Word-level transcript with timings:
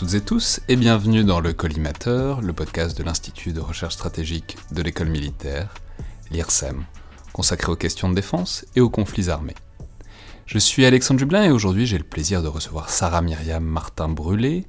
toutes 0.00 0.14
et 0.14 0.22
tous 0.22 0.60
et 0.66 0.76
bienvenue 0.76 1.24
dans 1.24 1.40
le 1.40 1.52
Collimateur, 1.52 2.40
le 2.40 2.54
podcast 2.54 2.96
de 2.96 3.02
l'Institut 3.02 3.52
de 3.52 3.60
recherche 3.60 3.92
stratégique 3.92 4.56
de 4.72 4.80
l'école 4.80 5.10
militaire, 5.10 5.74
l'IRSEM, 6.30 6.86
consacré 7.34 7.70
aux 7.70 7.76
questions 7.76 8.08
de 8.08 8.14
défense 8.14 8.64
et 8.74 8.80
aux 8.80 8.88
conflits 8.88 9.28
armés. 9.28 9.56
Je 10.46 10.58
suis 10.58 10.86
Alexandre 10.86 11.18
Dublin 11.18 11.44
et 11.44 11.50
aujourd'hui 11.50 11.84
j'ai 11.84 11.98
le 11.98 12.04
plaisir 12.04 12.42
de 12.42 12.48
recevoir 12.48 12.88
Sarah 12.88 13.20
Myriam 13.20 13.62
Martin-Brûlé, 13.62 14.66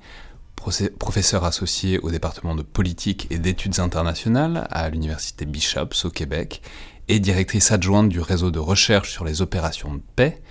professeure 1.00 1.46
associée 1.46 1.98
au 2.00 2.12
département 2.12 2.54
de 2.54 2.62
politique 2.62 3.28
et 3.30 3.38
d'études 3.38 3.80
internationales 3.80 4.68
à 4.70 4.90
l'université 4.90 5.46
Bishops 5.46 6.04
au 6.04 6.10
Québec 6.10 6.62
et 7.08 7.20
directrice 7.20 7.72
adjointe 7.72 8.10
du 8.10 8.20
réseau 8.20 8.52
de 8.52 8.60
recherche 8.60 9.12
sur 9.12 9.24
les 9.24 9.42
opérations 9.42 9.94
de 9.94 10.02
paix, 10.18 10.42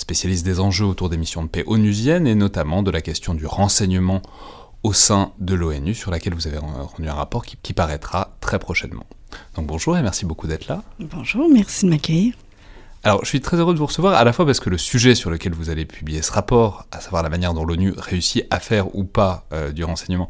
spécialiste 0.00 0.44
des 0.44 0.60
enjeux 0.60 0.86
autour 0.86 1.08
des 1.08 1.16
missions 1.16 1.42
de 1.42 1.48
paix 1.48 1.64
onusiennes 1.66 2.26
et 2.26 2.34
notamment 2.34 2.82
de 2.82 2.90
la 2.90 3.00
question 3.00 3.34
du 3.34 3.46
renseignement 3.46 4.22
au 4.82 4.92
sein 4.92 5.32
de 5.38 5.54
l'ONU 5.54 5.94
sur 5.94 6.10
laquelle 6.10 6.34
vous 6.34 6.46
avez 6.46 6.58
rendu 6.58 7.08
un 7.08 7.14
rapport 7.14 7.44
qui, 7.44 7.56
qui 7.62 7.72
paraîtra 7.72 8.36
très 8.40 8.58
prochainement. 8.58 9.04
Donc 9.54 9.66
bonjour 9.66 9.96
et 9.96 10.02
merci 10.02 10.24
beaucoup 10.24 10.46
d'être 10.46 10.68
là. 10.68 10.82
Bonjour, 10.98 11.48
merci 11.52 11.84
de 11.84 11.90
m'accueillir. 11.90 12.34
Alors, 13.02 13.20
je 13.22 13.28
suis 13.28 13.40
très 13.40 13.56
heureux 13.56 13.72
de 13.72 13.78
vous 13.78 13.86
recevoir, 13.86 14.12
à 14.12 14.24
la 14.24 14.32
fois 14.34 14.44
parce 14.44 14.60
que 14.60 14.68
le 14.68 14.76
sujet 14.76 15.14
sur 15.14 15.30
lequel 15.30 15.54
vous 15.54 15.70
allez 15.70 15.86
publier 15.86 16.20
ce 16.20 16.32
rapport, 16.32 16.86
à 16.92 17.00
savoir 17.00 17.22
la 17.22 17.30
manière 17.30 17.54
dont 17.54 17.64
l'ONU 17.64 17.94
réussit 17.96 18.44
à 18.50 18.60
faire 18.60 18.94
ou 18.94 19.04
pas 19.04 19.46
euh, 19.54 19.72
du 19.72 19.84
renseignement, 19.84 20.28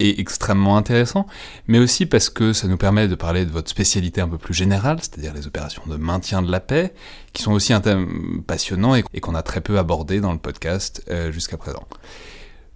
est 0.00 0.18
extrêmement 0.18 0.76
intéressant, 0.76 1.26
mais 1.66 1.78
aussi 1.78 2.06
parce 2.06 2.30
que 2.30 2.52
ça 2.52 2.68
nous 2.68 2.76
permet 2.76 3.08
de 3.08 3.14
parler 3.14 3.44
de 3.44 3.50
votre 3.50 3.68
spécialité 3.68 4.20
un 4.20 4.28
peu 4.28 4.38
plus 4.38 4.54
générale, 4.54 4.98
c'est-à-dire 5.00 5.34
les 5.34 5.46
opérations 5.46 5.82
de 5.86 5.96
maintien 5.96 6.42
de 6.42 6.50
la 6.50 6.60
paix, 6.60 6.94
qui 7.32 7.42
sont 7.42 7.52
aussi 7.52 7.72
un 7.72 7.80
thème 7.80 8.42
passionnant 8.46 8.94
et, 8.94 9.02
qu'on 9.20 9.34
a 9.34 9.42
très 9.42 9.60
peu 9.60 9.78
abordé 9.78 10.20
dans 10.20 10.32
le 10.32 10.38
podcast 10.38 11.02
euh, 11.10 11.32
jusqu'à 11.32 11.56
présent. 11.56 11.86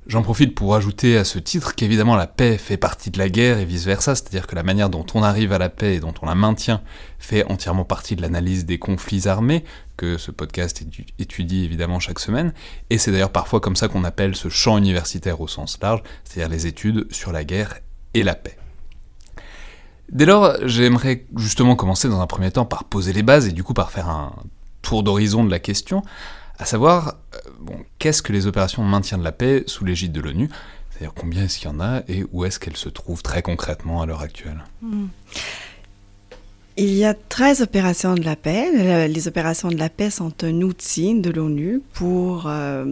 J'en 0.08 0.22
profite 0.22 0.56
pour 0.56 0.75
ajouter 0.75 1.17
à 1.17 1.22
ce 1.22 1.39
titre 1.39 1.77
qu'évidemment 1.77 2.17
la 2.17 2.27
paix 2.27 2.59
fait 2.59 2.77
partie 2.77 3.12
de 3.12 3.19
la 3.19 3.28
guerre 3.28 3.59
et 3.59 3.65
vice-versa, 3.65 4.16
c'est-à-dire 4.16 4.49
que 4.49 4.56
la 4.56 4.65
manière 4.65 4.91
dont 4.91 5.06
on 5.15 5.22
arrive 5.22 5.53
à 5.53 5.59
la 5.59 5.69
paix 5.69 5.94
et 5.94 6.00
dont 6.00 6.12
on 6.22 6.27
la 6.27 6.34
maintient 6.34 6.82
fait 7.21 7.44
entièrement 7.44 7.84
partie 7.84 8.16
de 8.16 8.22
l'analyse 8.22 8.66
des 8.66 8.81
conflits 8.81 9.28
armés, 9.28 9.65
que 9.97 10.19
ce 10.19 10.32
podcast 10.32 10.82
étudie 11.21 11.65
évidemment 11.65 12.00
chaque 12.00 12.19
semaine, 12.19 12.53
et 12.91 12.99
c'est 12.99 13.12
d'ailleurs 13.12 13.31
parfois 13.31 13.60
comme 13.60 13.77
ça 13.77 13.87
qu'on 13.87 14.03
appelle 14.03 14.34
ce 14.34 14.49
champ 14.49 14.77
universitaire 14.77 15.41
au 15.41 15.47
sens 15.47 15.78
large, 15.81 16.03
c'est-à-dire 16.25 16.50
les 16.50 16.66
études 16.66 17.06
sur 17.12 17.31
la 17.31 17.44
guerre 17.44 17.78
et 18.15 18.25
la 18.25 18.34
paix. 18.34 18.56
Dès 20.10 20.27
lors, 20.27 20.56
j'aimerais 20.66 21.27
justement 21.37 21.77
commencer 21.77 22.09
dans 22.09 22.21
un 22.21 22.27
premier 22.27 22.50
temps 22.50 22.66
par 22.66 22.84
poser 22.84 23.12
les 23.12 23.22
bases 23.22 23.47
et 23.47 23.53
du 23.53 23.62
coup 23.62 23.72
par 23.72 23.93
faire 23.93 24.09
un 24.09 24.34
tour 24.82 25.04
d'horizon 25.04 25.44
de 25.44 25.50
la 25.50 25.60
question, 25.60 26.03
à 26.62 26.65
savoir, 26.65 27.17
euh, 27.34 27.73
qu'est-ce 27.99 28.23
que 28.23 28.33
les 28.33 28.47
opérations 28.47 28.84
de 28.84 28.89
maintien 28.89 29.19
de 29.19 29.25
la 29.25 29.33
paix 29.33 29.65
sous 29.67 29.84
l'égide 29.84 30.12
de 30.12 30.21
l'ONU? 30.21 30.49
C'est-à-dire 30.91 31.12
combien 31.12 31.45
est-ce 31.45 31.59
qu'il 31.59 31.69
y 31.69 31.73
en 31.73 31.81
a 31.81 32.03
et 32.06 32.25
où 32.31 32.45
est-ce 32.45 32.61
qu'elles 32.61 32.77
se 32.77 32.89
trouvent 32.89 33.23
très 33.23 33.43
concrètement 33.43 34.00
à 34.00 34.06
l'heure 34.06 34.21
actuelle? 34.21 34.62
Hmm. 34.81 35.06
Il 36.77 36.95
y 36.95 37.05
a 37.05 37.15
13 37.15 37.62
opérations 37.62 38.15
de 38.15 38.22
la 38.22 38.37
paix. 38.37 39.09
Les 39.09 39.28
opérations 39.28 39.69
de 39.71 39.77
la 39.77 39.91
paix 39.91 40.09
sont 40.09 40.33
un 40.45 40.62
outil 40.62 41.21
de 41.21 41.31
l'ONU 41.31 41.83
pour 41.95 42.45
euh, 42.47 42.84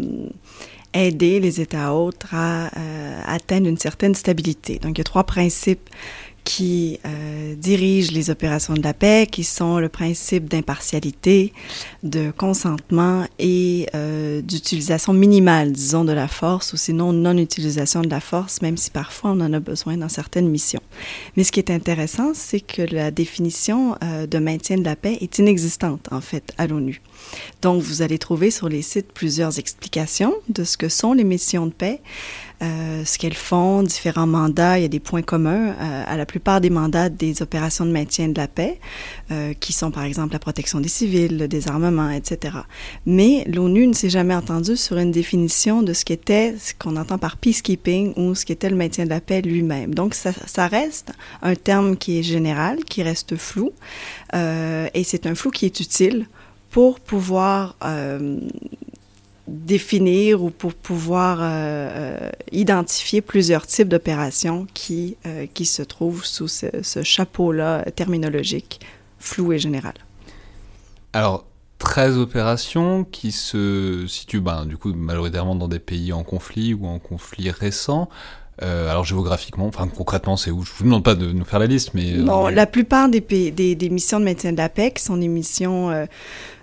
aider 0.92 1.38
les 1.38 1.60
États 1.60 1.94
autres 1.94 2.34
à 2.34 2.76
euh, 2.76 3.22
atteindre 3.24 3.68
une 3.68 3.78
certaine 3.78 4.16
stabilité. 4.16 4.80
Donc, 4.80 4.98
il 4.98 5.00
y 5.00 5.02
a 5.02 5.04
trois 5.04 5.24
principes 5.24 5.88
qui 6.50 6.98
euh, 7.06 7.54
dirigent 7.54 8.10
les 8.12 8.28
opérations 8.28 8.74
de 8.74 8.82
la 8.82 8.92
paix, 8.92 9.28
qui 9.30 9.44
sont 9.44 9.78
le 9.78 9.88
principe 9.88 10.48
d'impartialité, 10.48 11.52
de 12.02 12.32
consentement 12.36 13.24
et 13.38 13.86
euh, 13.94 14.42
d'utilisation 14.42 15.12
minimale, 15.12 15.70
disons, 15.70 16.04
de 16.04 16.12
la 16.12 16.26
force, 16.26 16.72
ou 16.72 16.76
sinon 16.76 17.12
non-utilisation 17.12 18.02
de 18.02 18.10
la 18.10 18.18
force, 18.18 18.62
même 18.62 18.76
si 18.76 18.90
parfois 18.90 19.30
on 19.30 19.40
en 19.40 19.52
a 19.52 19.60
besoin 19.60 19.96
dans 19.96 20.08
certaines 20.08 20.48
missions. 20.48 20.82
Mais 21.36 21.44
ce 21.44 21.52
qui 21.52 21.60
est 21.60 21.70
intéressant, 21.70 22.32
c'est 22.34 22.58
que 22.58 22.82
la 22.82 23.12
définition 23.12 23.94
euh, 24.02 24.26
de 24.26 24.38
maintien 24.38 24.76
de 24.76 24.84
la 24.84 24.96
paix 24.96 25.18
est 25.20 25.38
inexistante, 25.38 26.08
en 26.10 26.20
fait, 26.20 26.52
à 26.58 26.66
l'ONU. 26.66 27.00
Donc, 27.62 27.80
vous 27.80 28.02
allez 28.02 28.18
trouver 28.18 28.50
sur 28.50 28.68
les 28.68 28.82
sites 28.82 29.12
plusieurs 29.12 29.60
explications 29.60 30.34
de 30.48 30.64
ce 30.64 30.76
que 30.76 30.88
sont 30.88 31.12
les 31.12 31.22
missions 31.22 31.66
de 31.66 31.72
paix. 31.72 32.00
Euh, 32.62 33.06
ce 33.06 33.16
qu'elles 33.16 33.32
font, 33.32 33.82
différents 33.82 34.26
mandats. 34.26 34.78
Il 34.78 34.82
y 34.82 34.84
a 34.84 34.88
des 34.88 35.00
points 35.00 35.22
communs 35.22 35.70
euh, 35.70 36.04
à 36.06 36.16
la 36.18 36.26
plupart 36.26 36.60
des 36.60 36.68
mandats 36.68 37.08
des 37.08 37.40
opérations 37.40 37.86
de 37.86 37.90
maintien 37.90 38.28
de 38.28 38.36
la 38.36 38.48
paix, 38.48 38.78
euh, 39.30 39.54
qui 39.58 39.72
sont 39.72 39.90
par 39.90 40.04
exemple 40.04 40.34
la 40.34 40.40
protection 40.40 40.78
des 40.78 40.88
civils, 40.88 41.38
le 41.38 41.48
désarmement, 41.48 42.10
etc. 42.10 42.58
Mais 43.06 43.44
l'ONU 43.46 43.86
ne 43.86 43.94
s'est 43.94 44.10
jamais 44.10 44.34
entendue 44.34 44.76
sur 44.76 44.98
une 44.98 45.10
définition 45.10 45.82
de 45.82 45.94
ce 45.94 46.04
qu'était, 46.04 46.54
ce 46.58 46.74
qu'on 46.74 46.96
entend 46.96 47.16
par 47.16 47.38
peacekeeping 47.38 48.12
ou 48.16 48.34
ce 48.34 48.44
qu'était 48.44 48.68
le 48.68 48.76
maintien 48.76 49.04
de 49.04 49.10
la 49.10 49.22
paix 49.22 49.40
lui-même. 49.40 49.94
Donc 49.94 50.12
ça, 50.12 50.32
ça, 50.46 50.66
reste 50.66 51.12
un 51.40 51.54
terme 51.54 51.96
qui 51.96 52.18
est 52.18 52.22
général, 52.22 52.84
qui 52.84 53.02
reste 53.02 53.36
flou, 53.36 53.72
et 54.34 55.04
c'est 55.04 55.26
un 55.26 55.34
flou 55.34 55.50
qui 55.50 55.64
est 55.64 55.80
utile 55.80 56.26
pour 56.70 57.00
pouvoir 57.00 57.76
définir 59.50 60.42
ou 60.42 60.50
pour 60.50 60.74
pouvoir 60.74 61.38
euh, 61.40 61.46
euh, 61.50 62.30
identifier 62.52 63.20
plusieurs 63.20 63.66
types 63.66 63.88
d'opérations 63.88 64.66
qui, 64.72 65.16
euh, 65.26 65.46
qui 65.52 65.66
se 65.66 65.82
trouvent 65.82 66.24
sous 66.24 66.48
ce, 66.48 67.02
chapeau-là 67.02 67.84
terminologique 67.96 68.80
flou 69.18 69.52
et 69.52 69.58
général. 69.58 69.94
Alors, 71.12 71.44
13 71.78 72.18
opérations 72.18 73.04
qui 73.04 73.32
se 73.32 74.04
situent 74.06 74.40
ben, 74.40 74.66
du 74.66 74.76
coup 74.76 74.92
majoritairement 74.92 75.54
dans 75.54 75.68
des 75.68 75.78
pays 75.78 76.12
en 76.12 76.22
conflit 76.22 76.74
ou 76.74 76.86
en 76.86 76.98
conflit 76.98 77.50
récent. 77.50 78.08
alors 78.60 79.04
géographiquement, 79.04 79.66
enfin 79.66 79.88
concrètement, 79.88 80.36
c'est 80.36 80.50
où? 80.50 80.62
Je 80.62 80.72
vous 80.76 80.84
demande 80.84 81.02
pas 81.02 81.14
de 81.14 81.32
nous 81.32 81.44
faire 81.44 81.58
la 81.58 81.66
liste, 81.66 81.94
mais 81.94 82.12
non, 82.18 82.48
la 82.48 82.66
plupart 82.66 83.08
des, 83.08 83.20
des, 83.20 83.74
des, 83.74 83.90
missions 83.90 84.20
de 84.20 84.24
maintien 84.26 84.52
de 84.52 84.58
la 84.58 84.68
paix 84.68 84.92
qui 84.92 85.02
sont 85.02 85.16
des 85.16 85.28
missions 85.28 86.06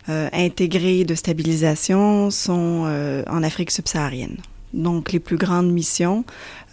euh, 0.09 0.29
intégrées 0.31 1.03
de 1.03 1.15
stabilisation 1.15 2.31
sont 2.31 2.83
euh, 2.85 3.23
en 3.27 3.43
Afrique 3.43 3.71
subsaharienne. 3.71 4.37
Donc, 4.73 5.11
les 5.11 5.19
plus 5.19 5.37
grandes 5.37 5.71
missions, 5.71 6.23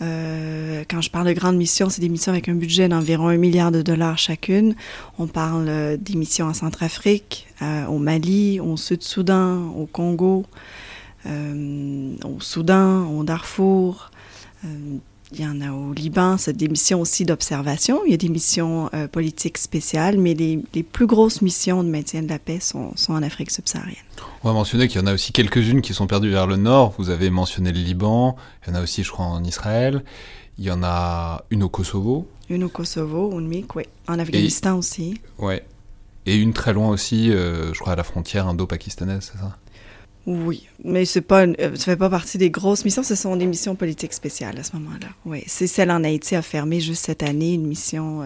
euh, 0.03 0.85
quand 0.89 1.01
je 1.01 1.11
parle 1.11 1.29
de 1.29 1.33
grandes 1.33 1.57
missions, 1.57 1.89
c'est 1.89 2.01
des 2.01 2.09
missions 2.09 2.33
avec 2.33 2.49
un 2.49 2.55
budget 2.55 2.89
d'environ 2.89 3.29
un 3.29 3.37
milliard 3.37 3.73
de 3.73 3.83
dollars 3.83 4.19
chacune. 4.19 4.75
On 5.19 5.27
parle 5.27 5.97
des 5.99 6.15
missions 6.15 6.47
en 6.47 6.55
Centrafrique, 6.55 7.47
au 7.89 7.99
Mali, 7.99 8.61
au 8.61 8.77
Sud-Soudan, 8.77 9.69
au 9.77 9.87
Congo, 9.87 10.45
au 11.25 12.41
Soudan, 12.41 13.09
au 13.17 13.23
Darfour, 13.23 14.11
il 15.33 15.41
y 15.41 15.47
en 15.47 15.61
a 15.61 15.73
au 15.73 15.93
Liban, 15.93 16.37
c'est 16.37 16.57
des 16.57 16.69
missions 16.69 17.01
aussi 17.01 17.25
d'observation. 17.25 18.03
Il 18.05 18.11
y 18.11 18.15
a 18.15 18.19
des 18.19 18.29
missions 18.29 18.91
euh, 18.95 19.09
politiques 19.09 19.59
spéciales, 19.59 20.19
mais 20.19 20.35
les, 20.35 20.83
plus 20.83 21.07
grosses 21.07 21.43
missions 21.43 21.83
de 21.83 21.89
maintien 21.89 22.23
de 22.23 22.29
la 22.29 22.39
paix 22.39 22.61
sont, 22.61 22.95
en 23.09 23.23
Afrique 23.23 23.51
subsaharienne. 23.51 23.97
On 24.43 24.49
va 24.49 24.55
mentionner 24.55 24.87
qu'il 24.87 25.01
y 25.01 25.05
en 25.05 25.07
a 25.07 25.15
aussi 25.15 25.33
quelques-unes 25.33 25.81
qui 25.81 25.95
sont 25.95 26.07
perdues 26.07 26.31
vers 26.31 26.47
le 26.47 26.57
nord. 26.57 26.95
Vous 26.99 27.11
avez 27.11 27.31
mentionné 27.31 27.73
le 27.73 27.81
Liban, 27.81 28.37
il 28.63 28.71
y 28.71 28.77
en 28.77 28.79
a 28.79 28.83
aussi, 28.83 29.03
je 29.03 29.11
crois, 29.11 29.25
en 29.25 29.43
Israël. 29.43 30.05
Il 30.59 30.65
y 30.65 30.71
en 30.71 30.83
a 30.85 31.45
une 31.51 31.63
au 31.63 31.69
Kosovo. 31.69 32.29
Une 32.51 32.65
au 32.65 32.69
Kosovo, 32.69 33.39
une 33.41 33.49
MIC, 33.49 33.75
oui. 33.75 33.85
En 34.07 34.19
Afghanistan 34.19 34.77
aussi. 34.77 35.21
Ouais. 35.39 35.65
Et 36.27 36.37
une 36.37 36.53
très 36.53 36.73
loin 36.73 36.91
aussi, 36.91 37.31
je 37.31 37.79
crois, 37.81 37.95
à 37.95 37.97
la 37.97 38.05
frontière 38.05 38.47
indo-pakistanaise, 38.47 39.33
c'est 39.33 39.39
ça? 39.39 39.57
Oui, 40.27 40.67
mais 40.83 41.05
c'est 41.05 41.21
pas, 41.21 41.47
ça 41.47 41.85
fait 41.85 41.97
pas 41.97 42.11
partie 42.11 42.39
des 42.39 42.51
grosses 42.51 42.85
missions, 42.85 43.03
ce 43.03 43.15
sont 43.15 43.37
des 43.37 43.47
missions 43.47 43.75
politiques 43.75 44.15
spéciales 44.15 44.59
à 44.59 44.63
ce 44.63 44.75
moment-là. 44.77 45.09
Oui, 45.27 45.43
c'est 45.47 45.67
celle 45.67 45.91
en 45.91 46.03
Haïti 46.03 46.35
a 46.35 46.43
fermé 46.43 46.81
juste 46.81 47.05
cette 47.05 47.23
année 47.23 47.55
une 47.55 47.67
mission 47.67 48.23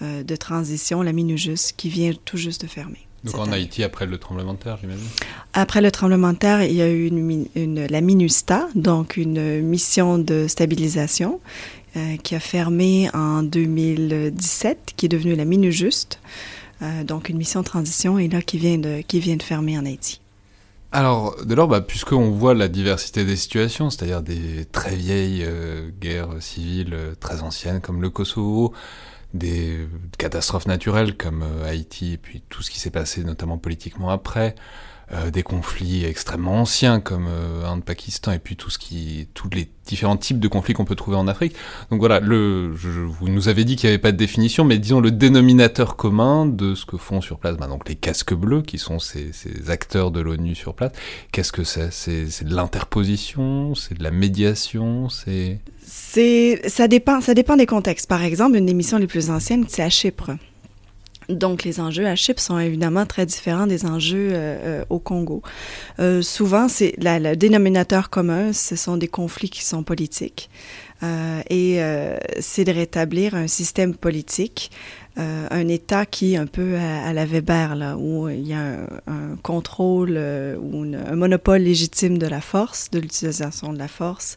de 0.00 0.36
transition, 0.36 1.02
la 1.02 1.12
MINUJUS, 1.12 1.72
qui 1.76 1.88
vient 1.88 2.12
tout 2.24 2.36
juste 2.36 2.62
de 2.62 2.66
fermer. 2.66 3.06
Donc 3.24 3.38
en 3.38 3.50
Haïti, 3.50 3.82
après 3.82 4.04
le 4.04 4.18
tremblement 4.18 4.52
de 4.52 4.58
terre, 4.58 4.76
j'imagine? 4.80 5.06
Après 5.54 5.80
le 5.80 5.90
tremblement 5.90 6.32
de 6.32 6.38
terre, 6.38 6.62
il 6.62 6.74
y 6.74 6.82
a 6.82 6.90
eu 6.90 7.06
une, 7.06 7.86
la 7.86 8.00
MINUSTA, 8.00 8.68
donc 8.74 9.16
une 9.16 9.62
mission 9.62 10.18
de 10.18 10.46
stabilisation 10.46 11.40
euh, 11.96 12.16
qui 12.18 12.34
a 12.34 12.40
fermé 12.40 13.08
en 13.14 13.42
2017, 13.42 14.92
qui 14.96 15.06
est 15.06 15.08
devenue 15.08 15.34
la 15.36 15.46
MINUJUST, 15.46 16.20
euh, 16.82 17.04
donc 17.04 17.30
une 17.30 17.38
mission 17.38 17.60
de 17.60 17.64
transition, 17.64 18.18
et 18.18 18.28
là 18.28 18.42
qui 18.42 18.58
vient 18.58 18.76
de, 18.76 19.00
qui 19.00 19.20
vient 19.20 19.36
de 19.36 19.42
fermer 19.42 19.78
en 19.78 19.86
Haïti. 19.86 20.20
Alors, 20.96 21.44
de 21.44 21.56
lors, 21.56 21.66
bah, 21.66 21.80
puisqu'on 21.80 22.30
voit 22.30 22.54
la 22.54 22.68
diversité 22.68 23.24
des 23.24 23.34
situations, 23.34 23.90
c'est-à-dire 23.90 24.22
des 24.22 24.64
très 24.64 24.94
vieilles 24.94 25.42
euh, 25.44 25.90
guerres 26.00 26.40
civiles 26.40 26.96
très 27.18 27.42
anciennes 27.42 27.80
comme 27.80 28.00
le 28.00 28.10
Kosovo, 28.10 28.72
des 29.32 29.88
catastrophes 30.18 30.66
naturelles 30.68 31.16
comme 31.16 31.42
euh, 31.42 31.68
Haïti 31.68 32.12
et 32.12 32.16
puis 32.16 32.44
tout 32.48 32.62
ce 32.62 32.70
qui 32.70 32.78
s'est 32.78 32.92
passé 32.92 33.24
notamment 33.24 33.58
politiquement 33.58 34.10
après, 34.10 34.54
euh, 35.12 35.30
des 35.30 35.42
conflits 35.42 36.06
extrêmement 36.06 36.62
anciens 36.62 36.98
comme 36.98 37.26
euh, 37.28 37.66
Inde-Pakistan 37.66 38.32
et 38.32 38.38
puis 38.38 38.56
tout 38.56 38.70
ce 38.70 38.78
qui, 38.78 39.28
tous 39.34 39.50
les 39.50 39.68
différents 39.84 40.16
types 40.16 40.40
de 40.40 40.48
conflits 40.48 40.72
qu'on 40.72 40.86
peut 40.86 40.94
trouver 40.94 41.18
en 41.18 41.28
Afrique. 41.28 41.54
Donc 41.90 42.00
voilà, 42.00 42.20
le, 42.20 42.72
vous 42.72 43.28
nous 43.28 43.48
avez 43.48 43.64
dit 43.64 43.76
qu'il 43.76 43.88
n'y 43.88 43.92
avait 43.92 44.00
pas 44.00 44.12
de 44.12 44.16
définition, 44.16 44.64
mais 44.64 44.78
disons 44.78 45.00
le 45.00 45.10
dénominateur 45.10 45.96
commun 45.96 46.46
de 46.46 46.74
ce 46.74 46.86
que 46.86 46.96
font 46.96 47.20
sur 47.20 47.38
place, 47.38 47.58
bah, 47.58 47.66
donc 47.66 47.86
les 47.86 47.96
casques 47.96 48.32
bleus 48.32 48.62
qui 48.62 48.78
sont 48.78 48.98
ces, 48.98 49.30
acteurs 49.68 50.10
de 50.10 50.20
l'ONU 50.20 50.54
sur 50.54 50.74
place. 50.74 50.92
Qu'est-ce 51.32 51.52
que 51.52 51.64
c'est? 51.64 51.92
C'est 51.92 52.44
de 52.44 52.54
l'interposition, 52.54 53.74
c'est 53.74 53.98
de 53.98 54.02
la 54.02 54.10
médiation, 54.10 55.10
c'est 55.10 55.60
ça 55.86 56.88
dépend 56.88 57.20
ça 57.20 57.34
dépend 57.34 57.56
des 57.56 57.66
contextes. 57.66 58.08
Par 58.08 58.22
exemple, 58.22 58.56
une 58.56 58.66
des 58.66 58.74
missions 58.74 58.96
les 58.96 59.06
plus 59.06 59.28
anciennes, 59.28 59.66
c'est 59.68 59.82
à 59.82 59.90
Chypre. 59.90 60.30
Donc, 61.28 61.64
les 61.64 61.80
enjeux 61.80 62.06
à 62.06 62.14
Chypre 62.14 62.40
sont 62.40 62.58
évidemment 62.58 63.06
très 63.06 63.26
différents 63.26 63.66
des 63.66 63.86
enjeux 63.86 64.30
euh, 64.32 64.80
euh, 64.80 64.84
au 64.90 64.98
Congo. 64.98 65.42
Euh, 65.98 66.22
souvent, 66.22 66.68
c'est 66.68 66.94
le 66.98 67.34
dénominateur 67.34 68.10
commun, 68.10 68.52
ce 68.52 68.76
sont 68.76 68.96
des 68.96 69.08
conflits 69.08 69.50
qui 69.50 69.64
sont 69.64 69.82
politiques. 69.82 70.50
et 71.50 71.80
c'est 72.40 72.64
de 72.64 72.72
rétablir 72.72 73.34
un 73.34 73.46
système 73.46 73.94
politique 73.94 74.70
euh, 75.16 75.46
un 75.50 75.68
État 75.68 76.06
qui 76.06 76.34
est 76.34 76.36
un 76.36 76.46
peu 76.46 76.76
à, 76.76 77.12
la 77.12 77.24
Weber, 77.24 77.76
là, 77.76 77.96
où 77.96 78.28
il 78.28 78.46
y 78.46 78.52
a 78.52 78.86
un, 79.06 79.36
contrôle 79.42 80.14
euh, 80.16 80.56
ou 80.56 80.82
un 80.82 81.14
monopole 81.14 81.62
légitime 81.62 82.18
de 82.18 82.26
la 82.26 82.40
force, 82.40 82.90
de 82.90 82.98
l'utilisation 82.98 83.72
de 83.72 83.78
la 83.78 83.86
force, 83.86 84.36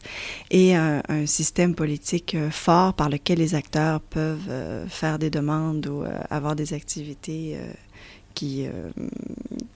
et 0.50 0.76
un, 0.76 1.02
système 1.26 1.74
politique 1.74 2.34
euh, 2.34 2.50
fort 2.50 2.94
par 2.94 3.08
lequel 3.08 3.38
les 3.38 3.54
acteurs 3.54 4.00
peuvent 4.00 4.50
faire 4.88 5.18
des 5.18 5.30
demandes 5.30 5.86
ou 5.86 6.04
avoir 6.30 6.54
des 6.54 6.74
activités 6.74 7.56
euh, 8.42 8.90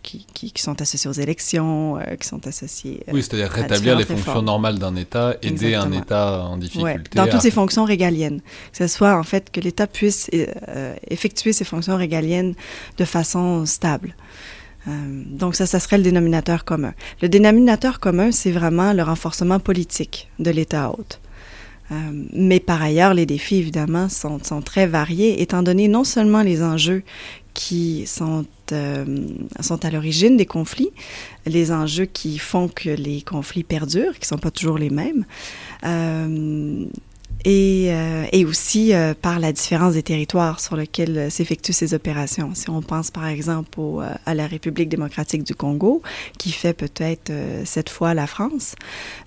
qui, 0.02 0.26
qui, 0.32 0.52
qui, 0.52 0.62
sont 0.62 0.80
associés 0.80 1.08
aux 1.08 1.14
élections, 1.14 1.96
euh, 1.96 2.16
qui 2.16 2.26
sont 2.26 2.46
associés. 2.46 3.02
Euh, 3.08 3.12
oui, 3.14 3.22
c'est-à-dire 3.22 3.50
rétablir 3.50 3.96
les 3.96 4.04
fonctions 4.04 4.42
normales 4.42 4.78
d'un 4.78 4.96
État, 4.96 5.36
aider 5.42 5.74
un 5.74 5.90
État 5.92 6.44
en 6.44 6.56
difficulté. 6.56 7.10
dans 7.14 7.26
toutes 7.26 7.40
ses 7.40 7.50
fonctions 7.50 7.84
régaliennes. 7.84 8.40
Que 8.72 8.78
ce 8.78 8.86
soit, 8.86 9.16
en 9.16 9.22
fait, 9.22 9.50
que 9.50 9.60
l'État 9.60 9.86
puisse 9.86 10.30
effectuer 11.08 11.52
ses 11.52 11.64
fonctions 11.64 11.96
régaliennes 11.96 12.54
de 12.98 13.04
façon 13.04 13.64
stable. 13.66 14.14
donc 14.86 15.54
ça, 15.54 15.66
ça 15.66 15.78
serait 15.78 15.98
le 15.98 16.04
dénominateur 16.04 16.64
commun. 16.64 16.94
Le 17.20 17.28
dénominateur 17.28 18.00
commun, 18.00 18.32
c'est 18.32 18.52
vraiment 18.52 18.92
le 18.92 19.02
renforcement 19.02 19.60
politique 19.60 20.28
de 20.38 20.50
l'État 20.50 20.90
hôte. 20.90 21.20
mais 22.32 22.60
par 22.60 22.82
ailleurs, 22.82 23.14
les 23.14 23.26
défis, 23.26 23.56
évidemment, 23.56 24.08
sont, 24.08 24.38
sont, 24.42 24.62
très 24.62 24.86
variés, 24.86 25.42
étant 25.42 25.62
donné 25.62 25.88
non 25.88 26.04
seulement 26.04 26.42
les 26.42 26.62
enjeux 26.62 27.02
qui 27.54 28.06
sont, 28.06 28.44
euh, 28.72 29.04
sont 29.60 29.84
à 29.84 29.90
l'origine 29.90 30.36
des 30.36 30.46
conflits, 30.46 30.90
les 31.46 31.72
enjeux 31.72 32.06
qui 32.06 32.38
font 32.38 32.68
que 32.68 32.90
les 32.90 33.22
conflits 33.22 33.64
perdurent, 33.64 34.14
qui 34.14 34.22
ne 34.22 34.26
sont 34.26 34.38
pas 34.38 34.50
toujours 34.50 34.78
les 34.78 34.90
mêmes, 34.90 35.24
euh, 35.84 36.86
et, 37.44 37.88
euh, 37.88 38.24
et, 38.32 38.44
aussi 38.44 38.92
par 39.20 39.38
la 39.38 39.52
différence 39.52 39.94
des 39.94 40.02
territoires 40.02 40.60
sur 40.60 40.76
lesquels 40.76 41.30
s'effectuent 41.30 41.72
ces 41.72 41.94
opérations. 41.94 42.50
Si 42.54 42.70
on 42.70 42.82
pense 42.82 43.10
par 43.10 43.26
exemple 43.26 43.80
à 44.26 44.34
la 44.34 44.46
République 44.46 44.88
démocratique 44.88 45.44
du 45.44 45.54
Congo, 45.54 46.02
qui 46.38 46.52
fait 46.52 46.74
peut-être 46.74 47.32
cette 47.64 47.88
fois 47.88 48.14
la 48.14 48.26
France, 48.26 48.74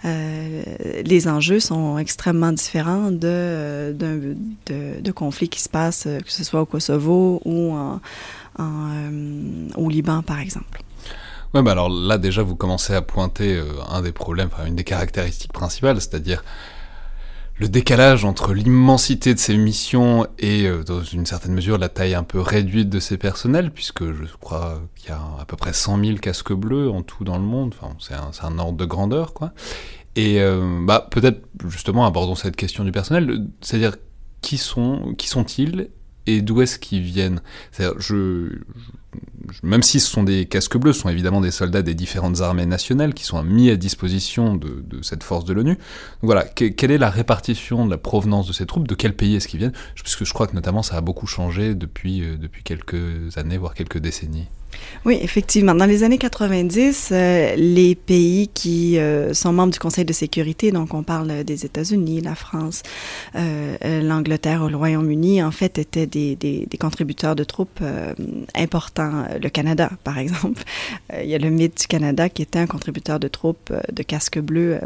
les 0.04 1.28
enjeux 1.28 1.60
sont 1.60 1.98
extrêmement 1.98 2.52
différents 2.52 3.12
de, 3.12 3.96
de, 3.98 5.12
conflits 5.12 5.50
qui 5.50 5.62
se 5.62 5.70
passent, 5.70 6.04
que 6.04 6.32
ce 6.32 6.44
soit 6.44 6.62
au 6.62 6.66
Kosovo 6.66 7.42
ou 7.46 7.76
euh, 8.60 9.68
au 9.76 9.90
Liban, 9.90 10.22
par 10.22 10.40
exemple. 10.40 10.82
Oui, 11.54 11.62
bah 11.62 11.72
alors 11.72 11.90
là 11.90 12.18
déjà 12.18 12.44
vous 12.44 12.56
commencez 12.56 12.94
à 12.94 13.02
pointer 13.02 13.56
euh, 13.56 13.66
un 13.90 14.02
des 14.02 14.12
problèmes, 14.12 14.50
enfin 14.52 14.66
une 14.66 14.76
des 14.76 14.84
caractéristiques 14.84 15.54
principales, 15.54 16.00
c'est-à-dire 16.02 16.44
le 17.58 17.70
décalage 17.70 18.26
entre 18.26 18.54
l'immensité 18.54 19.34
de 19.34 19.40
ces 19.40 19.56
missions 19.58 20.28
et 20.40 20.68
euh, 20.68 20.84
dans 20.84 21.02
une 21.02 21.26
certaine 21.26 21.54
mesure 21.54 21.78
la 21.78 21.90
taille 21.90 22.14
un 22.14 22.24
peu 22.24 22.40
réduite 22.40 22.90
de 22.90 23.00
ces 23.00 23.18
personnels, 23.18 23.72
puisque 23.72 24.04
je 24.04 24.36
crois 24.40 24.82
qu'il 24.96 25.10
y 25.10 25.14
a 25.14 25.22
à 25.40 25.46
peu 25.46 25.56
près 25.56 25.74
100 25.74 26.04
000 26.04 26.18
casques 26.18 26.54
bleus 26.54 26.90
en 26.90 27.02
tout 27.02 27.24
dans 27.24 27.38
le 27.38 27.44
monde, 27.46 27.74
enfin 27.78 27.96
c'est 28.00 28.14
un, 28.14 28.32
un, 28.48 28.60
ordre 28.60 28.78
de 28.78 28.86
grandeur 28.86 29.34
quoi. 29.34 29.54
Et 30.18 30.40
bah 30.86 31.10
peut-être 31.12 31.42
justement 31.68 32.06
abordons 32.06 32.36
cette 32.36 32.56
question 32.56 32.86
du 32.86 32.94
personnel, 32.94 33.48
c'est-à-dire 33.60 33.98
qui 34.40 34.58
sont 34.58 35.14
qui 35.18 35.28
sont-ils 35.28 35.90
et 36.28 36.42
d'où 36.42 36.62
est-ce 36.62 36.80
qu'ils 36.80 37.02
viennent 37.02 37.42
même 39.64 39.84
si 39.84 40.00
ce 40.00 40.10
sont 40.10 40.24
des 40.24 40.46
casques 40.46 40.78
bleus, 40.78 40.94
ce 40.94 41.02
sont 41.02 41.10
évidemment 41.10 41.42
des 41.42 41.52
soldats 41.52 41.82
des 41.82 41.94
différentes 41.94 42.42
armées 42.42 42.66
nationales 42.66 43.14
qui 43.14 43.24
sont 43.24 43.42
mis 43.44 43.70
à 43.70 43.76
disposition 43.76 44.56
de, 44.56 44.84
cette 45.02 45.24
force 45.24 45.46
de 45.46 45.54
l'ONU. 45.54 45.78
voilà, 46.22 46.44
quelle 46.44 46.92
est 46.92 46.98
la 46.98 47.10
répartition 47.10 47.86
de 47.86 47.92
la 47.92 47.98
provenance 47.98 48.48
de 48.48 48.54
ces 48.54 48.66
troupes? 48.66 48.88
De 48.88 48.96
quel 48.96 49.16
pays 49.16 49.36
est-ce 49.36 49.48
qu'ils 49.48 49.60
viennent? 49.60 49.74
Parce 50.02 50.16
que 50.16 50.26
je 50.26 50.34
crois 50.34 50.48
que 50.48 50.56
notamment 50.56 50.84
ça 50.84 50.98
a 50.98 51.02
beaucoup 51.02 51.28
changé 51.28 51.76
depuis, 51.76 52.24
euh, 52.24 52.38
depuis 52.38 52.64
quelques 52.64 53.38
années, 53.38 53.58
voire 53.58 53.74
quelques 53.74 54.00
décennies. 54.00 54.48
Oui, 55.06 55.20
effectivement. 55.22 55.76
Dans 55.76 55.86
les 55.86 56.02
années 56.02 56.18
90, 56.18 57.10
euh, 57.12 57.56
les 57.56 57.94
pays 57.94 58.48
qui 58.48 58.98
euh, 58.98 59.36
sont 59.36 59.54
membres 59.54 59.72
du 59.72 59.78
Conseil 59.78 60.04
de 60.04 60.14
sécurité, 60.14 60.72
donc 60.72 60.96
on 60.96 61.04
parle 61.04 61.44
des 61.44 61.64
États-Unis, 61.64 62.22
la 62.22 62.34
France, 62.34 62.82
euh, 63.36 64.02
l'Angleterre, 64.02 64.68
le 64.68 64.76
Royaume-Uni, 64.76 65.44
en 65.44 65.52
fait, 65.52 65.78
étaient 65.78 66.08
des, 66.08 66.36
des, 66.36 66.68
contributeurs 66.80 67.36
de 67.36 67.44
troupes 67.44 67.82
importants. 68.56 69.26
Le 69.42 69.50
Canada, 69.50 69.92
par 70.04 70.18
exemple. 70.18 70.64
il 71.22 71.30
y 71.30 71.36
a 71.36 71.38
le 71.38 71.50
mythe 71.50 71.82
du 71.82 71.88
Canada 71.88 72.28
qui 72.28 72.42
était 72.42 72.60
un 72.60 72.68
contributeur 72.68 73.20
de 73.20 73.28
troupes 73.28 73.72
de 73.92 74.04
casques 74.04 74.40
bleus 74.40 74.80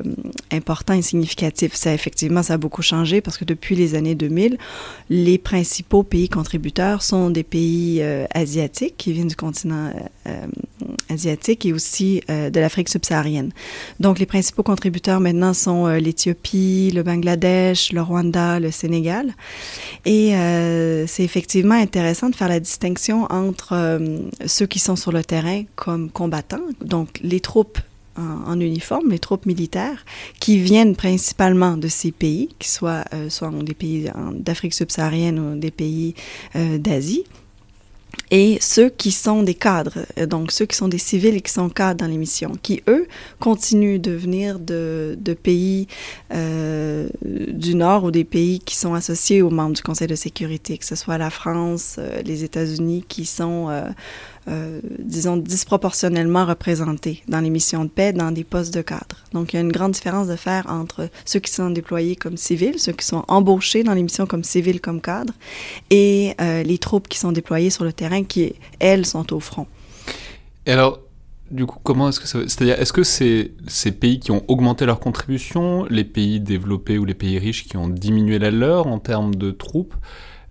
important 0.51 0.93
et 0.93 1.01
significatif. 1.01 1.73
Ça, 1.73 1.93
effectivement, 1.93 2.43
ça 2.43 2.55
a 2.55 2.57
beaucoup 2.57 2.81
changé 2.81 3.21
parce 3.21 3.37
que 3.37 3.45
depuis 3.45 3.75
les 3.75 3.95
années 3.95 4.15
2000, 4.15 4.57
les 5.09 5.37
principaux 5.37 6.03
pays 6.03 6.29
contributeurs 6.29 7.01
sont 7.01 7.29
des 7.29 7.43
pays 7.43 8.03
asiatiques 8.33 8.95
qui 8.97 9.13
viennent 9.13 9.27
du 9.27 9.35
continent 9.35 9.78
euh, 9.87 9.91
euh, 10.27 10.45
asiatique 11.09 11.65
et 11.65 11.73
aussi 11.73 12.21
euh, 12.29 12.49
de 12.49 12.59
l'Afrique 12.59 12.89
subsaharienne. 12.89 13.51
Donc, 13.99 14.19
les 14.19 14.25
principaux 14.25 14.61
contributeurs 14.63 15.19
maintenant 15.19 15.53
sont 15.53 15.87
l'Éthiopie, 15.87 16.91
le 16.93 17.01
Bangladesh, 17.01 17.91
le 17.93 18.01
Rwanda, 18.01 18.59
le 18.59 18.69
Sénégal. 18.69 19.33
Et 20.05 20.33
c'est 21.07 21.23
effectivement 21.23 21.75
intéressant 21.75 22.29
de 22.29 22.35
faire 22.35 22.47
la 22.47 22.59
distinction 22.59 23.25
entre 23.31 23.99
ceux 24.45 24.67
qui 24.67 24.79
sont 24.79 24.95
sur 24.95 25.11
le 25.11 25.23
terrain 25.23 25.63
comme 25.75 26.09
combattants, 26.11 26.61
donc 26.81 27.19
les 27.23 27.39
troupes 27.39 27.79
en, 28.17 28.59
uniforme, 28.59 29.09
les 29.09 29.19
troupes 29.19 29.45
militaires, 29.45 30.05
qui 30.39 30.59
viennent 30.59 30.95
principalement 30.95 31.75
de 31.75 31.87
ces 31.87 32.11
pays, 32.11 32.49
qui 32.59 32.69
soient 32.69 33.05
soit 33.29 33.51
des 33.63 33.73
pays 33.73 34.11
d'Afrique 34.33 34.73
subsaharienne 34.73 35.39
ou 35.39 35.57
des 35.57 35.71
pays 35.71 36.13
d'Asie, 36.55 37.23
et 38.31 38.57
ceux 38.61 38.89
qui 38.89 39.11
sont 39.11 39.43
des 39.43 39.55
cadres, 39.55 40.05
euh, 40.17 40.25
donc 40.25 40.51
ceux 40.51 40.65
qui 40.65 40.75
sont 40.75 40.87
des 40.87 40.97
civils 40.97 41.35
et 41.35 41.41
qui 41.41 41.51
sont 41.51 41.69
cadres 41.69 42.01
dans 42.01 42.11
les 42.11 42.17
missions, 42.17 42.53
qui, 42.61 42.81
eux, 42.87 43.07
continuent 43.39 43.99
de 43.99 44.11
venir 44.11 44.59
de, 44.59 45.17
de 45.19 45.33
pays 45.33 45.87
euh, 46.31 47.09
du 47.23 47.75
Nord 47.75 48.03
ou 48.03 48.11
des 48.11 48.23
pays 48.23 48.59
qui 48.59 48.75
sont 48.75 48.93
associés 48.93 49.41
aux 49.41 49.49
membres 49.49 49.75
du 49.75 49.81
Conseil 49.81 50.07
de 50.07 50.15
sécurité, 50.15 50.77
que 50.77 50.85
ce 50.85 50.95
soit 50.95 51.17
la 51.17 51.29
France, 51.29 51.95
euh, 51.97 52.21
les 52.23 52.43
États-Unis, 52.43 53.03
qui 53.07 53.25
sont 53.25 53.67
euh, 53.69 53.89
euh, 54.47 54.79
disons, 54.99 55.37
disproportionnellement 55.37 56.45
représentés 56.45 57.23
dans 57.27 57.39
les 57.39 57.49
missions 57.49 57.83
de 57.83 57.89
paix, 57.89 58.13
dans 58.13 58.31
des 58.31 58.43
postes 58.43 58.73
de 58.73 58.81
cadre. 58.81 59.17
Donc, 59.33 59.53
il 59.53 59.57
y 59.57 59.59
a 59.59 59.61
une 59.61 59.71
grande 59.71 59.91
différence 59.91 60.27
de 60.27 60.35
faire 60.35 60.65
entre 60.69 61.09
ceux 61.25 61.39
qui 61.39 61.51
sont 61.51 61.69
déployés 61.69 62.15
comme 62.15 62.37
civils, 62.37 62.79
ceux 62.79 62.93
qui 62.93 63.05
sont 63.05 63.23
embauchés 63.27 63.83
dans 63.83 63.93
les 63.93 64.03
missions 64.03 64.25
comme 64.25 64.43
civils, 64.43 64.81
comme 64.81 65.01
cadres, 65.01 65.33
et 65.89 66.33
euh, 66.41 66.63
les 66.63 66.77
troupes 66.77 67.07
qui 67.07 67.19
sont 67.19 67.31
déployées 67.31 67.69
sur 67.69 67.83
le 67.83 67.93
terrain 67.93 68.23
qui, 68.23 68.55
elles, 68.79 69.05
sont 69.05 69.33
au 69.33 69.39
front. 69.39 69.67
Et 70.65 70.71
alors, 70.71 70.99
du 71.51 71.65
coup, 71.65 71.79
comment 71.83 72.09
est-ce 72.09 72.19
que 72.19 72.27
ça... 72.27 72.39
C'est-à-dire, 72.41 72.79
est-ce 72.79 72.93
que 72.93 73.03
c'est 73.03 73.51
ces 73.67 73.91
pays 73.91 74.19
qui 74.19 74.31
ont 74.31 74.43
augmenté 74.47 74.85
leur 74.85 74.99
contribution, 74.99 75.85
les 75.89 76.03
pays 76.03 76.39
développés 76.39 76.97
ou 76.97 77.05
les 77.05 77.13
pays 77.13 77.39
riches 77.39 77.67
qui 77.67 77.77
ont 77.77 77.87
diminué 77.87 78.39
la 78.39 78.51
leur 78.51 78.87
en 78.87 78.99
termes 78.99 79.35
de 79.35 79.51
troupes 79.51 79.95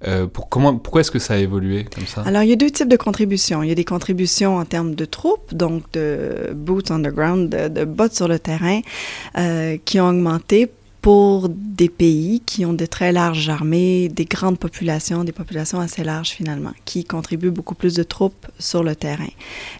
euh, 0.06 0.26
pourquoi 0.26 1.00
est-ce 1.00 1.10
que 1.10 1.18
ça 1.18 1.34
a 1.34 1.38
évolué 1.38 1.84
comme 1.84 2.06
ça? 2.06 2.22
Alors, 2.22 2.42
il 2.42 2.48
y 2.48 2.52
a 2.52 2.56
deux 2.56 2.70
types 2.70 2.88
de 2.88 2.96
contributions. 2.96 3.62
Il 3.62 3.68
y 3.68 3.72
a 3.72 3.74
des 3.74 3.84
contributions 3.84 4.58
en 4.58 4.64
termes 4.64 4.94
de 4.94 5.04
troupes, 5.04 5.52
donc 5.54 5.90
de 5.92 6.52
boots 6.54 6.90
on 6.90 7.00
the 7.00 7.08
ground, 7.08 7.50
de, 7.50 7.68
de 7.68 7.84
bottes 7.84 8.14
sur 8.14 8.28
le 8.28 8.38
terrain, 8.38 8.80
euh, 9.36 9.76
qui 9.84 10.00
ont 10.00 10.08
augmenté 10.08 10.70
pour 11.00 11.48
des 11.48 11.88
pays 11.88 12.42
qui 12.44 12.64
ont 12.64 12.72
de 12.72 12.84
très 12.84 13.12
larges 13.12 13.48
armées, 13.48 14.08
des 14.08 14.24
grandes 14.24 14.58
populations, 14.58 15.22
des 15.24 15.32
populations 15.32 15.80
assez 15.80 16.02
larges 16.02 16.30
finalement, 16.30 16.72
qui 16.84 17.04
contribuent 17.04 17.50
beaucoup 17.50 17.76
plus 17.76 17.94
de 17.94 18.02
troupes 18.02 18.46
sur 18.58 18.82
le 18.82 18.96
terrain. 18.96 19.28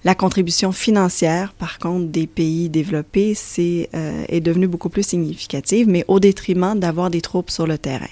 La 0.05 0.15
contribution 0.15 0.71
financière, 0.73 1.53
par 1.53 1.79
contre, 1.79 2.07
des 2.07 2.27
pays 2.27 2.69
développés, 2.69 3.35
c'est 3.35 3.91
euh, 3.95 4.25
est 4.29 4.41
devenue 4.41 4.69
beaucoup 4.69 4.89
plus 4.89 5.07
significative, 5.07 5.89
mais 5.89 6.05
au 6.09 6.21
détriment 6.21 6.79
d'avoir 6.79 7.11
des 7.11 7.21
troupes 7.21 7.51
sur 7.51 7.67
le 7.67 7.79
terrain. 7.79 8.07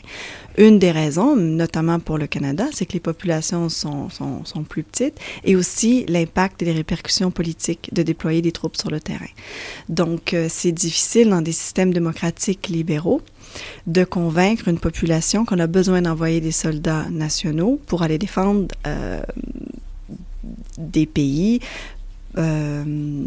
Une 0.58 0.78
des 0.78 0.90
raisons, 0.90 1.36
notamment 1.36 2.00
pour 2.00 2.16
le 2.16 2.26
Canada, 2.26 2.66
c'est 2.72 2.86
que 2.86 2.94
les 2.94 3.00
populations 3.00 3.68
sont, 3.68 4.08
sont, 4.10 4.62
plus 4.62 4.82
petites 4.82 5.18
et 5.44 5.54
aussi 5.54 6.04
l'impact 6.08 6.62
et 6.62 6.64
les 6.64 6.72
répercussions 6.72 7.30
politiques 7.30 7.90
de 7.92 8.02
déployer 8.02 8.40
des 8.40 8.52
troupes 8.52 8.76
sur 8.76 8.90
le 8.90 9.00
terrain. 9.00 9.26
Donc, 9.88 10.32
euh, 10.32 10.46
c'est 10.48 10.72
difficile 10.72 11.28
dans 11.28 11.42
des 11.42 11.52
systèmes 11.52 11.92
démocratiques 11.92 12.68
libéraux 12.68 13.20
de 13.86 14.04
convaincre 14.04 14.68
une 14.68 14.78
population 14.78 15.44
qu'on 15.44 15.58
a 15.58 15.66
besoin 15.66 16.02
d'envoyer 16.02 16.40
des 16.40 16.52
soldats 16.52 17.06
nationaux 17.10 17.80
pour 17.86 18.02
aller 18.02 18.18
défendre 18.18 18.68
euh, 18.86 19.20
des 20.78 21.06
pays 21.06 21.60
euh, 22.38 23.24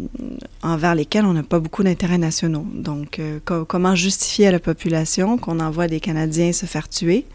envers 0.62 0.94
lesquels 0.94 1.24
on 1.24 1.32
n'a 1.32 1.42
pas 1.42 1.58
beaucoup 1.58 1.82
d'intérêts 1.82 2.18
nationaux. 2.18 2.66
Donc, 2.72 3.18
euh, 3.18 3.40
co 3.44 3.64
comment 3.64 3.94
justifier 3.94 4.46
à 4.46 4.52
la 4.52 4.60
population 4.60 5.36
qu'on 5.36 5.58
envoie 5.58 5.88
des 5.88 5.98
Canadiens 5.98 6.52
se 6.52 6.66
faire 6.66 6.88
tuer 6.88 7.26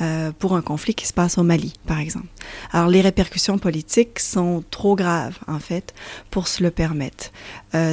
euh, 0.00 0.32
pour 0.38 0.56
un 0.56 0.62
conflit 0.62 0.94
qui 0.94 1.06
se 1.06 1.12
passe 1.12 1.36
au 1.36 1.42
Mali, 1.42 1.74
par 1.86 1.98
exemple? 1.98 2.28
Alors, 2.72 2.88
les 2.88 3.02
répercussions 3.02 3.58
politiques 3.58 4.18
sont 4.18 4.64
trop 4.70 4.96
graves, 4.96 5.38
en 5.46 5.58
fait, 5.58 5.94
pour 6.30 6.48
se 6.48 6.62
le 6.62 6.70
permettre. 6.70 7.32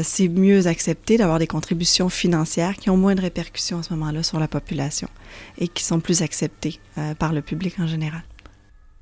C'est 0.04 0.28
mieux 0.28 0.66
accepté 0.66 1.18
d'avoir 1.18 1.38
des 1.38 1.48
contributions 1.48 2.10
financières 2.10 2.78
qui 2.78 2.90
ont 2.90 2.98
moins 2.98 3.14
de 3.14 3.22
répercussions 3.22 3.80
à 3.80 3.84
ce 3.84 3.94
moment-là 3.94 4.24
sur 4.24 4.40
la 4.40 4.48
population 4.48 5.08
et 5.60 5.68
qui 5.68 5.84
sont 5.84 6.00
plus 6.00 6.24
acceptées 6.24 6.80
par 7.20 7.32
le 7.32 7.42
public 7.42 7.76
en 7.80 7.86
général. 7.86 8.24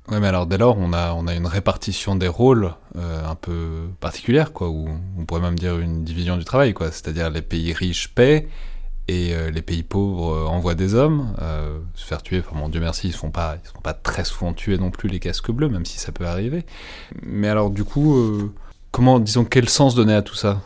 Oui, 0.08 0.18
mais 0.20 0.28
alors 0.28 0.46
dès 0.46 0.58
lors, 0.58 0.78
on 0.78 0.92
a, 0.92 1.12
on 1.14 1.26
a 1.26 1.34
une 1.34 1.46
répartition 1.46 2.14
des 2.14 2.28
rôles 2.28 2.72
euh, 2.96 3.26
un 3.28 3.34
peu 3.34 3.88
particulière, 3.98 4.52
quoi, 4.52 4.68
ou 4.68 4.88
on 5.18 5.24
pourrait 5.24 5.40
même 5.40 5.58
dire 5.58 5.78
une 5.78 6.04
division 6.04 6.36
du 6.36 6.44
travail, 6.44 6.74
quoi. 6.74 6.92
C'est-à-dire 6.92 7.28
les 7.28 7.42
pays 7.42 7.72
riches 7.72 8.08
paient 8.14 8.48
et 9.08 9.34
euh, 9.34 9.50
les 9.50 9.62
pays 9.62 9.82
pauvres 9.82 10.32
euh, 10.32 10.46
envoient 10.46 10.76
des 10.76 10.94
hommes 10.94 11.34
se 11.94 12.04
faire 12.04 12.22
tuer. 12.22 12.38
Enfin, 12.38 12.56
mon 12.56 12.68
Dieu 12.68 12.80
merci, 12.80 13.08
ils 13.08 13.12
ne 13.12 13.16
sont 13.16 13.30
pas, 13.30 13.56
sont 13.72 13.80
pas 13.80 13.94
très 13.94 14.24
souvent 14.24 14.52
tués 14.52 14.78
non 14.78 14.90
plus 14.90 15.08
les 15.08 15.18
casques 15.18 15.50
bleus, 15.50 15.68
même 15.68 15.84
si 15.84 15.98
ça 15.98 16.12
peut 16.12 16.26
arriver. 16.26 16.64
Mais 17.22 17.48
alors 17.48 17.70
du 17.70 17.82
coup, 17.82 18.52
comment, 18.92 19.18
disons, 19.18 19.44
quel 19.44 19.68
sens 19.68 19.96
donner 19.96 20.14
à 20.14 20.22
tout 20.22 20.36
ça? 20.36 20.60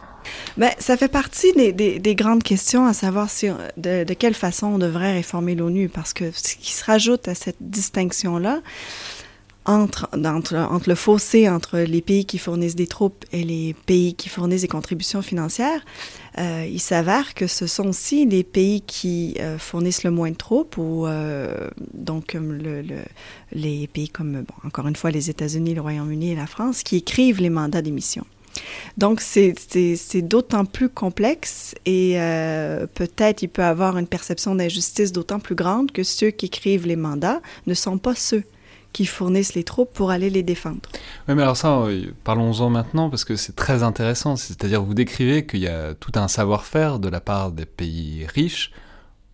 Ben, 0.59 0.70
ça 0.78 0.99
fait 0.99 1.09
partie 1.09 1.54
des, 1.54 1.73
des, 1.73 1.99
des, 1.99 2.14
grandes 2.14 2.42
questions 2.42 2.85
à 2.85 2.92
savoir 2.92 3.30
si, 3.30 3.49
de 3.78 4.14
quelle 4.14 4.35
façon 4.35 4.66
on 4.66 4.78
devrait 4.78 5.14
réformer 5.14 5.54
l'ONU, 5.54 5.88
parce 5.88 6.12
que 6.12 6.30
ce 6.30 6.56
qui 6.56 6.73
se 6.73 6.85
rajoute 6.85 7.26
à 7.26 7.35
cette 7.35 7.56
distinction-là, 7.61 8.61
entre, 9.70 10.08
le 10.86 10.94
fossé 10.94 11.48
entre 11.48 11.78
les 11.78 12.00
pays 12.00 12.24
qui 12.24 12.38
fournissent 12.38 12.74
des 12.74 12.86
troupes 12.86 13.24
et 13.32 13.44
les 13.44 13.74
pays 13.86 14.14
qui 14.14 14.28
fournissent 14.28 14.62
des 14.62 14.68
contributions 14.68 15.22
financières, 15.22 15.84
euh, 16.38 16.66
il 16.68 16.80
s'avère 16.80 17.34
que 17.34 17.46
ce 17.46 17.66
sont 17.66 17.88
aussi 17.88 18.26
les 18.26 18.44
pays 18.44 18.80
qui 18.82 19.36
euh, 19.40 19.58
fournissent 19.58 20.04
le 20.04 20.10
moins 20.10 20.30
de 20.30 20.36
troupes, 20.36 20.76
ou 20.76 21.06
euh, 21.06 21.68
donc 21.94 22.34
le, 22.34 22.82
le, 22.82 22.98
les 23.52 23.86
pays 23.86 24.08
comme, 24.08 24.42
bon, 24.42 24.54
encore 24.64 24.86
une 24.88 24.96
fois, 24.96 25.10
les 25.10 25.30
États-Unis, 25.30 25.74
le 25.74 25.80
Royaume-Uni 25.80 26.32
et 26.32 26.36
la 26.36 26.46
France, 26.46 26.82
qui 26.82 26.96
écrivent 26.96 27.40
les 27.40 27.50
mandats 27.50 27.82
d'émission. 27.82 28.24
Donc, 28.98 29.20
c'est 29.20 29.54
d'autant 30.22 30.64
plus 30.64 30.88
complexe 30.88 31.76
et 31.86 32.16
peut-être 32.94 33.42
il 33.42 33.48
peut 33.48 33.62
avoir 33.62 33.96
une 33.96 34.08
perception 34.08 34.56
d'injustice 34.56 35.12
d'autant 35.12 35.38
plus 35.38 35.54
grande 35.54 35.92
que 35.92 36.02
ceux 36.02 36.30
qui 36.30 36.46
écrivent 36.46 36.86
les 36.86 36.96
mandats 36.96 37.40
ne 37.68 37.74
sont 37.74 37.96
pas 37.96 38.16
ceux 38.16 38.42
qui 38.92 39.06
fournissent 39.06 39.54
les 39.54 39.64
troupes 39.64 39.92
pour 39.92 40.11
aller 40.11 40.30
les 40.30 40.42
défendre. 40.42 40.80
Oui, 41.28 41.35
mais 41.35 41.42
alors 41.42 41.56
ça, 41.56 41.85
parlons-en 42.25 42.70
maintenant 42.70 43.11
parce 43.11 43.25
que 43.25 43.37
c'est 43.37 43.54
très 43.54 43.82
intéressant. 43.82 44.37
C'est-à-dire, 44.37 44.82
vous 44.82 44.94
décrivez 44.94 45.47
qu'il 45.47 45.61
y 45.61 45.68
a 45.68 45.94
tout 45.94 46.12
un 46.14 46.28
savoir-faire 46.28 46.99
de 46.99 47.09
la 47.09 47.20
part 47.20 47.52
des 47.52 47.66
pays 47.66 48.26
riches 48.26 48.73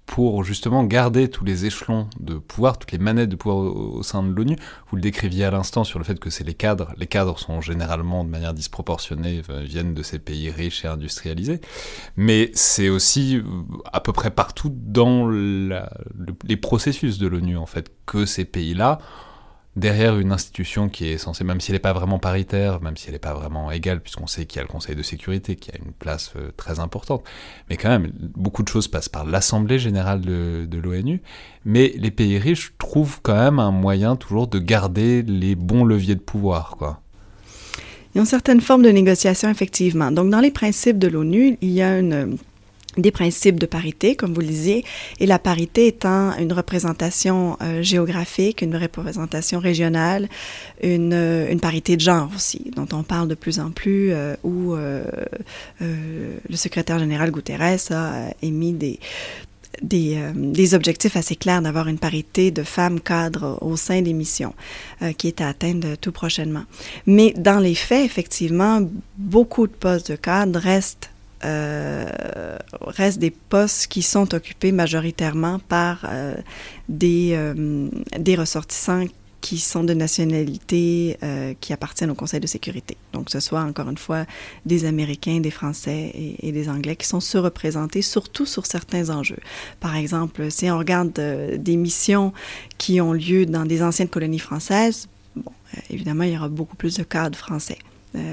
pour 0.06 0.44
justement 0.44 0.84
garder 0.84 1.28
tous 1.28 1.44
les 1.44 1.66
échelons 1.66 2.08
de 2.20 2.34
pouvoir, 2.38 2.78
toutes 2.78 2.92
les 2.92 2.98
manettes 2.98 3.28
de 3.28 3.36
pouvoir 3.36 3.58
au, 3.58 4.02
sein 4.04 4.22
de 4.22 4.32
l'ONU. 4.32 4.56
Vous 4.88 4.96
le 4.96 5.02
décriviez 5.02 5.44
à 5.44 5.50
l'instant 5.50 5.82
sur 5.82 5.98
le 5.98 6.04
fait 6.04 6.18
que 6.18 6.30
c'est 6.30 6.44
les 6.44 6.54
cadres. 6.54 6.92
Les 6.96 7.08
cadres 7.08 7.38
sont 7.38 7.60
généralement 7.60 8.24
de 8.24 8.30
manière 8.30 8.54
disproportionnée, 8.54 9.42
viennent 9.64 9.94
de 9.94 10.02
ces 10.04 10.20
pays 10.20 10.48
riches 10.50 10.84
et 10.84 10.88
industrialisés. 10.88 11.60
Mais 12.16 12.50
c'est 12.54 12.88
aussi 12.88 13.42
à 13.92 14.00
peu 14.00 14.12
près 14.12 14.30
partout 14.30 14.72
dans 14.72 15.28
les 15.28 16.56
processus 16.56 17.18
de 17.18 17.26
l'ONU, 17.26 17.56
en 17.56 17.66
fait, 17.66 17.90
que 18.06 18.26
ces 18.26 18.44
pays-là 18.44 18.98
derrière 19.76 20.18
une 20.18 20.32
institution 20.32 20.88
qui 20.88 21.08
est 21.08 21.18
censée, 21.18 21.44
même 21.44 21.60
si 21.60 21.70
elle 21.70 21.76
n'est 21.76 21.80
pas 21.80 21.92
vraiment 21.92 22.18
paritaire, 22.18 22.80
même 22.80 22.96
si 22.96 23.08
elle 23.08 23.12
n'est 23.12 23.18
pas 23.18 23.34
vraiment 23.34 23.70
égale, 23.70 24.00
puisqu'on 24.00 24.26
sait 24.26 24.46
qu'il 24.46 24.56
y 24.56 24.60
a 24.60 24.62
le 24.62 24.68
Conseil 24.68 24.96
de 24.96 25.02
sécurité 25.02 25.54
qui 25.54 25.70
a 25.70 25.74
une 25.76 25.92
place 25.92 26.32
euh, 26.36 26.50
très 26.56 26.80
importante, 26.80 27.22
mais 27.68 27.76
quand 27.76 27.90
même, 27.90 28.10
beaucoup 28.34 28.62
de 28.62 28.68
choses 28.68 28.88
passent 28.88 29.10
par 29.10 29.26
l'Assemblée 29.26 29.78
générale 29.78 30.22
de, 30.22 30.78
l'ONU, 30.82 31.20
mais 31.64 31.92
les 31.96 32.10
pays 32.10 32.38
riches 32.38 32.72
trouvent 32.78 33.20
quand 33.22 33.36
même 33.36 33.58
un 33.58 33.70
moyen 33.70 34.16
toujours 34.16 34.46
de 34.46 34.58
garder 34.58 35.22
les 35.22 35.54
bons 35.54 35.84
leviers 35.84 36.14
de 36.14 36.20
pouvoir, 36.20 36.76
quoi. 36.78 37.00
Il 38.14 38.18
y 38.18 38.20
a 38.20 38.22
une 38.22 38.26
certaine 38.26 38.62
forme 38.62 38.82
de 38.82 38.88
négociation, 38.88 39.50
effectivement. 39.50 40.10
Donc, 40.10 40.30
dans 40.30 40.40
les 40.40 40.50
principes 40.50 40.98
de 40.98 41.06
l'ONU, 41.06 41.58
il 41.60 41.70
y 41.70 41.82
a 41.82 41.98
une 41.98 42.38
des 42.96 43.10
principes 43.10 43.58
de 43.58 43.66
parité, 43.66 44.16
comme 44.16 44.32
vous 44.34 44.40
le 44.40 44.46
disiez, 44.46 44.84
et 45.20 45.26
la 45.26 45.38
parité 45.38 45.86
étant 45.86 46.36
une 46.38 46.52
représentation 46.52 47.56
euh, 47.62 47.82
géographique, 47.82 48.62
une 48.62 48.76
représentation 48.76 49.58
régionale, 49.58 50.28
une, 50.82 51.12
euh, 51.12 51.50
une, 51.50 51.60
parité 51.60 51.96
de 51.96 52.00
genre 52.00 52.30
aussi, 52.34 52.70
dont 52.74 52.88
on 52.92 53.02
parle 53.02 53.28
de 53.28 53.34
plus 53.34 53.60
en 53.60 53.70
plus, 53.70 54.12
euh, 54.12 54.34
où 54.44 54.74
euh, 54.74 55.04
le 55.80 56.56
secrétaire 56.56 56.98
général 56.98 57.30
Guterres 57.30 57.78
a 57.90 58.30
émis 58.42 58.72
des, 58.72 58.98
des, 59.82 60.16
euh, 60.16 60.32
des, 60.34 60.74
objectifs 60.74 61.16
assez 61.16 61.36
clairs 61.36 61.62
d'avoir 61.62 61.88
une 61.88 61.98
parité 61.98 62.50
de 62.50 62.62
femmes 62.62 63.00
cadres 63.00 63.58
au 63.60 63.76
sein 63.76 64.02
des 64.02 64.12
missions 64.12 64.54
euh, 65.02 65.12
qui 65.12 65.28
est 65.28 65.40
à 65.40 65.48
atteindre 65.48 65.96
tout 66.00 66.12
prochainement. 66.12 66.64
Mais 67.06 67.32
dans 67.36 67.58
les 67.58 67.74
faits, 67.74 68.04
effectivement, 68.04 68.80
beaucoup 69.18 69.66
de 69.66 69.72
postes 69.72 70.10
de 70.10 70.16
cadres 70.16 70.58
restent 70.58 71.10
euh, 71.46 72.58
restent 72.80 73.20
des 73.20 73.30
postes 73.30 73.86
qui 73.86 74.02
sont 74.02 74.34
occupés 74.34 74.72
majoritairement 74.72 75.60
par 75.60 76.04
euh, 76.08 76.34
des, 76.88 77.34
euh, 77.34 77.88
des 78.18 78.34
ressortissants 78.34 79.04
qui 79.40 79.58
sont 79.58 79.84
de 79.84 79.94
nationalité 79.94 81.16
qui 81.60 81.72
appartiennent 81.72 82.10
au 82.10 82.16
Conseil 82.16 82.40
de 82.40 82.48
sécurité. 82.48 82.96
Donc, 83.12 83.30
ce 83.30 83.38
soit 83.38 83.60
encore 83.60 83.88
une 83.88 83.98
fois 83.98 84.24
des 84.64 84.86
Américains, 84.86 85.38
des 85.38 85.52
Français 85.52 86.10
et, 86.42 86.50
des 86.50 86.68
Anglais 86.68 86.96
qui 86.96 87.06
sont 87.06 87.20
surreprésentés, 87.20 88.02
surtout 88.02 88.44
sur 88.44 88.66
certains 88.66 89.08
enjeux. 89.08 89.38
Par 89.78 89.94
exemple, 89.94 90.50
si 90.50 90.68
on 90.68 90.78
regarde 90.78 91.12
des 91.12 91.76
missions 91.76 92.32
qui 92.76 93.00
ont 93.00 93.12
lieu 93.12 93.46
dans 93.46 93.66
des 93.66 93.84
anciennes 93.84 94.08
colonies 94.08 94.40
françaises, 94.40 95.06
évidemment, 95.90 96.24
il 96.24 96.32
y 96.32 96.36
aura 96.36 96.48
beaucoup 96.48 96.74
plus 96.74 96.96
de 96.96 97.04
cadres 97.04 97.38
français 97.38 97.78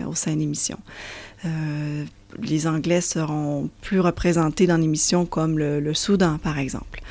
au 0.08 0.16
sein 0.16 0.36
des 0.36 0.48
missions 0.48 0.80
les 2.42 2.68
Anglais 2.68 3.02
seront 3.02 3.70
plus 3.82 4.00
représentés 4.00 4.68
dans 4.68 4.78
des 4.78 4.88
missions 4.88 5.26
comme 5.26 5.58
le, 5.58 5.80
le 5.80 5.94
Soudan, 5.94 6.38
par 6.38 6.58
exemple. 6.58 7.02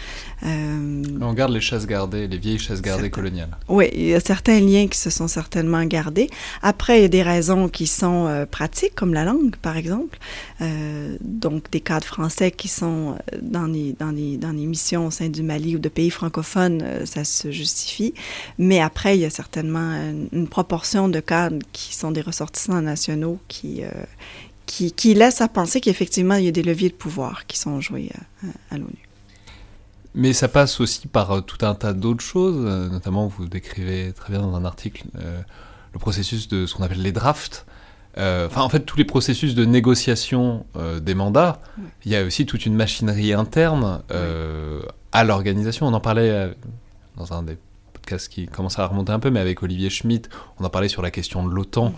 Euh, 0.45 1.03
On 1.21 1.33
garde 1.35 1.53
les 1.53 1.61
chasses 1.61 1.87
gardées, 1.87 2.27
les 2.27 2.37
vieilles 2.37 2.59
chasses 2.59 2.83
gardées 2.83 3.05
certains, 3.05 3.15
coloniales. 3.15 3.57
Oui, 3.69 3.89
il 3.93 4.07
y 4.07 4.15
a 4.15 4.21
certains 4.21 4.59
liens 4.59 4.89
qui 4.89 4.99
se 4.99 5.09
sont 5.09 5.29
certainement 5.29 5.85
gardés. 5.85 6.29
Après, 6.63 6.99
il 6.99 7.03
y 7.03 7.05
a 7.05 7.09
des 7.09 7.23
raisons 7.23 7.69
qui 7.69 7.87
sont 7.87 8.27
euh, 8.27 8.45
pratiques, 8.45 8.95
comme 8.97 9.15
la 9.15 9.25
langue, 9.25 9.55
par 9.57 9.77
exemple. 9.77 10.19
Euh, 10.61 11.17
donc, 11.21 11.71
des 11.71 11.81
cadres 11.81 12.07
français 12.07 12.51
qui 12.51 12.67
sont 12.67 13.17
dans 13.41 13.67
les, 13.67 13.93
dans, 13.93 14.11
les, 14.11 14.37
dans 14.37 14.51
les 14.51 14.67
missions 14.67 15.07
au 15.07 15.11
sein 15.13 15.29
du 15.29 15.45
Mali 15.45 15.77
ou 15.77 15.79
de 15.79 15.89
pays 15.89 16.11
francophones, 16.11 16.83
ça 17.05 17.23
se 17.23 17.53
justifie. 17.53 18.13
Mais 18.59 18.81
après, 18.81 19.17
il 19.17 19.21
y 19.21 19.25
a 19.25 19.31
certainement 19.31 19.93
une, 19.93 20.29
une 20.33 20.49
proportion 20.49 21.09
de 21.09 21.21
cadres 21.21 21.59
qui 21.73 21.95
sont 21.95 22.11
des 22.11 22.21
ressortissants 22.21 22.83
nationaux 22.83 23.39
qui 23.47 23.83
qui, 24.67 24.93
qui 24.93 25.15
laisse 25.15 25.41
à 25.41 25.49
penser 25.49 25.81
qu'effectivement, 25.81 26.35
il 26.35 26.45
y 26.45 26.49
a 26.49 26.53
des 26.53 26.63
leviers 26.63 26.89
de 26.89 26.95
pouvoir 26.95 27.47
qui 27.47 27.59
sont 27.59 27.81
joués 27.81 28.11
à, 28.43 28.75
à, 28.75 28.79
l'ONU. 28.79 29.09
Mais 30.15 30.33
ça 30.33 30.49
passe 30.49 30.81
aussi 30.81 31.07
par 31.09 31.31
euh, 31.31 31.41
tout 31.41 31.65
un 31.65 31.75
tas 31.75 31.93
d'autres 31.93 32.25
choses, 32.25 32.57
euh, 32.59 32.89
notamment 32.89 33.27
vous 33.27 33.47
décrivez 33.47 34.13
très 34.13 34.33
bien 34.33 34.43
dans 34.43 34.55
un 34.55 34.65
article 34.65 35.05
euh, 35.17 35.41
le 35.93 35.99
processus 35.99 36.49
de 36.49 36.67
ce 36.67 36.75
qu'on 36.75 36.83
appelle 36.83 37.03
les 37.03 37.13
drafts. 37.13 37.67
Euh, 38.19 38.47
enfin, 38.47 38.61
en 38.61 38.69
fait, 38.69 38.81
tous 38.81 38.99
les 38.99 39.05
processus 39.05 39.55
de 39.55 39.65
négociation 39.65 40.67
euh, 40.77 41.01
des 41.01 41.15
mandats, 41.15 41.61
il 42.05 42.13
y 42.13 42.17
a 42.17 42.25
aussi 42.25 42.45
toute 42.45 42.67
une 42.67 42.75
machinerie 42.75 43.33
interne 43.33 44.03
à 45.13 45.25
l'organisation. 45.25 45.87
On 45.87 45.95
en 45.95 46.01
parlait 46.01 46.55
dans 47.17 47.33
un 47.33 47.43
des 47.43 47.57
podcasts 47.95 48.29
qui 48.29 48.47
commence 48.47 48.79
à 48.79 48.87
remonter 48.87 49.13
un 49.13 49.19
peu, 49.19 49.31
mais 49.31 49.41
avec 49.41 49.63
Olivier 49.63 49.89
Schmitt, 49.89 50.29
on 50.59 50.65
en 50.65 50.71
parlait 50.71 50.89
sur 50.89 51.01
la 51.01 51.11
question 51.11 51.47
de 51.47 51.55
l'OTAN. 51.55 51.87
Mhm. 51.87 51.95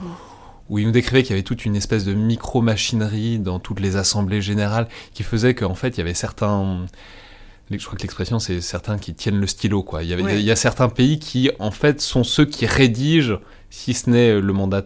Où 0.68 0.78
il 0.78 0.87
nous 0.87 0.92
décrivait 0.92 1.23
qu'il 1.23 1.30
y 1.30 1.35
avait 1.35 1.42
toute 1.42 1.64
une 1.64 1.76
espèce 1.76 2.04
de 2.04 2.14
micro-machinerie 2.14 3.38
dans 3.38 3.59
toutes 3.59 3.80
les 3.80 3.97
assemblées 3.97 4.40
générales 4.40 4.88
qui 5.12 5.23
faisait 5.23 5.54
qu'en 5.54 5.75
fait, 5.75 5.97
il 5.97 5.99
y 5.99 6.00
avait 6.00 6.14
certains, 6.14 6.87
je 7.71 7.85
crois 7.85 7.97
que 7.97 8.02
l'expression 8.02 8.38
c'est 8.38 8.61
certains 8.61 8.99
qui 8.99 9.14
tiennent 9.14 9.40
le 9.40 9.47
stylo 9.47 9.83
quoi. 9.83 10.02
Il 10.02 10.11
y, 10.11 10.12
il 10.12 10.40
y, 10.40 10.50
a 10.50 10.56
certains 10.56 10.88
pays 10.88 11.18
qui 11.18 11.50
en 11.59 11.71
fait 11.71 12.00
sont 12.00 12.25
ceux 12.25 12.44
qui 12.44 12.66
rédigent, 12.66 13.40
si 13.71 13.92
ce 13.92 14.09
n'est 14.09 14.40
le 14.40 14.52
mandat 14.52 14.85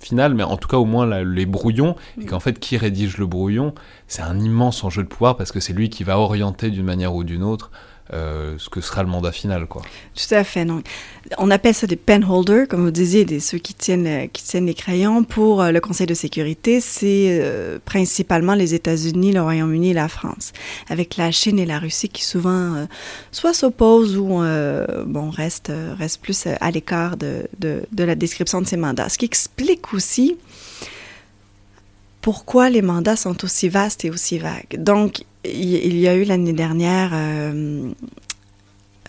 final, 0.00 0.34
mais 0.34 0.42
en 0.42 0.56
tout 0.56 0.68
cas 0.68 0.76
au 0.76 0.84
moins 0.84 1.24
les 1.24 1.46
brouillons, 1.46 1.96
et 2.20 2.24
mm. 2.24 2.26
qu'en 2.26 2.40
fait 2.40 2.58
qui 2.58 2.76
rédige 2.76 3.16
le 3.18 3.26
brouillon, 3.26 3.74
c'est 4.06 4.22
un 4.22 4.38
immense 4.38 4.84
enjeu 4.84 5.02
de 5.02 5.08
pouvoir 5.08 5.36
parce 5.36 5.50
que 5.50 5.60
c'est 5.60 5.72
lui 5.72 5.90
qui 5.90 6.04
va 6.04 6.18
orienter 6.18 6.70
d'une 6.70 6.84
manière 6.84 7.14
ou 7.14 7.24
d'une 7.24 7.42
autre 7.42 7.70
euh, 8.12 8.54
ce 8.58 8.68
que 8.68 8.80
sera 8.80 9.02
le 9.02 9.08
mandat 9.08 9.32
final. 9.32 9.66
Quoi. 9.66 9.82
Tout 10.14 10.34
à 10.34 10.44
fait. 10.44 10.64
Donc, 10.64 10.86
on 11.38 11.50
appelle 11.50 11.74
ça 11.74 11.86
des 11.86 11.96
penholders, 11.96 12.68
comme 12.68 12.84
vous 12.84 12.90
disiez, 12.90 13.40
ceux 13.40 13.58
qui 13.58 13.74
tiennent, 13.74 14.06
euh, 14.06 14.26
qui 14.32 14.44
tiennent 14.44 14.66
les 14.66 14.74
crayons. 14.74 15.24
Pour 15.24 15.60
euh, 15.60 15.72
le 15.72 15.80
Conseil 15.80 16.06
de 16.06 16.14
sécurité, 16.14 16.80
c'est 16.80 17.42
principalement 17.84 18.54
les 18.54 18.74
États-Unis, 18.74 19.32
le 19.32 19.42
Royaume-Uni 19.42 19.90
et 19.90 19.94
la 19.94 20.08
France, 20.08 20.52
avec 20.88 21.16
la 21.16 21.30
Chine 21.30 21.58
et 21.58 21.66
la 21.66 21.78
Russie 21.78 22.08
qui 22.08 22.24
souvent 22.24 22.86
soit 23.32 23.54
s'opposent 23.54 24.16
ou 24.16 24.42
bon, 25.06 25.30
restent, 25.30 25.72
reste 25.98 26.20
plus 26.20 26.46
à 26.46 26.70
l'écart 26.70 27.16
de, 27.16 27.48
de, 27.58 27.82
de 27.92 28.04
la 28.04 28.14
description 28.14 28.60
de 28.60 28.66
ces 28.66 28.76
mandats. 28.76 29.08
Ce 29.08 29.18
qui 29.18 29.24
explique 29.24 29.92
aussi 29.92 30.36
pourquoi 32.26 32.70
les 32.70 32.82
mandats 32.82 33.14
sont 33.14 33.44
aussi 33.44 33.68
vastes 33.68 34.04
et 34.04 34.10
aussi 34.10 34.38
vagues. 34.38 34.78
Donc, 34.78 35.22
il 35.52 35.98
y 35.98 36.08
a 36.08 36.14
eu 36.14 36.24
l'année 36.24 36.52
dernière 36.52 37.10
euh, 37.12 37.92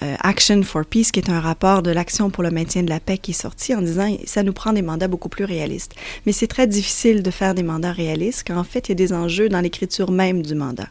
euh, 0.04 0.16
Action 0.20 0.62
for 0.64 0.86
Peace, 0.86 1.12
qui 1.12 1.20
est 1.20 1.30
un 1.30 1.40
rapport 1.40 1.82
de 1.82 1.90
l'Action 1.90 2.30
pour 2.30 2.44
le 2.44 2.52
maintien 2.52 2.84
de 2.84 2.90
la 2.90 3.00
paix 3.00 3.18
qui 3.18 3.32
est 3.32 3.34
sorti 3.34 3.74
en 3.74 3.82
disant 3.82 4.16
ça 4.26 4.44
nous 4.44 4.54
prend 4.54 4.74
des 4.74 4.82
mandats 4.82 5.08
beaucoup 5.08 5.30
plus 5.30 5.46
réalistes. 5.46 5.96
Mais 6.26 6.32
c'est 6.32 6.48
très 6.48 6.68
difficile 6.68 7.24
de 7.24 7.32
faire 7.32 7.56
des 7.56 7.64
mandats 7.64 7.92
réalistes 7.92 8.44
car 8.44 8.58
en 8.58 8.64
fait, 8.64 8.88
il 8.88 8.92
y 8.92 8.92
a 8.92 8.96
des 8.96 9.14
enjeux 9.14 9.50
dans 9.50 9.62
l'écriture 9.62 10.12
même 10.12 10.44
du 10.44 10.54
mandat 10.54 10.88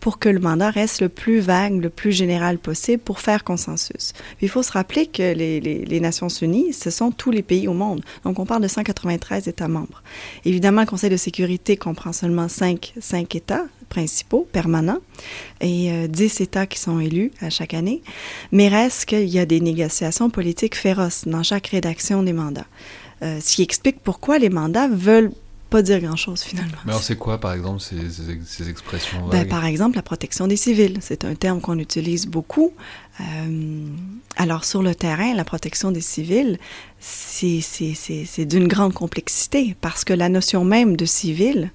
pour 0.00 0.18
que 0.18 0.28
le 0.28 0.40
mandat 0.40 0.70
reste 0.70 1.00
le 1.00 1.08
plus 1.08 1.40
vague, 1.40 1.80
le 1.80 1.90
plus 1.90 2.12
général 2.12 2.58
possible 2.58 3.02
pour 3.02 3.20
faire 3.20 3.44
consensus. 3.44 4.14
il 4.40 4.48
faut 4.48 4.62
se 4.62 4.72
rappeler 4.72 5.06
que 5.06 5.34
les, 5.34 5.60
les, 5.60 6.00
Nations 6.00 6.28
Unies, 6.28 6.72
ce 6.72 6.88
sont 6.88 7.10
tous 7.10 7.30
les 7.30 7.42
pays 7.42 7.68
au 7.68 7.74
monde. 7.74 8.02
Donc, 8.24 8.38
on 8.38 8.46
parle 8.46 8.62
de 8.62 8.68
193 8.68 9.48
États 9.48 9.68
membres. 9.68 10.02
Évidemment, 10.46 10.80
le 10.80 10.86
Conseil 10.86 11.10
de 11.10 11.18
sécurité 11.18 11.76
comprend 11.76 12.14
seulement 12.14 12.48
5, 12.48 12.94
5 12.98 13.34
États 13.34 13.66
principaux, 13.90 14.48
permanents, 14.50 15.00
et 15.60 16.08
10 16.08 16.40
euh, 16.40 16.44
États 16.44 16.66
qui 16.66 16.78
sont 16.78 16.98
élus 16.98 17.30
à 17.42 17.50
chaque 17.50 17.74
année. 17.74 18.02
Mais 18.52 18.68
reste 18.68 19.04
qu'il 19.04 19.28
y 19.28 19.38
a 19.38 19.44
des 19.44 19.60
négociations 19.60 20.30
politiques 20.30 20.76
féroces 20.76 21.26
dans 21.26 21.42
chaque 21.42 21.66
rédaction 21.66 22.22
des 22.22 22.32
mandats. 22.32 22.66
Euh, 23.22 23.38
ce 23.40 23.56
qui 23.56 23.62
explique 23.62 24.00
pourquoi 24.02 24.38
les 24.38 24.48
mandats 24.48 24.88
veulent 24.88 25.32
pas 25.68 25.82
dire 25.82 26.00
grand-chose 26.00 26.42
finalement. 26.42 26.78
Mais 26.84 26.92
alors 26.92 27.02
c'est 27.02 27.16
quoi 27.16 27.38
par 27.38 27.52
exemple 27.52 27.80
ces, 27.80 28.10
ces, 28.44 28.68
expressions 28.68 29.28
ben, 29.28 29.46
Par 29.46 29.64
exemple 29.64 29.96
la 29.96 30.02
protection 30.02 30.48
des 30.48 30.56
civils, 30.56 30.98
c'est 31.00 31.24
un 31.24 31.34
terme 31.34 31.60
qu'on 31.60 31.78
utilise 31.78 32.26
beaucoup. 32.26 32.72
Euh, 33.20 33.86
alors 34.36 34.64
sur 34.64 34.82
le 34.82 34.94
terrain, 34.94 35.34
la 35.34 35.44
protection 35.44 35.90
des 35.90 36.00
civils, 36.00 36.58
c'est 36.98 38.44
d'une 38.46 38.68
grande 38.68 38.94
complexité 38.94 39.76
parce 39.80 40.04
que 40.04 40.12
la 40.12 40.28
notion 40.28 40.64
même 40.64 40.96
de 40.96 41.04
civil 41.04 41.70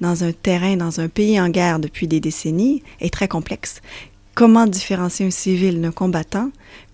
dans 0.00 0.24
un 0.24 0.32
terrain, 0.32 0.76
dans 0.76 1.00
un 1.00 1.08
pays 1.08 1.40
en 1.40 1.48
guerre 1.48 1.78
depuis 1.78 2.08
des 2.08 2.20
décennies 2.20 2.82
est 3.00 3.12
très 3.12 3.28
complexe. 3.28 3.80
Comment 4.34 4.66
différencier 4.66 5.26
un 5.26 5.30
civil 5.30 5.80
d'un 5.80 5.92
combattant 5.92 6.50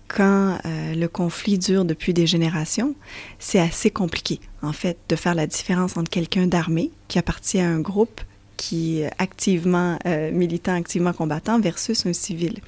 quand 0.07 0.59
euh, 0.65 0.93
le 0.93 1.07
conflit 1.07 1.57
dure 1.57 1.83
depuis 1.83 2.13
des 2.13 2.27
générations, 2.27 2.93
c'est 3.39 3.59
assez 3.59 3.89
compliqué, 3.89 4.39
en 4.61 4.71
fait, 4.71 4.97
de 5.09 5.15
faire 5.15 5.33
la 5.33 5.47
différence 5.47 5.97
entre 5.97 6.11
quelqu'un 6.11 6.45
d'armé 6.45 6.91
qui 7.07 7.17
appartient 7.17 7.59
à 7.59 7.67
un 7.67 7.79
groupe 7.79 8.21
qui 8.57 9.01
est 9.01 9.11
activement 9.17 9.97
euh, 10.05 10.31
militant, 10.31 10.73
activement 10.75 11.13
combattant, 11.13 11.59
versus 11.59 12.05
un 12.05 12.13
civil. 12.13 12.59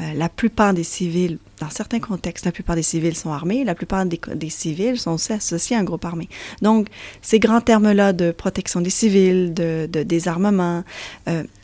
Euh, 0.00 0.12
la 0.14 0.28
plupart 0.28 0.74
des 0.74 0.84
civils, 0.84 1.38
dans 1.60 1.70
certains 1.70 2.00
contextes, 2.00 2.44
la 2.44 2.52
plupart 2.52 2.76
des 2.76 2.82
civils 2.82 3.16
sont 3.16 3.32
armés, 3.32 3.64
la 3.64 3.74
plupart 3.74 4.06
des, 4.06 4.50
civils 4.50 4.98
sont 4.98 5.12
aussi 5.12 5.32
associés 5.32 5.76
à 5.76 5.80
un 5.80 5.84
groupe 5.84 6.04
armé. 6.04 6.28
Donc, 6.62 6.88
ces 7.22 7.38
grands 7.38 7.60
termes-là 7.60 8.12
de 8.12 8.30
protection 8.30 8.80
des 8.80 8.90
civils, 8.90 9.52
de, 9.52 9.86
désarmement, 9.86 10.84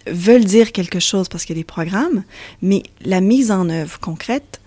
veulent 0.06 0.44
dire 0.44 0.72
quelque 0.72 1.00
chose 1.00 1.28
parce 1.28 1.44
qu'il 1.44 1.56
y 1.56 1.58
a 1.58 1.62
des 1.62 1.64
programmes, 1.64 2.24
mais 2.62 2.82
la 3.04 3.20
mise 3.20 3.50
en 3.50 3.68
œuvre 3.68 3.98
concrète 3.98 4.60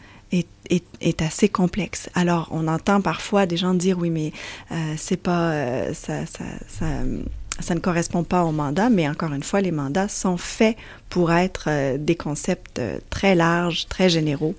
est, 1.02 1.22
assez 1.22 1.50
complexe. 1.50 2.10
Alors, 2.14 2.48
on 2.52 2.68
entend 2.68 3.02
parfois 3.02 3.46
des 3.46 3.58
gens 3.58 3.74
dire 3.74 3.98
oui, 3.98 4.10
mais 4.10 4.32
euh, 4.72 4.94
c'est 4.98 5.18
pas 5.18 5.52
euh, 5.52 5.94
ça, 5.94 6.24
ne 7.76 7.80
correspond 7.80 8.24
pas 8.24 8.44
au 8.44 8.52
mandat, 8.52 8.90
mais 8.90 9.08
encore 9.08 9.34
une 9.34 9.44
fois, 9.44 9.62
les 9.62 9.72
mandats 9.72 10.08
sont 10.08 10.38
faits 10.38 10.78
pour 11.10 11.32
être 11.32 11.66
euh, 11.68 11.98
des 11.98 12.16
concepts 12.16 12.82
très 13.10 13.36
larges, 13.36 13.88
très 13.88 14.10
généraux, 14.10 14.56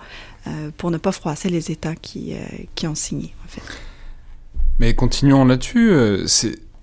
pour 0.78 0.90
ne 0.90 0.96
pas 0.96 1.12
froisser 1.12 1.50
les 1.50 1.70
États 1.70 1.94
qui, 1.94 2.34
qui 2.74 2.86
ont 2.86 2.94
signé, 2.94 3.34
en 3.44 3.48
fait. 3.48 3.62
Mais 4.80 4.94
continuons 4.94 5.44
là-dessus. 5.44 5.92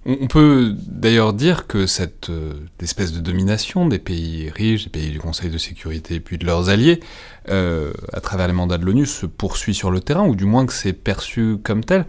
on 0.06 0.28
peut 0.28 0.76
d'ailleurs 0.86 1.34
dire 1.34 1.66
que 1.66 1.88
cette 1.88 2.30
euh, 2.30 2.54
espèce 2.80 3.12
de 3.12 3.20
domination 3.20 3.88
des 3.88 3.98
pays 3.98 4.52
riches, 4.52 4.84
des 4.84 4.90
pays 4.92 5.10
du 5.10 5.20
Conseil 5.20 5.50
de 5.50 5.58
sécurité 5.58 6.16
et 6.16 6.20
puis 6.20 6.38
de 6.38 6.46
leurs 6.46 6.70
alliés, 6.70 7.00
euh, 7.50 7.92
à 8.14 8.22
travers 8.22 8.48
les 8.48 8.54
mandats 8.54 8.78
de 8.78 8.86
l'ONU, 8.86 9.08
se 9.08 9.26
poursuit 9.26 9.74
sur 9.74 9.90
le 9.90 10.00
terrain, 10.00 10.28
ou 10.28 10.36
du 10.36 10.46
moins 10.46 10.68
que 10.68 10.74
c'est 10.74 10.94
perçu 10.94 11.58
comme 11.64 11.84
tel. 11.84 12.06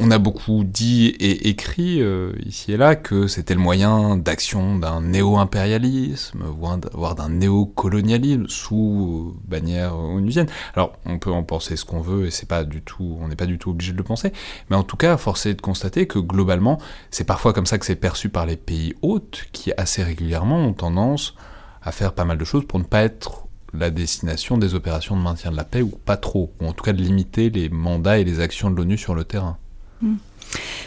On 0.00 0.12
a 0.12 0.18
beaucoup 0.18 0.62
dit 0.62 1.06
et 1.06 1.48
écrit 1.48 2.00
euh, 2.00 2.32
ici 2.46 2.70
et 2.70 2.76
là 2.76 2.94
que 2.94 3.26
c'était 3.26 3.54
le 3.54 3.60
moyen 3.60 4.16
d'action 4.16 4.76
d'un 4.78 5.00
néo-impérialisme, 5.00 6.44
voire 6.44 7.16
d'un 7.16 7.28
néo-colonialisme 7.28 8.46
sous 8.46 9.34
bannière 9.48 9.98
onusienne. 9.98 10.46
Alors, 10.74 10.92
on 11.04 11.18
peut 11.18 11.32
en 11.32 11.42
penser 11.42 11.76
ce 11.76 11.84
qu'on 11.84 12.00
veut 12.00 12.26
et 12.26 12.30
c'est 12.30 12.46
pas 12.46 12.62
du 12.62 12.80
tout, 12.80 13.18
on 13.20 13.26
n'est 13.26 13.34
pas 13.34 13.46
du 13.46 13.58
tout 13.58 13.70
obligé 13.70 13.90
de 13.90 13.96
le 13.96 14.04
penser, 14.04 14.32
mais 14.70 14.76
en 14.76 14.84
tout 14.84 14.96
cas, 14.96 15.16
force 15.16 15.46
est 15.46 15.54
de 15.54 15.60
constater 15.60 16.06
que 16.06 16.20
globalement, 16.20 16.78
c'est 17.10 17.24
parfois 17.24 17.52
comme 17.52 17.66
ça 17.66 17.76
que 17.78 17.84
c'est 17.84 17.96
perçu 17.96 18.28
par 18.28 18.46
les 18.46 18.56
pays 18.56 18.94
hôtes 19.02 19.46
qui 19.50 19.72
assez 19.76 20.04
régulièrement 20.04 20.58
ont 20.58 20.74
tendance 20.74 21.34
à 21.82 21.90
faire 21.90 22.12
pas 22.12 22.24
mal 22.24 22.38
de 22.38 22.44
choses 22.44 22.64
pour 22.68 22.78
ne 22.78 22.84
pas 22.84 23.02
être 23.02 23.48
la 23.74 23.90
destination 23.90 24.58
des 24.58 24.74
opérations 24.74 25.16
de 25.16 25.22
maintien 25.22 25.50
de 25.50 25.56
la 25.56 25.64
paix 25.64 25.82
ou 25.82 25.88
pas 25.88 26.16
trop, 26.16 26.52
ou 26.60 26.66
en 26.66 26.72
tout 26.72 26.84
cas 26.84 26.92
de 26.92 27.02
limiter 27.02 27.50
les 27.50 27.68
mandats 27.68 28.20
et 28.20 28.24
les 28.24 28.38
actions 28.38 28.70
de 28.70 28.76
l'ONU 28.76 28.96
sur 28.96 29.16
le 29.16 29.24
terrain. 29.24 29.58
Hmm. 30.02 30.16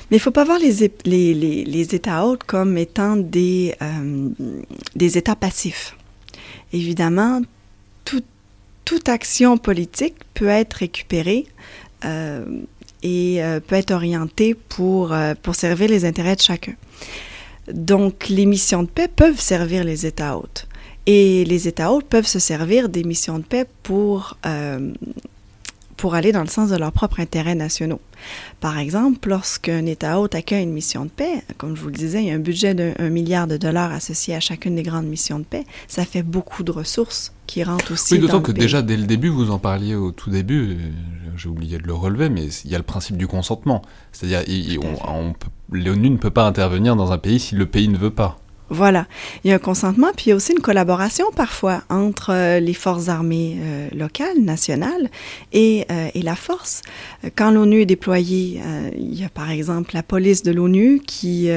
Mais 0.09 0.17
il 0.17 0.19
ne 0.19 0.23
faut 0.23 0.31
pas 0.31 0.43
voir 0.43 0.59
les, 0.59 1.95
États 1.95 2.25
hôtes 2.25 2.43
comme 2.43 2.77
étant 2.77 3.15
des, 3.15 3.75
euh, 3.81 4.29
États 4.99 5.35
passifs. 5.35 5.95
Évidemment, 6.73 7.41
toute 8.03 9.07
action 9.07 9.57
politique 9.57 10.15
peut 10.33 10.49
être 10.49 10.73
récupérée 10.73 11.45
euh, 12.03 12.43
et 13.03 13.41
euh, 13.41 13.61
peut 13.61 13.75
être 13.75 13.91
orientée 13.91 14.53
pour, 14.53 15.15
pour 15.43 15.55
servir 15.55 15.89
les 15.89 16.03
intérêts 16.03 16.35
de 16.35 16.41
chacun. 16.41 16.73
Donc, 17.71 18.27
les 18.27 18.45
missions 18.45 18.83
de 18.83 18.89
paix 18.89 19.07
peuvent 19.07 19.39
servir 19.39 19.85
les 19.85 20.05
États 20.05 20.37
hôtes. 20.37 20.67
Et 21.05 21.45
les 21.45 21.69
États 21.69 21.93
hôtes 21.93 22.07
peuvent 22.07 22.27
se 22.27 22.39
servir 22.39 22.89
des 22.89 23.05
missions 23.05 23.39
de 23.39 23.43
paix 23.43 23.65
pour 23.83 24.37
pour 26.01 26.15
aller 26.15 26.31
dans 26.31 26.41
le 26.41 26.47
sens 26.47 26.71
de 26.71 26.75
leurs 26.77 26.91
propres 26.91 27.19
intérêts 27.19 27.53
nationaux. 27.53 28.01
Par 28.59 28.79
exemple, 28.79 29.29
lorsqu'un 29.29 29.85
État 29.85 30.19
hôte 30.19 30.33
accueille 30.33 30.63
une 30.63 30.73
mission 30.73 31.05
de 31.05 31.11
paix, 31.11 31.43
comme 31.59 31.75
je 31.75 31.81
vous 31.81 31.89
le 31.89 31.93
disais, 31.93 32.23
il 32.23 32.27
y 32.27 32.31
a 32.31 32.33
un 32.33 32.39
budget 32.39 32.73
d'un 32.73 33.09
milliard 33.11 33.45
de 33.45 33.55
dollars 33.55 33.91
associé 33.91 34.33
à 34.33 34.39
chacune 34.39 34.73
des 34.73 34.81
grandes 34.81 35.05
missions 35.05 35.37
de 35.37 35.43
paix, 35.43 35.63
ça 35.87 36.03
fait 36.03 36.23
beaucoup 36.23 36.63
de 36.63 36.71
ressources 36.71 37.33
qui 37.45 37.63
rentrent 37.63 37.93
aussi. 37.93 38.15
Oui, 38.15 38.19
d'autant 38.19 38.41
que 38.41 38.51
déjà 38.51 38.81
dès 38.81 38.97
le 38.97 39.05
début, 39.05 39.29
vous 39.29 39.51
en 39.51 39.59
parliez 39.59 39.93
au 39.93 40.11
tout 40.11 40.31
début, 40.31 40.75
j'ai 41.37 41.49
oublié 41.49 41.77
de 41.77 41.83
le 41.83 41.93
relever, 41.93 42.29
mais 42.29 42.47
il 42.47 42.71
y 42.71 42.73
a 42.73 42.79
le 42.79 42.83
principe 42.83 43.17
du 43.17 43.27
consentement. 43.27 43.83
C'est-à-dire, 44.11 44.41
l'ONU 45.71 46.09
ne 46.09 46.17
peut 46.17 46.31
pas 46.31 46.47
intervenir 46.47 46.95
dans 46.95 47.11
un 47.11 47.19
pays 47.19 47.39
si 47.39 47.53
le 47.53 47.67
pays 47.67 47.89
ne 47.89 47.97
veut 47.97 48.09
pas. 48.09 48.40
Voilà. 48.71 49.05
Il 49.43 49.49
y 49.49 49.51
a 49.51 49.57
un 49.57 49.59
consentement, 49.59 50.11
puis 50.15 50.27
il 50.27 50.29
y 50.29 50.31
a 50.31 50.35
aussi 50.37 50.53
une 50.53 50.61
collaboration 50.61 51.25
parfois 51.35 51.83
entre 51.89 52.31
euh, 52.31 52.61
les 52.61 52.73
forces 52.73 53.09
armées 53.09 53.57
euh, 53.59 53.89
locales, 53.93 54.39
nationales, 54.39 55.09
et, 55.51 55.85
euh, 55.91 56.07
et, 56.15 56.21
la 56.21 56.37
force. 56.37 56.81
Quand 57.35 57.51
l'ONU 57.51 57.81
est 57.81 57.85
déployée, 57.85 58.61
il 58.97 59.19
y 59.19 59.25
a 59.25 59.29
par 59.29 59.51
exemple 59.51 59.91
la 59.93 60.03
police 60.03 60.43
de 60.43 60.51
l'ONU 60.51 61.01
qui, 61.05 61.49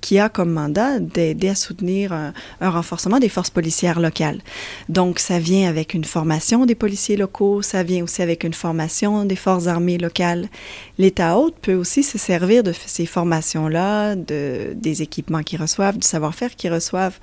qui 0.00 0.18
a 0.18 0.28
comme 0.28 0.50
mandat 0.50 0.98
d'aider 1.00 1.48
à 1.48 1.54
soutenir 1.54 2.12
un, 2.12 2.32
un, 2.60 2.70
renforcement 2.70 3.18
des 3.18 3.28
forces 3.28 3.50
policières 3.50 4.00
locales. 4.00 4.40
Donc, 4.88 5.18
ça 5.18 5.38
vient 5.38 5.68
avec 5.68 5.92
une 5.92 6.04
formation 6.04 6.64
des 6.64 6.74
policiers 6.74 7.16
locaux, 7.16 7.60
ça 7.60 7.82
vient 7.82 8.04
aussi 8.04 8.22
avec 8.22 8.44
une 8.44 8.54
formation 8.54 9.24
des 9.24 9.36
forces 9.36 9.66
armées 9.66 9.98
locales. 9.98 10.48
L'État 10.98 11.36
hôte 11.36 11.56
peut 11.60 11.74
aussi 11.74 12.02
se 12.02 12.16
servir 12.16 12.62
de 12.62 12.72
ces 12.72 13.06
formations-là, 13.06 14.14
de, 14.14 14.72
des 14.74 15.02
équipements 15.02 15.42
qu'ils 15.42 15.60
reçoivent, 15.60 15.98
du 15.98 16.06
savoir-faire 16.06 16.54
qu'ils 16.62 16.72
reçoivent 16.72 17.18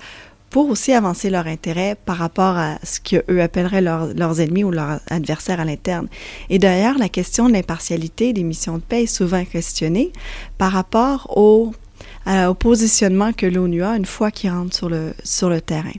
pour 0.50 0.68
aussi 0.68 0.92
avancer 0.92 1.30
leur 1.30 1.46
intérêt 1.46 1.96
par 2.04 2.16
rapport 2.16 2.56
à 2.56 2.78
ce 2.82 3.00
qu'eux 3.00 3.40
appelleraient 3.40 3.80
leurs 3.80 4.40
ennemis 4.40 4.64
ou 4.64 4.72
leurs 4.72 5.00
adversaires 5.08 5.60
à 5.60 5.64
l'interne. 5.64 6.08
Et 6.50 6.58
d'ailleurs, 6.58 6.98
la 6.98 7.08
question 7.08 7.48
de 7.48 7.52
l'impartialité 7.52 8.32
des 8.32 8.42
missions 8.42 8.76
de 8.76 8.82
paix 8.82 9.04
est 9.04 9.06
souvent 9.06 9.44
questionnée 9.44 10.12
par 10.58 10.72
rapport 10.72 11.36
au, 11.36 11.72
positionnement 12.58 13.32
que 13.32 13.46
l'ONU 13.46 13.82
a 13.82 13.96
une 13.96 14.04
fois 14.04 14.30
qu'il 14.30 14.50
rentre 14.50 14.76
sur 14.76 14.88
le, 14.88 15.14
sur 15.24 15.48
le 15.48 15.60
terrain. 15.60 15.92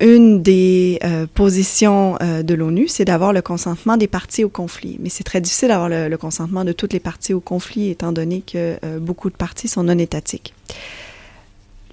Une 0.00 0.42
des 0.42 0.98
euh, 1.04 1.26
positions 1.32 2.18
euh, 2.20 2.42
de 2.42 2.54
l'ONU, 2.54 2.86
c'est 2.88 3.04
d'avoir 3.04 3.32
le 3.32 3.40
consentement 3.40 3.96
des 3.96 4.08
parties 4.08 4.44
au 4.44 4.48
conflit. 4.48 4.98
Mais 5.00 5.08
c'est 5.08 5.24
très 5.24 5.40
difficile 5.40 5.68
d'avoir 5.68 5.88
le, 5.88 6.08
le, 6.08 6.18
consentement 6.18 6.64
de 6.64 6.72
toutes 6.72 6.92
les 6.92 7.00
parties 7.00 7.34
au 7.34 7.40
conflit, 7.40 7.90
étant 7.90 8.12
donné 8.12 8.42
que 8.42 8.76
euh, 8.84 8.98
beaucoup 8.98 9.30
de 9.30 9.36
parties 9.36 9.68
sont 9.68 9.84
non 9.84 9.98
étatiques. 9.98 10.54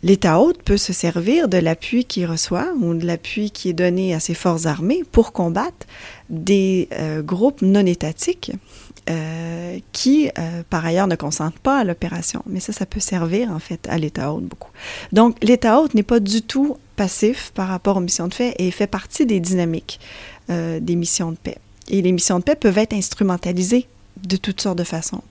L'État 0.03 0.41
hôte 0.41 0.61
peut 0.63 0.75
se 0.75 0.91
servir 0.91 1.47
de 1.47 1.57
l'appui 1.57 2.03
qu'il 2.03 2.25
reçoit 2.25 2.73
ou 2.77 2.93
de 2.93 3.05
l'appui 3.05 3.51
qui 3.51 3.69
est 3.69 3.73
donné 3.73 4.13
à 4.13 4.19
ses 4.19 4.33
forces 4.33 4.65
armées 4.65 5.03
pour 5.13 5.31
combattre 5.31 5.87
des 6.29 6.89
euh, 6.91 7.21
groupes 7.21 7.61
non 7.61 7.85
étatiques 7.85 8.51
euh, 9.09 9.79
qui, 9.93 10.29
euh, 10.37 10.61
par 10.69 10.85
ailleurs, 10.85 11.07
ne 11.07 11.15
consentent 11.15 11.57
pas 11.57 11.79
à 11.79 11.83
l'opération. 11.85 12.43
Mais 12.47 12.59
ça, 12.59 12.73
ça 12.73 12.85
peut 12.85 12.99
servir, 12.99 13.49
en 13.49 13.59
fait, 13.59 13.87
à 13.89 13.97
l'État 13.97 14.33
hôte 14.33 14.43
beaucoup. 14.43 14.71
Donc, 15.13 15.41
l'État 15.41 15.79
hôte 15.79 15.93
n'est 15.93 16.03
pas 16.03 16.19
du 16.19 16.41
tout 16.41 16.75
passif 16.97 17.53
par 17.55 17.69
rapport 17.69 17.95
aux 17.95 18.01
missions 18.01 18.27
de 18.27 18.35
paix 18.35 18.53
et 18.59 18.71
fait 18.71 18.87
partie 18.87 19.25
des 19.25 19.39
dynamiques 19.39 19.99
des 20.49 20.95
missions 20.97 21.31
de 21.31 21.37
paix. 21.37 21.57
Et 21.87 22.01
les 22.01 22.11
missions 22.11 22.37
de 22.37 22.43
paix 22.43 22.57
peuvent 22.57 22.77
être 22.77 22.91
instrumentalisées 22.91 23.87
de 24.21 24.35
toutes 24.35 24.59
sortes 24.59 24.77
de 24.77 24.83
façons 24.83 25.21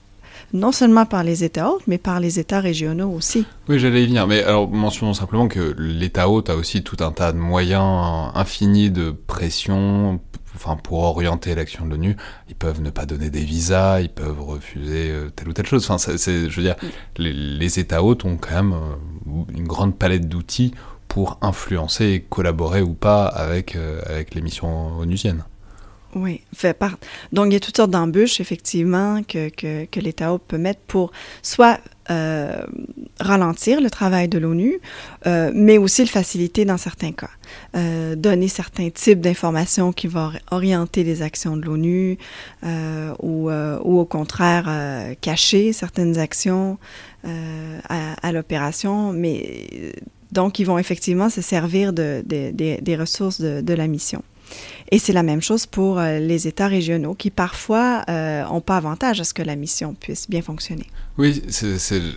non 0.53 0.71
seulement 0.71 1.05
par 1.05 1.23
les 1.23 1.43
États 1.43 1.69
hôtes, 1.69 1.83
mais 1.87 1.97
par 1.97 2.19
les 2.19 2.39
États 2.39 2.59
régionaux 2.59 3.09
aussi. 3.09 3.45
Oui, 3.67 3.79
j'allais 3.79 4.03
y 4.03 4.07
venir. 4.07 4.27
Mais 4.27 4.43
alors, 4.43 4.69
mentionnons 4.69 5.13
simplement 5.13 5.47
que 5.47 5.75
l'État 5.77 6.29
hôte 6.29 6.49
a 6.49 6.55
aussi 6.55 6.83
tout 6.83 6.97
un 6.99 7.11
tas 7.11 7.31
de 7.31 7.37
moyens 7.37 8.31
infinis 8.35 8.91
de 8.91 9.11
pression 9.11 10.19
enfin, 10.55 10.75
pour 10.75 10.99
orienter 10.99 11.55
l'action 11.55 11.85
de 11.85 11.91
l'ONU. 11.91 12.15
Ils 12.49 12.55
peuvent 12.55 12.81
ne 12.81 12.89
pas 12.89 13.05
donner 13.05 13.29
des 13.29 13.43
visas, 13.43 14.01
ils 14.01 14.09
peuvent 14.09 14.41
refuser 14.41 15.09
euh, 15.09 15.29
telle 15.35 15.49
ou 15.49 15.53
telle 15.53 15.65
chose. 15.65 15.89
Enfin, 15.89 15.97
c'est, 15.97 16.49
je 16.49 16.55
veux 16.55 16.63
dire, 16.63 16.75
les, 17.17 17.79
États 17.79 18.03
hôtes 18.03 18.25
ont 18.25 18.37
quand 18.37 18.53
même 18.53 18.73
euh, 18.73 19.43
une 19.55 19.67
grande 19.67 19.97
palette 19.97 20.27
d'outils 20.29 20.73
pour 21.07 21.37
influencer 21.41 22.05
et 22.05 22.21
collaborer 22.21 22.81
ou 22.81 22.93
pas 22.93 23.25
avec, 23.25 23.75
euh, 23.75 24.01
avec 24.05 24.35
les 24.35 24.41
missions 24.41 24.97
onusiennes. 24.99 25.43
Oui, 26.15 26.41
fait 26.53 26.73
part. 26.73 26.97
Donc, 27.31 27.47
il 27.47 27.53
y 27.53 27.55
a 27.55 27.59
toutes 27.59 27.77
sortes 27.77 27.91
d'embûches, 27.91 28.39
effectivement, 28.39 29.23
que, 29.23 29.49
que, 29.49 29.85
que 29.85 29.99
l'État 29.99 30.37
peut 30.47 30.57
mettre 30.57 30.81
pour 30.81 31.11
soit 31.41 31.79
euh, 32.09 32.65
ralentir 33.19 33.79
le 33.81 33.89
travail 33.89 34.27
de 34.27 34.37
l'ONU, 34.37 34.79
euh, 35.25 35.51
mais 35.55 35.77
aussi 35.77 36.01
le 36.01 36.09
faciliter 36.09 36.65
dans 36.65 36.77
certains 36.77 37.13
cas. 37.13 37.29
Euh, 37.75 38.15
donner 38.15 38.47
certains 38.47 38.89
types 38.89 39.21
d'informations 39.21 39.93
qui 39.93 40.07
vont 40.07 40.31
orienter 40.51 41.03
les 41.03 41.21
actions 41.21 41.55
de 41.55 41.65
l'ONU 41.65 42.17
euh, 42.63 43.13
ou, 43.21 43.49
ou, 43.49 43.99
au 43.99 44.05
contraire 44.05 44.69
cacher 45.21 45.73
certaines 45.73 46.17
actions 46.17 46.77
à, 47.23 48.13
à 48.21 48.31
l'opération, 48.31 49.13
mais 49.13 49.93
donc 50.31 50.59
ils 50.59 50.65
vont 50.65 50.77
effectivement 50.77 51.29
se 51.29 51.41
servir 51.41 51.93
de, 51.93 52.21
des 52.25 52.95
ressources 52.97 53.39
de 53.39 53.73
la 53.73 53.87
mission. 53.87 54.23
Et 54.91 54.99
c'est 54.99 55.13
la 55.13 55.23
même 55.23 55.41
chose 55.41 55.65
pour 55.65 55.99
euh, 55.99 56.19
les 56.19 56.47
États 56.47 56.67
régionaux 56.67 57.15
qui 57.15 57.31
parfois 57.31 58.03
n'ont 58.07 58.57
euh, 58.57 58.59
pas 58.59 58.77
avantage 58.77 59.19
à 59.19 59.23
ce 59.23 59.33
que 59.33 59.41
la 59.41 59.55
mission 59.55 59.93
puisse 59.93 60.29
bien 60.29 60.41
fonctionner. 60.41 60.87
Oui, 61.17 61.41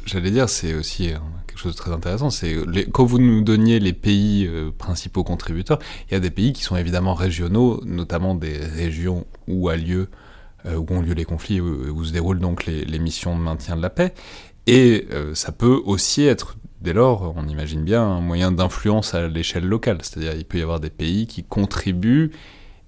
j'allais 0.07 0.31
dire, 0.31 0.49
c'est 0.49 0.75
aussi 0.75 1.13
euh, 1.13 1.19
quelque 1.47 1.59
chose 1.59 1.73
de 1.73 1.79
très 1.79 1.93
intéressant. 1.93 2.31
C'est 2.31 2.57
quand 2.93 3.05
vous 3.05 3.19
nous 3.19 3.43
donniez 3.43 3.79
les 3.79 3.93
pays 3.93 4.47
euh, 4.47 4.71
principaux 4.77 5.25
contributeurs, 5.25 5.79
il 6.09 6.15
y 6.15 6.17
a 6.17 6.21
des 6.21 6.31
pays 6.31 6.53
qui 6.53 6.63
sont 6.63 6.77
évidemment 6.77 7.15
régionaux, 7.15 7.81
notamment 7.85 8.35
des 8.35 8.59
régions 8.59 9.27
où 9.49 9.69
a 9.69 9.77
lieu 9.77 10.09
où 10.69 10.85
ont 10.91 11.01
lieu 11.01 11.15
les 11.15 11.25
conflits, 11.25 11.61
où, 11.61 11.97
où 11.97 12.05
se 12.05 12.13
déroulent 12.13 12.41
donc 12.41 12.67
les, 12.67 12.99
missions 12.99 13.39
de 13.39 13.41
maintien 13.41 13.77
de 13.77 13.83
la 13.83 13.91
paix. 13.91 14.13
Et 14.67 15.07
ça 15.35 15.53
peut 15.53 15.81
aussi 15.85 16.25
être 16.25 16.57
dès 16.81 16.93
lors, 16.93 17.35
on 17.37 17.47
imagine 17.49 17.83
bien 17.83 18.03
un 18.03 18.21
moyen 18.21 18.53
d'influence 18.53 19.15
à 19.15 19.29
l'échelle 19.29 19.67
locale. 19.67 19.99
C'est-à-dire 20.03 20.35
il 20.35 20.45
peut 20.45 20.59
y 20.59 20.63
avoir 20.63 20.81
des 20.81 20.91
pays 20.91 21.27
qui 21.27 21.45
contribuent 21.45 22.31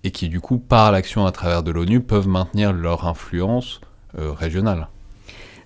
et 0.04 0.10
qui, 0.10 0.28
du 0.28 0.40
coup, 0.40 0.58
par 0.58 0.92
l'action 0.92 1.26
à 1.26 1.32
travers 1.32 1.62
de 1.62 1.70
l'ONU, 1.70 2.00
peuvent 2.00 2.28
maintenir 2.28 2.72
leur 2.72 3.06
influence 3.06 3.80
euh, 4.18 4.32
régionale. 4.32 4.88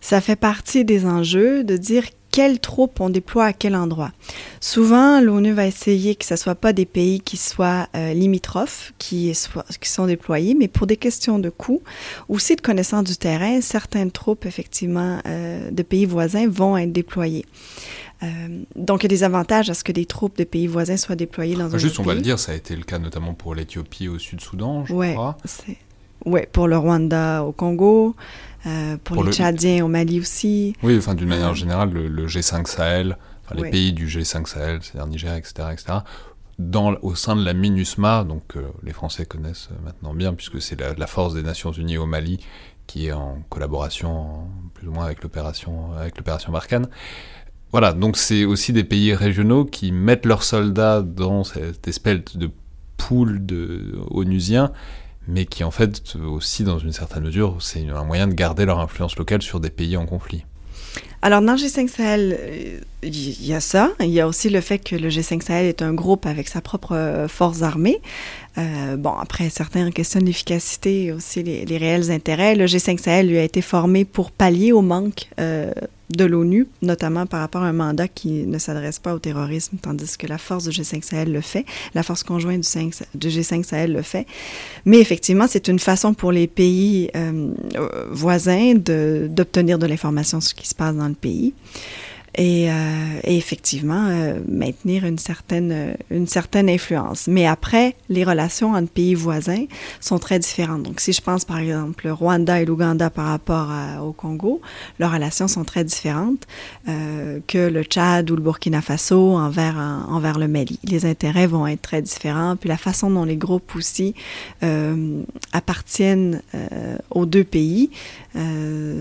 Ça 0.01 0.21
fait 0.21 0.37
partie 0.37 0.85
des 0.85 1.07
enjeux 1.07 1.63
de 1.63 1.77
dire 1.77 2.05
quelles 2.33 2.59
troupes 2.59 2.99
on 2.99 3.11
déploie 3.11 3.45
à 3.45 3.53
quel 3.53 3.77
endroit. 3.77 4.11
Souvent, 4.59 5.21
l'ONU 5.21 5.53
va 5.53 5.67
essayer 5.67 6.17
que 6.17 6.25
ce 6.25 6.35
ne 6.35 6.39
soit 6.39 6.55
pas 6.55 6.73
des 6.73 6.87
pays 6.87 7.21
qui 7.21 7.37
soient 7.37 7.87
euh, 7.95 8.15
limitrophes, 8.15 8.95
qui, 8.99 9.33
sont 9.35 10.07
déployés, 10.07 10.55
mais 10.55 10.67
pour 10.67 10.87
des 10.87 10.97
questions 10.97 11.39
de 11.39 11.51
coût, 11.51 11.83
aussi 12.29 12.57
de 12.57 12.63
connaissance 12.63 13.05
du 13.05 13.17
terrain, 13.17 13.61
certaines 13.61 14.11
troupes, 14.11 14.47
effectivement, 14.47 15.21
euh, 15.27 15.71
de 15.71 15.83
pays 15.83 16.07
voisins 16.07 16.49
vont 16.49 16.77
être 16.77 16.93
déployées. 16.93 17.45
Euh, 18.23 18.27
donc, 18.77 19.03
il 19.03 19.05
y 19.05 19.07
a 19.07 19.09
des 19.09 19.25
avantages 19.25 19.71
à 19.71 19.75
ce 19.75 19.85
que 19.85 19.93
des 19.93 20.07
troupes 20.07 20.37
de 20.37 20.45
pays 20.45 20.67
voisins 20.67 20.97
soient 20.97 21.17
déployées 21.17 21.57
dans 21.57 21.75
un 21.75 21.79
Juste, 21.79 21.99
on 21.99 22.03
pays. 22.03 22.09
va 22.09 22.15
le 22.15 22.21
dire, 22.21 22.39
ça 22.39 22.53
a 22.53 22.55
été 22.55 22.77
le 22.77 22.85
cas 22.85 22.99
notamment 22.99 23.35
pour 23.35 23.55
l'Éthiopie 23.55 24.09
au 24.09 24.19
Sud-Soudan, 24.19 24.85
je 24.85 24.95
ouais, 24.95 25.15
crois. 25.15 25.37
Oui, 26.25 26.43
pour 26.53 26.69
le 26.69 26.79
Rwanda 26.79 27.43
au 27.43 27.51
Congo, 27.51 28.15
euh, 28.67 28.97
pour, 29.03 29.17
pour, 29.17 29.25
les 29.25 29.31
le... 29.31 29.35
Tchadiens 29.35 29.85
au 29.85 29.89
Mali 29.89 30.21
aussi. 30.21 30.77
Oui, 30.85 30.97
enfin, 30.97 31.15
d'une 31.15 31.29
manière 31.29 31.55
générale, 31.55 31.91
le, 31.91 32.07
le 32.07 32.27
G5 32.27 32.67
Sahel, 32.67 33.17
enfin, 33.45 33.57
les 33.57 33.63
ouais. 33.63 33.71
pays 33.71 33.93
du 33.93 34.07
G5 34.07 34.47
Sahel, 34.47 34.79
c'est-à-dire 34.83 35.09
Niger, 35.09 35.35
etc., 35.35 35.69
etc., 35.73 35.99
dans, 36.59 36.95
au 37.03 37.17
sein 37.17 37.35
de 37.35 37.45
la 37.45 37.55
MINUSMA, 37.55 38.23
donc 38.23 38.57
euh, 38.57 38.69
les 38.85 38.93
Français 38.93 39.25
connaissent 39.25 39.71
maintenant 39.85 40.15
bien, 40.15 40.33
puisque 40.33 40.63
c'est 40.63 40.79
la, 40.79 40.95
la, 40.95 41.07
force 41.09 41.35
des 41.35 41.43
Nations 41.43 41.73
Unies 41.73 41.99
au 41.99 42.07
Mali 42.07 42.39
qui 42.87 43.07
est 43.07 43.13
en 43.13 43.39
collaboration 43.49 44.11
en, 44.11 44.51
plus 44.75 44.89
ou 44.89 44.93
moins 44.93 45.07
avec 45.07 45.23
l'opération 45.23 45.93
avec 45.95 46.17
l'opération 46.19 46.53
Barkhane. 46.53 46.89
Voilà, 47.73 47.95
donc 47.95 48.19
c'est 48.19 48.45
aussi 48.45 48.75
des 48.75 48.85
pays 48.85 49.15
régionaux 49.15 49.65
qui 49.65 49.93
mettent 49.93 50.27
leurs 50.27 50.43
soldats 50.43 51.01
dans 51.01 51.43
cette 51.43 51.89
espèce 51.89 52.37
de 52.37 52.51
pool 52.99 53.45
de 53.47 53.95
onusiens, 54.11 54.73
mais 55.27 55.47
qui 55.47 55.65
en 55.65 55.71
fait 55.71 56.15
aussi, 56.17 56.65
dans 56.65 56.79
une 56.79 56.93
certaine 56.93 57.25
mesure, 57.25 57.57
c'est 57.61 57.89
un 57.89 58.05
moyen 58.05 58.29
de 58.29 58.35
garder 58.35 58.67
leur 58.67 58.79
influence 58.79 59.17
locale 59.17 59.41
sur 59.41 59.59
des 59.59 59.71
pays 59.71 59.97
en 59.97 60.05
conflit. 60.05 60.45
Alors, 61.23 61.41
dans 61.41 61.53
le 61.53 61.59
G5 61.59 61.89
Sahel, 61.89 62.83
il 63.03 63.47
y 63.47 63.55
a 63.55 63.61
ça. 63.61 63.93
Il 64.01 64.09
y 64.09 64.21
a 64.21 64.27
aussi 64.27 64.51
le 64.51 64.61
fait 64.61 64.79
que 64.79 64.97
le 64.97 65.09
G5 65.09 65.41
Sahel 65.41 65.67
est 65.67 65.81
un 65.81 65.95
groupe 65.95 66.27
avec 66.27 66.49
sa 66.49 66.61
propre 66.61 67.27
force 67.29 67.63
armée. 67.63 68.03
Euh, 68.59 68.97
bon, 68.97 69.13
après, 69.13 69.49
certains 69.49 69.91
questionnent 69.91 70.27
l'efficacité 70.27 71.05
et 71.05 71.13
aussi 71.13 71.43
les, 71.43 71.79
réels 71.79 72.11
intérêts. 72.11 72.55
Le 72.55 72.67
G5 72.67 72.99
Sahel 72.99 73.29
lui 73.29 73.39
a 73.39 73.45
été 73.45 73.63
formé 73.63 74.05
pour 74.05 74.31
pallier 74.31 74.73
au 74.73 74.83
manque 74.83 75.29
euh, 75.41 75.73
de 76.11 76.25
l'ONU, 76.25 76.67
notamment 76.83 77.25
par 77.25 77.41
rapport 77.41 77.63
à 77.63 77.69
un 77.69 77.73
mandat 77.73 78.09
qui 78.09 78.47
ne 78.47 78.59
s'adresse 78.59 78.99
pas 78.99 79.15
au 79.15 79.19
terrorisme, 79.19 79.79
tandis 79.81 80.19
que 80.19 80.27
la 80.27 80.37
force 80.37 80.65
du 80.65 80.71
G5 80.71 81.03
Sahel 81.03 81.33
le 81.33 81.41
fait, 81.41 81.65
la 81.95 82.03
force 82.03 82.23
conjointe 82.23 82.61
du, 82.61 82.69
5, 82.69 82.93
du 83.15 83.29
G5 83.29 83.65
Sahel 83.65 83.93
le 83.93 84.03
fait. 84.03 84.27
Mais 84.85 84.99
effectivement, 84.99 85.47
c'est 85.49 85.69
une 85.69 85.79
façon 85.79 86.13
pour 86.13 86.31
les 86.31 86.47
pays 86.47 87.11
euh, 87.17 87.53
voisins 88.11 88.75
d'obtenir 88.75 89.79
de 89.79 89.87
l'information 89.87 90.41
sur 90.41 90.51
ce 90.51 90.55
qui 90.55 90.69
se 90.69 90.75
passe 90.75 90.95
dans 90.95 91.09
le 91.09 91.15
pays. 91.15 91.55
Et, 92.37 92.71
euh, 92.71 93.21
et, 93.25 93.37
effectivement 93.37 94.09
euh, 94.09 94.41
maintenir 94.49 95.05
une 95.05 95.19
certaine, 95.19 95.97
une 96.11 96.27
certaine 96.27 96.71
influence. 96.71 97.29
Mais 97.29 97.47
après, 97.47 97.95
les 98.09 98.25
relations 98.25 98.73
entre 98.73 98.91
pays 98.91 99.15
voisins 99.15 99.67
sont 100.01 100.19
très 100.19 100.39
différentes. 100.39 100.83
Donc, 100.83 101.01
si 101.01 101.13
je 101.13 101.21
pense 101.21 101.45
par 101.45 101.59
exemple 101.59 102.07
le 102.07 102.13
Rwanda 102.13 102.61
et 102.61 102.65
l'Ouganda 102.65 103.11
par 103.11 103.27
rapport 103.27 103.69
au 104.03 104.13
Congo, 104.13 104.61
leurs 104.99 105.13
relations 105.13 105.49
sont 105.49 105.65
très 105.65 105.85
différentes 105.85 106.47
euh, 106.89 107.41
que 107.47 107.59
le 107.59 107.83
Tchad 107.83 108.31
ou 108.31 108.37
le 108.37 108.43
Burkina 108.43 108.81
Faso 108.81 109.37
envers, 109.37 109.77
envers 110.09 110.39
le 110.39 110.49
Mali. 110.49 110.79
Les 110.85 111.07
intérêts 111.07 111.47
vont 111.47 111.67
être 111.67 111.83
très 111.83 112.03
différents, 112.03 112.57
puis 112.57 112.69
la 112.69 112.77
façon 112.77 113.11
dont 113.11 113.25
les 113.25 113.37
groupes 113.37 113.77
aussi 113.77 114.15
euh, 114.63 115.23
appartiennent 115.53 116.43
euh, 116.55 116.97
aux 117.11 117.27
deux 117.27 117.45
pays, 117.45 117.91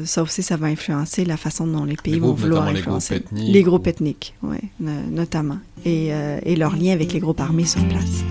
ça 0.05 0.23
aussi, 0.23 0.43
ça 0.43 0.57
va 0.57 0.67
influencer 0.67 1.25
la 1.25 1.37
façon 1.37 1.67
dont 1.67 1.83
les 1.85 1.95
pays 1.95 2.13
les 2.13 2.19
vont 2.19 2.27
groupes, 2.27 2.39
vouloir 2.39 2.71
les 2.71 2.79
influencer. 2.79 3.15
ethniques. 3.15 3.53
Les 3.53 3.63
groupes 3.63 3.87
ethniques, 3.87 4.33
oui, 4.43 4.57
notamment. 4.79 5.57
Et, 5.85 6.13
euh, 6.13 6.39
et 6.43 6.55
leur 6.55 6.75
lien 6.75 6.93
avec 6.93 7.13
les 7.13 7.19
groupes 7.19 7.39
armés 7.39 7.65
sur 7.65 7.83
place. 7.87 8.23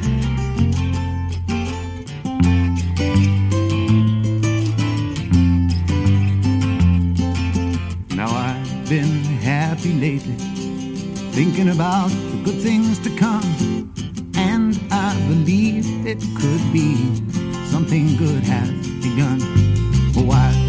Now 8.14 8.28
I've 8.28 8.88
been 8.88 9.24
happy 9.42 9.92
lately, 9.94 10.34
thinking 11.32 11.70
about 11.70 12.10
the 12.10 12.42
good 12.44 12.60
things 12.60 12.98
to 13.00 13.10
come. 13.16 13.90
And 14.36 14.78
I 14.90 15.14
believe 15.28 15.86
it 16.06 16.18
could 16.36 16.72
be 16.72 16.96
something 17.70 18.16
good 18.16 18.42
has 18.44 18.70
begun. 19.00 19.40
Oh, 20.16 20.30
I've 20.32 20.52
been 20.54 20.59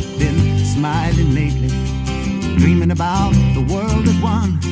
smiling 0.82 1.36
lately, 1.36 1.68
dreaming 2.58 2.90
about 2.90 3.34
the 3.54 3.64
world 3.72 4.08
as 4.08 4.20
one. 4.20 4.71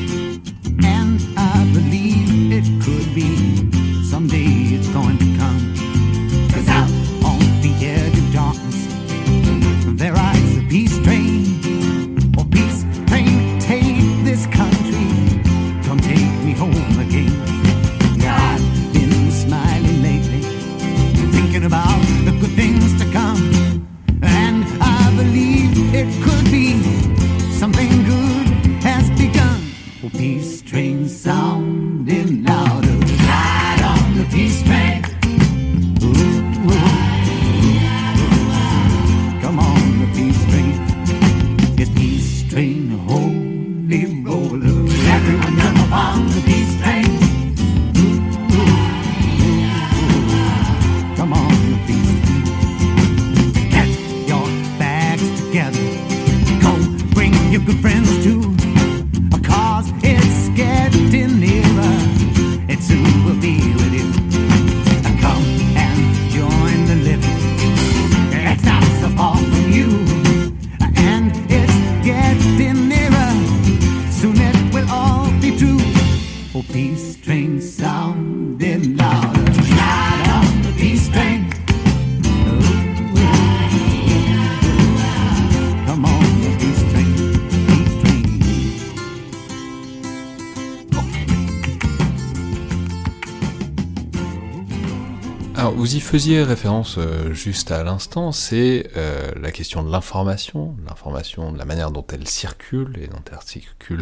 Faisiez 96.09 96.41
référence 96.41 96.95
euh, 96.97 97.33
juste 97.33 97.69
à 97.69 97.83
l'instant, 97.83 98.31
c'est 98.31 98.89
euh, 98.97 99.29
la 99.39 99.51
question 99.51 99.83
de 99.83 99.91
l'information, 99.91 100.75
l'information, 100.87 101.51
de 101.51 101.59
la 101.59 101.65
manière 101.65 101.91
dont 101.91 102.05
elle 102.11 102.27
circule 102.27 102.97
et 102.99 103.05
dont 103.05 103.21
elle 103.31 103.37
circule 103.45 104.01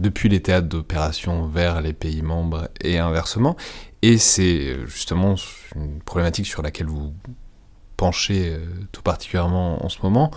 depuis 0.00 0.28
les 0.28 0.42
théâtres 0.42 0.66
d'opération 0.66 1.46
vers 1.46 1.80
les 1.82 1.92
pays 1.92 2.20
membres 2.20 2.68
et 2.80 2.98
inversement. 2.98 3.54
Et 4.02 4.18
c'est 4.18 4.70
euh, 4.70 4.86
justement 4.86 5.36
une 5.76 6.00
problématique 6.00 6.46
sur 6.46 6.62
laquelle 6.62 6.88
vous 6.88 7.14
penchez 7.96 8.58
tout 8.90 9.02
particulièrement 9.02 9.84
en 9.84 9.88
ce 9.88 9.98
moment, 10.02 10.32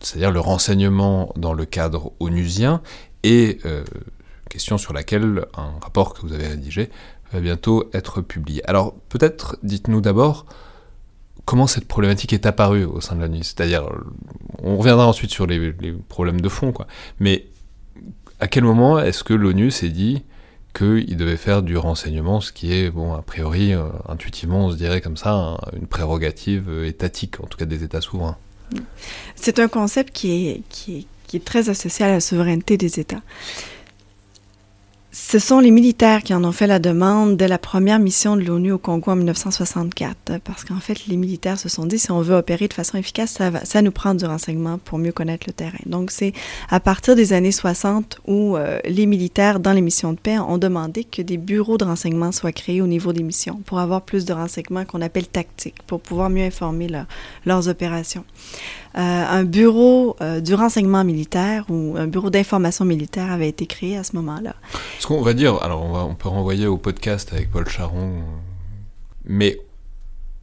c'est-à-dire 0.00 0.30
le 0.30 0.40
renseignement 0.40 1.32
dans 1.36 1.54
le 1.54 1.64
cadre 1.64 2.12
onusien 2.20 2.82
et 3.24 3.58
question 4.48 4.78
sur 4.78 4.92
laquelle 4.92 5.46
un 5.56 5.72
rapport 5.82 6.14
que 6.14 6.20
vous 6.20 6.32
avez 6.32 6.46
rédigé 6.46 6.88
bientôt 7.38 7.88
être 7.92 8.20
publié. 8.22 8.64
Alors 8.68 8.94
peut-être 9.08 9.56
dites-nous 9.62 10.00
d'abord 10.00 10.46
comment 11.44 11.68
cette 11.68 11.86
problématique 11.86 12.32
est 12.32 12.46
apparue 12.46 12.84
au 12.84 13.00
sein 13.00 13.14
de 13.14 13.20
la 13.20 13.28
nuit, 13.28 13.44
c'est-à-dire 13.44 13.84
on 14.62 14.76
reviendra 14.76 15.06
ensuite 15.06 15.30
sur 15.30 15.46
les, 15.46 15.72
problèmes 16.08 16.40
de 16.40 16.48
fond, 16.48 16.72
quoi. 16.72 16.86
Mais 17.20 17.46
à 18.40 18.48
quel 18.48 18.64
moment 18.64 18.98
est-ce 18.98 19.22
que 19.24 19.34
l'ONU 19.34 19.70
s'est 19.70 19.88
dit 19.88 20.22
qu'il 20.74 21.16
devait 21.16 21.36
faire 21.36 21.62
du 21.62 21.76
renseignement, 21.76 22.40
ce 22.40 22.52
qui 22.52 22.72
est, 22.72 22.90
bon, 22.90 23.12
a 23.14 23.22
priori, 23.22 23.74
euh, 23.74 23.84
intuitivement, 24.08 24.66
on 24.66 24.70
se 24.70 24.76
dirait 24.76 25.00
comme 25.00 25.16
ça, 25.16 25.32
un- 25.32 25.58
une 25.76 25.88
prérogative 25.88 26.66
euh, 26.68 26.86
étatique, 26.86 27.40
en 27.40 27.46
tout 27.46 27.58
cas 27.58 27.64
des 27.64 27.82
États 27.82 28.00
souverains? 28.00 28.36
C'est 29.34 29.58
un 29.58 29.66
concept 29.66 30.12
qui 30.14 30.46
est, 30.48 30.62
qui, 30.68 30.98
est, 30.98 31.06
qui 31.26 31.36
est 31.38 31.44
très 31.44 31.68
associé 31.70 32.04
à 32.04 32.08
la 32.12 32.20
souveraineté 32.20 32.76
des 32.76 33.00
États. 33.00 33.20
Ce 35.12 35.40
sont 35.40 35.58
les 35.58 35.72
militaires 35.72 36.22
qui 36.22 36.32
en 36.34 36.44
ont 36.44 36.52
fait 36.52 36.68
la 36.68 36.78
demande 36.78 37.36
dès 37.36 37.48
la 37.48 37.58
première 37.58 37.98
mission 37.98 38.36
de 38.36 38.42
l'ONU 38.42 38.70
au 38.70 38.78
Congo 38.78 39.10
en 39.10 39.16
1964, 39.16 40.38
parce 40.44 40.64
qu'en 40.64 40.78
fait, 40.78 41.08
les 41.08 41.16
militaires 41.16 41.58
se 41.58 41.68
sont 41.68 41.84
dit, 41.84 41.98
si 41.98 42.12
on 42.12 42.20
veut 42.20 42.36
opérer 42.36 42.68
de 42.68 42.72
façon 42.74 42.96
efficace, 42.96 43.32
ça, 43.32 43.50
va, 43.50 43.64
ça 43.64 43.82
nous 43.82 43.90
prend 43.90 44.14
du 44.14 44.24
renseignement 44.24 44.78
pour 44.78 44.98
mieux 44.98 45.10
connaître 45.10 45.46
le 45.48 45.52
terrain. 45.52 45.78
Donc, 45.86 46.12
c'est 46.12 46.32
à 46.68 46.78
partir 46.78 47.16
des 47.16 47.32
années 47.32 47.50
60 47.50 48.20
où 48.28 48.56
euh, 48.56 48.78
les 48.84 49.06
militaires, 49.06 49.58
dans 49.58 49.72
les 49.72 49.80
missions 49.80 50.12
de 50.12 50.18
paix, 50.18 50.38
ont 50.38 50.58
demandé 50.58 51.02
que 51.02 51.22
des 51.22 51.38
bureaux 51.38 51.76
de 51.76 51.84
renseignement 51.84 52.30
soient 52.30 52.52
créés 52.52 52.80
au 52.80 52.86
niveau 52.86 53.12
des 53.12 53.24
missions 53.24 53.60
pour 53.66 53.80
avoir 53.80 54.02
plus 54.02 54.24
de 54.24 54.32
renseignements 54.32 54.84
qu'on 54.84 55.02
appelle 55.02 55.26
tactiques, 55.26 55.82
pour 55.88 56.00
pouvoir 56.00 56.30
mieux 56.30 56.44
informer 56.44 56.86
leur- 56.86 57.06
leurs 57.46 57.66
opérations. 57.68 58.24
Euh, 58.96 58.98
un 59.00 59.44
bureau 59.44 60.16
euh, 60.20 60.40
du 60.40 60.54
renseignement 60.54 61.04
militaire 61.04 61.64
ou 61.68 61.94
un 61.96 62.06
bureau 62.08 62.28
d'information 62.30 62.84
militaire 62.84 63.30
avait 63.30 63.48
été 63.48 63.66
créé 63.66 63.96
à 63.96 64.02
ce 64.04 64.14
moment-là. 64.16 64.54
Ce 65.00 65.06
qu'on 65.06 65.22
va 65.22 65.32
dire, 65.32 65.62
alors 65.62 65.82
on, 65.82 65.92
va, 65.92 66.04
on 66.04 66.14
peut 66.14 66.28
renvoyer 66.28 66.66
au 66.66 66.76
podcast 66.76 67.32
avec 67.32 67.50
Paul 67.50 67.66
Charon, 67.66 68.22
mais 69.24 69.58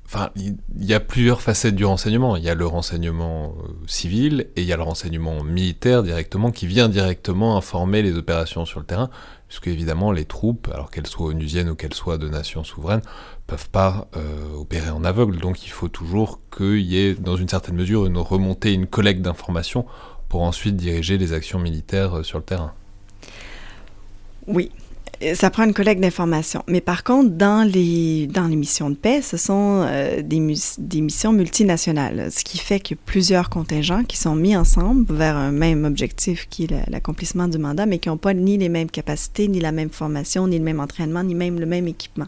enfin, 0.07 0.31
il 0.35 0.57
il 0.79 0.85
y 0.85 0.95
a 0.95 0.99
plusieurs 0.99 1.41
facettes 1.43 1.75
du 1.75 1.85
renseignement. 1.85 2.35
Il 2.37 2.43
y 2.43 2.49
a 2.49 2.55
le 2.55 2.65
renseignement 2.65 3.53
euh, 3.59 3.71
civil 3.85 4.47
et 4.55 4.61
il 4.61 4.67
y 4.67 4.73
a 4.73 4.75
le 4.75 4.81
renseignement 4.81 5.43
militaire 5.43 6.01
directement 6.01 6.49
qui 6.49 6.65
vient 6.65 6.89
directement 6.89 7.55
informer 7.55 8.01
les 8.01 8.17
opérations 8.17 8.65
sur 8.65 8.79
le 8.79 8.87
terrain, 8.87 9.11
puisque 9.47 9.67
évidemment 9.67 10.11
les 10.11 10.25
troupes, 10.25 10.69
alors 10.73 10.89
qu'elles 10.89 11.05
soient 11.05 11.27
onusiennes 11.27 11.69
ou 11.69 11.75
qu'elles 11.75 11.93
soient 11.93 12.17
de 12.17 12.27
nations 12.27 12.63
souveraines, 12.63 13.03
peuvent 13.45 13.69
pas 13.69 14.07
euh, 14.17 14.55
opérer 14.55 14.89
en 14.89 15.03
aveugle. 15.03 15.37
Donc 15.37 15.67
il 15.67 15.69
faut 15.69 15.87
toujours 15.87 16.39
qu'il 16.49 16.81
y 16.81 16.97
ait, 16.97 17.13
dans 17.13 17.35
une 17.35 17.47
certaine 17.47 17.75
mesure, 17.75 18.07
une 18.07 18.17
remontée, 18.17 18.73
une 18.73 18.87
collecte 18.87 19.21
d'informations 19.21 19.85
pour 20.29 20.41
ensuite 20.41 20.77
diriger 20.77 21.19
les 21.19 21.33
actions 21.33 21.59
militaires 21.59 22.17
euh, 22.17 22.23
sur 22.23 22.39
le 22.39 22.43
terrain. 22.43 22.73
Oui, 24.47 24.71
euh, 25.23 25.33
ça 25.33 25.49
prend 25.49 25.63
une 25.63 25.73
collecte 25.73 26.01
d'informations. 26.01 26.63
Mais 26.67 26.81
par 26.81 27.03
contre, 27.03 27.31
dans 27.31 27.67
les, 27.67 28.27
dans 28.27 28.47
les 28.47 28.55
missions 28.55 28.89
de 28.89 28.95
paix, 28.95 29.21
ce 29.21 29.35
sont 29.35 29.83
euh, 29.85 30.21
des, 30.21 30.39
missions 30.39 31.33
multinationales, 31.33 32.31
ce 32.31 32.43
qui 32.43 32.57
fait 32.57 32.79
que 32.79 32.95
plusieurs 32.95 33.49
contingents 33.49 34.03
qui 34.03 34.17
sont 34.17 34.35
mis 34.35 34.55
ensemble 34.55 35.13
vers 35.13 35.35
un 35.35 35.51
même 35.51 35.85
objectif 35.85 36.47
qui 36.49 36.65
est 36.65 36.71
la- 36.71 36.85
l'accomplissement 36.87 37.47
du 37.47 37.57
mandat, 37.57 37.85
mais 37.85 37.99
qui 37.99 38.09
n'ont 38.09 38.17
pas 38.17 38.33
ni 38.33 38.57
les 38.57 38.69
mêmes 38.69 38.89
capacités, 38.91 39.47
ni 39.47 39.59
la 39.59 39.71
même 39.71 39.89
formation, 39.89 40.47
ni 40.47 40.57
le 40.57 40.63
même 40.63 40.79
entraînement, 40.79 41.23
ni 41.23 41.35
même 41.35 41.59
le 41.59 41.65
même 41.65 41.87
équipement. 41.87 42.27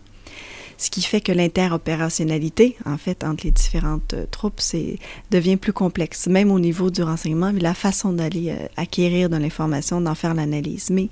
Ce 0.80 0.90
qui 0.90 1.02
fait 1.02 1.20
que 1.20 1.34
l'interopérationnalité, 1.34 2.78
en 2.86 2.98
fait, 2.98 3.26
entre 3.26 3.44
les 3.44 3.52
différentes 3.52 4.14
euh, 4.14 4.26
troupes, 4.32 4.62
devient 5.30 5.58
plus 5.58 5.74
complexe, 5.74 6.28
même 6.28 6.52
au 6.52 6.60
niveau 6.60 6.90
du 6.90 7.04
renseignement, 7.04 7.52
la 7.60 7.74
façon 7.74 8.14
d'aller 8.14 8.52
euh, 8.52 8.68
acquérir 8.78 9.30
de 9.30 9.36
l'information, 9.36 10.00
d'en 10.00 10.16
faire 10.16 10.34
l'analyse. 10.34 10.90
Mais 10.90 11.10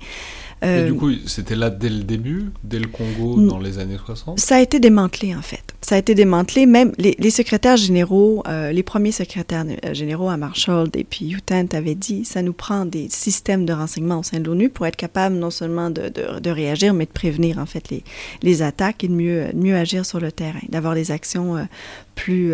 Et 0.60 0.66
euh, 0.66 0.86
du 0.86 0.94
coup, 0.94 1.10
c'était 1.26 1.54
là 1.54 1.70
dès 1.70 1.88
le 1.88 2.02
début, 2.02 2.46
dès 2.64 2.80
le 2.80 2.88
Congo, 2.88 3.40
dans 3.40 3.58
les 3.60 3.78
années 3.78 3.96
60 4.04 4.40
Ça 4.40 4.56
a 4.56 4.60
été 4.60 4.80
démantelé, 4.80 5.34
en 5.36 5.42
fait. 5.42 5.62
Ça 5.82 5.94
a 5.94 5.98
été 5.98 6.14
démantelé. 6.16 6.66
Même 6.66 6.92
les, 6.98 7.14
les 7.18 7.30
secrétaires 7.30 7.76
généraux, 7.76 8.42
euh, 8.48 8.72
les 8.72 8.82
premiers 8.82 9.12
secrétaires 9.12 9.64
euh, 9.84 9.94
généraux 9.94 10.28
à 10.28 10.36
Marshall 10.36 10.88
et 10.94 11.04
puis 11.04 11.30
Utent 11.32 11.74
avaient 11.74 11.94
dit 11.94 12.24
ça 12.24 12.42
nous 12.42 12.52
prend 12.52 12.84
des 12.86 13.08
systèmes 13.08 13.66
de 13.66 13.72
renseignement 13.72 14.18
au 14.18 14.22
sein 14.24 14.40
de 14.40 14.46
l'ONU 14.46 14.68
pour 14.68 14.86
être 14.86 14.96
capable 14.96 15.36
non 15.36 15.50
seulement 15.50 15.90
de, 15.90 16.08
de- 16.08 16.40
de 16.40 16.50
réagir, 16.50 16.92
mais 16.92 17.06
de 17.06 17.12
prévenir, 17.12 17.58
en 17.58 17.66
fait, 17.66 17.88
les, 17.90 18.02
les 18.42 18.62
attaques 18.62 19.04
et 19.04 19.08
de 19.08 19.12
mieux, 19.14 19.46
de 19.52 19.58
mieux 19.58 19.76
agir 19.76 20.04
sur 20.04 20.18
le 20.18 20.32
terrain, 20.32 20.58
d'avoir 20.68 20.94
des 20.96 21.12
actions 21.12 21.56
euh, 21.56 21.62
plus, 22.16 22.52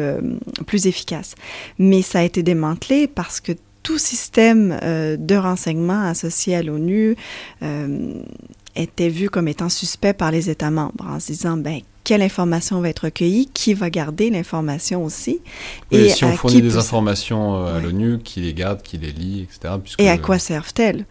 plus 0.66 0.86
efficaces. 0.86 1.34
Mais 1.78 2.02
ça 2.02 2.18
a 2.18 2.22
été 2.22 2.42
démantelé 2.42 3.06
parce 3.08 3.40
que 3.40 3.52
tout 3.84 3.98
système 3.98 4.76
de 4.80 5.36
renseignement 5.36 6.02
associé 6.08 6.56
à 6.56 6.62
l'ONU 6.64 7.16
était 8.74 9.08
vu 9.08 9.30
comme 9.30 9.46
étant 9.46 9.68
suspect 9.68 10.12
par 10.12 10.32
les 10.32 10.50
États 10.50 10.72
membres 10.72 11.06
en 11.08 11.20
se 11.20 11.26
disant, 11.28 11.56
ben, 11.56 11.80
quelle 12.02 12.22
information 12.22 12.80
va 12.80 12.90
être 12.90 13.04
recueillie, 13.06 13.46
qui 13.46 13.72
va 13.72 13.88
garder 13.88 14.28
l'information 14.30 15.04
aussi. 15.04 15.40
et 15.90 16.10
si 16.10 16.24
on 16.24 16.32
fournit 16.32 16.60
des 16.60 16.76
informations 16.76 17.64
à 17.64 17.80
l'ONU, 17.80 18.18
qui 18.18 18.40
les 18.40 18.52
garde, 18.52 18.82
qui 18.82 18.98
les 18.98 19.12
lit, 19.12 19.42
etc. 19.42 19.74
Et 19.98 20.10
à 20.10 20.18
quoi 20.18 20.38
servent-elles? 20.38 21.06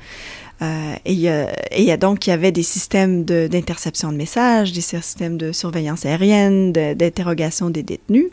Euh, 0.61 0.95
et, 1.05 1.13
il 1.13 1.89
y 1.89 1.97
donc, 1.97 2.27
il 2.27 2.29
y 2.29 2.33
avait 2.33 2.51
des 2.51 2.63
systèmes 2.63 3.23
d'interception 3.25 4.11
de, 4.11 4.17
messages, 4.17 4.71
des 4.71 4.81
systèmes 4.81 5.37
de 5.37 5.51
surveillance 5.51 6.05
aérienne, 6.05 6.71
d'interrogation 6.71 7.69
des 7.69 7.83
détenus. 7.83 8.27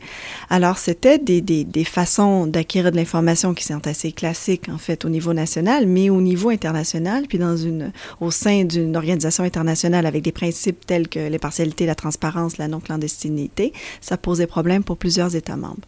Alors, 0.49 0.79
c'était 0.79 1.19
des, 1.19 1.41
des, 1.41 1.85
façons 1.85 2.47
d'acquérir 2.47 2.93
de 2.93 2.97
l'information 2.97 3.55
qui 3.55 3.65
sont 3.65 3.87
assez 3.87 4.13
classiques, 4.13 4.69
en 4.69 4.79
fait, 4.79 5.05
au 5.05 5.09
niveau 5.09 5.33
national, 5.33 5.87
mais 5.87 6.11
au 6.11 6.21
niveau 6.21 6.51
international, 6.51 7.25
puis 7.29 7.39
dans 7.39 7.57
une, 7.57 7.93
au 8.21 8.31
sein 8.31 8.65
d'une 8.65 8.97
organisation 8.97 9.45
internationale 9.45 10.07
avec 10.07 10.23
des 10.23 10.33
principes 10.33 10.87
tels 10.87 11.09
que 11.09 11.19
l'impartialité, 11.19 11.87
la 11.87 11.95
transparence, 11.95 12.59
la 12.59 12.69
non-clandestinité, 12.69 13.73
ça 14.01 14.17
posait 14.17 14.47
problème 14.47 14.85
pour 14.85 14.97
plusieurs 14.97 15.35
États 15.35 15.57
membres. 15.57 15.87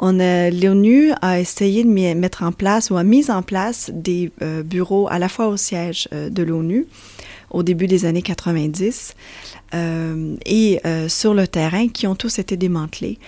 L'ONU 0.00 1.12
a 1.22 1.40
essayé 1.40 1.84
de 1.84 1.88
mettre 1.88 2.42
en 2.42 2.52
place 2.52 2.90
ou 2.90 2.96
a 2.96 3.04
mis 3.04 3.30
en 3.30 3.42
place 3.42 3.90
des 3.92 4.30
euh, 4.42 4.62
bureaux 4.62 5.08
à 5.10 5.18
la 5.18 5.28
fois 5.28 5.48
au 5.48 5.56
euh, 5.74 6.30
de 6.30 6.42
l'ONU 6.42 6.86
au 7.50 7.62
début 7.62 7.86
des 7.86 8.04
années 8.04 8.22
90 8.22 9.14
euh, 9.74 10.36
et 10.44 10.80
sur 11.08 11.32
le 11.32 11.48
terrain 11.48 11.88
qui 11.88 12.06
ont 12.06 12.14
tous 12.14 12.38
été 12.38 12.56
démantelés 12.56 13.18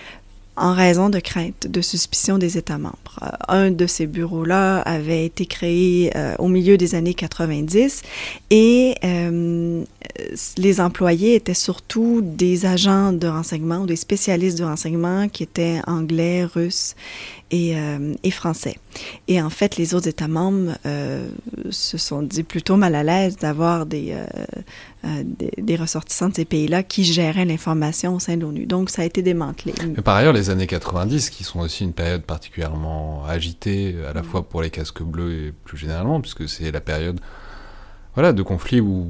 en 0.57 0.73
raison 0.73 1.09
de 1.09 1.19
craintes, 1.19 1.65
de 1.67 1.81
suspicion 1.81 2.37
des 2.37 2.57
États 2.57 2.77
membres. 2.77 3.37
un 3.47 3.71
de 3.71 3.87
ces 3.87 4.05
bureaux-là 4.05 4.81
avait 4.81 5.25
été 5.25 5.47
créé 5.47 6.11
au 6.37 6.49
milieu 6.49 6.77
des 6.77 6.93
années 6.93 7.15
90 7.15 8.03
et 8.51 8.95
les 10.57 10.81
employés 10.81 11.35
étaient 11.35 11.55
surtout 11.55 12.21
des 12.21 12.65
agents 12.67 13.11
de 13.13 13.27
renseignement 13.27 13.77
ou 13.79 13.85
des 13.87 13.95
spécialistes 13.95 14.59
de 14.59 14.65
renseignement 14.65 15.29
qui 15.29 15.43
étaient 15.43 15.79
anglais, 15.87 16.43
russes 16.43 16.95
et, 17.51 17.77
euh, 17.77 18.13
et, 18.23 18.31
français. 18.31 18.77
Et 19.27 19.41
en 19.41 19.49
fait, 19.49 19.77
les 19.77 19.93
autres 19.93 20.07
États 20.07 20.27
membres 20.27 20.77
euh, 20.85 21.29
se 21.69 21.97
sont 21.97 22.23
dit 22.23 22.43
plutôt 22.43 22.77
mal 22.77 22.95
à 22.95 23.03
l'aise 23.03 23.37
d'avoir 23.37 23.85
des, 23.85 24.13
euh, 24.13 25.23
des, 25.23 25.51
des, 25.57 25.75
ressortissants 25.75 26.29
de 26.29 26.35
ces 26.35 26.45
pays-là 26.45 26.81
qui 26.83 27.03
géraient 27.03 27.45
l'information 27.45 28.15
au 28.15 28.19
sein 28.19 28.37
de 28.37 28.41
l'ONU. 28.41 28.65
Donc, 28.65 28.89
ça 28.89 29.01
a 29.01 29.05
été 29.05 29.21
démantelé. 29.21 29.73
Par 30.03 30.15
ailleurs, 30.15 30.33
les 30.33 30.49
années 30.49 30.67
90, 30.67 31.29
qui 31.29 31.43
sont 31.43 31.59
aussi 31.59 31.83
une 31.83 31.93
période 31.93 32.23
particulièrement 32.23 33.25
agitée, 33.25 33.95
à 34.09 34.13
la 34.13 34.23
fois 34.23 34.47
pour 34.47 34.61
les 34.61 34.69
casques 34.69 35.03
bleus 35.03 35.47
et 35.47 35.51
plus 35.51 35.77
généralement, 35.77 36.21
puisque 36.21 36.47
c'est 36.47 36.71
la 36.71 36.81
période 36.81 37.19
voilà, 38.13 38.33
de 38.33 38.43
conflits 38.43 38.81
où 38.81 39.07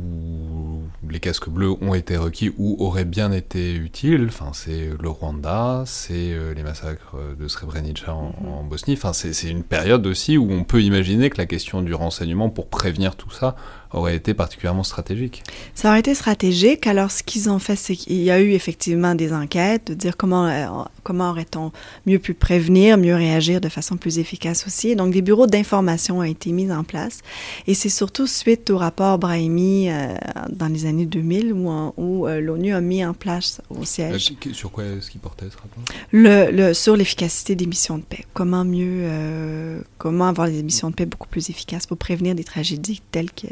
les 1.10 1.20
casques 1.20 1.50
bleus 1.50 1.76
ont 1.82 1.94
été 1.94 2.18
requis 2.18 2.52
ou 2.58 2.76
auraient 2.80 3.06
bien 3.06 3.32
été 3.32 3.74
utiles. 3.74 4.28
Enfin, 4.30 4.52
c'est 4.54 4.90
le 5.00 5.10
Rwanda, 5.10 5.84
c'est 5.86 6.34
euh, 6.34 6.54
les 6.54 6.64
massacres 6.64 7.16
de 7.38 7.48
Srebrenica 7.48 8.14
en, 8.14 8.34
mhm. 8.42 8.48
en 8.48 8.64
Bosnie. 8.64 8.94
Enfin, 8.94 9.14
c'est 9.14 9.50
une 9.50 9.64
période 9.64 10.06
aussi 10.08 10.38
où 10.38 10.52
on 10.52 10.64
peut 10.64 10.82
imaginer 10.82 11.30
que 11.30 11.38
la 11.38 11.46
question 11.46 11.82
du 11.82 11.94
renseignement 11.94 12.50
pour 12.50 12.68
prévenir 12.70 13.16
tout 13.16 13.32
ça 13.32 13.56
aurait 13.94 14.16
été 14.16 14.34
particulièrement 14.34 14.84
stratégique. 14.84 15.44
Ça 15.76 15.90
aurait 15.90 16.00
été 16.00 16.16
stratégique. 16.16 16.88
Alors, 16.88 17.12
ce 17.12 17.24
qu'ils 17.24 17.50
ont 17.50 17.60
fait, 17.60 17.76
c'est 17.76 17.96
qu'il 17.96 18.22
y 18.22 18.32
a 18.32 18.40
eu 18.40 18.52
effectivement 18.52 19.16
des 19.16 19.34
enquêtes, 19.34 19.88
de 19.88 19.94
dire 19.94 20.16
comment, 20.16 20.48
euh, 20.48 20.68
comment 21.04 21.30
aurait-on 21.32 21.72
mieux 22.06 22.20
pu 22.20 22.34
prévenir, 22.34 22.98
mieux 22.98 23.16
réagir 23.16 23.60
de 23.60 23.70
façon 23.70 23.98
plus 23.98 24.20
efficace 24.20 24.66
aussi. 24.66 24.96
Donc, 24.96 25.14
des 25.14 25.22
bureaux 25.22 25.48
d'information 25.48 26.20
ont 26.20 26.24
été 26.24 26.52
mis 26.52 26.72
en 26.72 26.84
place. 26.84 27.20
Et 27.68 27.74
c'est 27.74 27.90
surtout 27.90 28.28
suite 28.28 28.70
au 28.70 28.78
rapport 28.78 29.18
Brahimi 29.18 29.90
euh, 29.90 30.14
dans 30.50 30.68
les 30.68 30.86
années 30.86 31.06
2000 31.06 31.54
où, 31.54 31.70
où 31.98 32.28
euh, 32.28 32.40
l'ONU 32.40 32.74
a 32.74 32.82
mis 32.82 33.06
en 33.06 33.14
place 33.14 33.62
au 33.70 33.84
siège. 33.84 34.34
sur 34.54 34.72
quoi 34.72 34.86
est-ce 34.86 35.12
qu'il 35.12 35.22
portait 35.22 35.50
ce 35.50 35.58
rapport? 35.58 35.84
le, 36.12 36.52
le, 36.52 36.74
Sur 36.74 36.96
l'efficacité 36.96 37.56
des 37.56 37.66
missions 37.66 37.98
de 37.98 38.04
paix. 38.04 38.26
Comment 38.34 38.64
mieux, 38.64 39.84
comment 39.98 40.28
avoir 40.28 40.48
des 40.48 40.64
missions 40.64 40.90
de 40.90 40.96
paix 40.96 41.06
beaucoup 41.06 41.28
plus 41.28 41.50
efficaces 41.50 41.86
pour 41.86 41.98
prévenir 41.98 42.36
des 42.36 42.44
tragédies 42.44 43.02
telles 43.12 43.32
que 43.32 43.48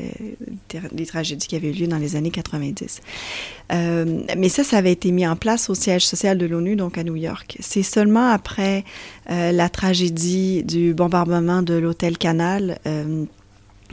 des 0.91 1.05
tragédies 1.05 1.47
qui 1.47 1.55
avaient 1.55 1.69
eu 1.69 1.73
lieu 1.73 1.87
dans 1.87 1.97
les 1.97 2.15
années 2.15 2.31
90. 2.31 3.01
Euh, 3.71 4.21
mais 4.37 4.49
ça, 4.49 4.63
ça 4.63 4.77
avait 4.77 4.91
été 4.91 5.11
mis 5.11 5.27
en 5.27 5.35
place 5.35 5.69
au 5.69 5.75
siège 5.75 6.05
social 6.05 6.37
de 6.37 6.45
l'ONU, 6.45 6.75
donc 6.75 6.97
à 6.97 7.03
New 7.03 7.15
York. 7.15 7.57
C'est 7.59 7.83
seulement 7.83 8.29
après 8.29 8.83
euh, 9.29 9.51
la 9.51 9.69
tragédie 9.69 10.63
du 10.63 10.93
bombardement 10.93 11.61
de 11.61 11.73
l'hôtel 11.73 12.17
Canal 12.17 12.79
euh, 12.87 13.25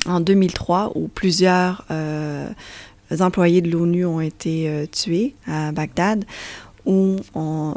en 0.07 0.21
2003, 0.21 0.93
où 0.95 1.09
plusieurs 1.09 1.85
employés 3.21 3.61
de 3.61 3.71
l'ONU 3.71 4.05
ont 4.05 4.21
été 4.21 4.89
tués 4.93 5.35
à 5.47 5.73
Bagdad, 5.73 6.25
où 6.87 7.17
on, 7.35 7.75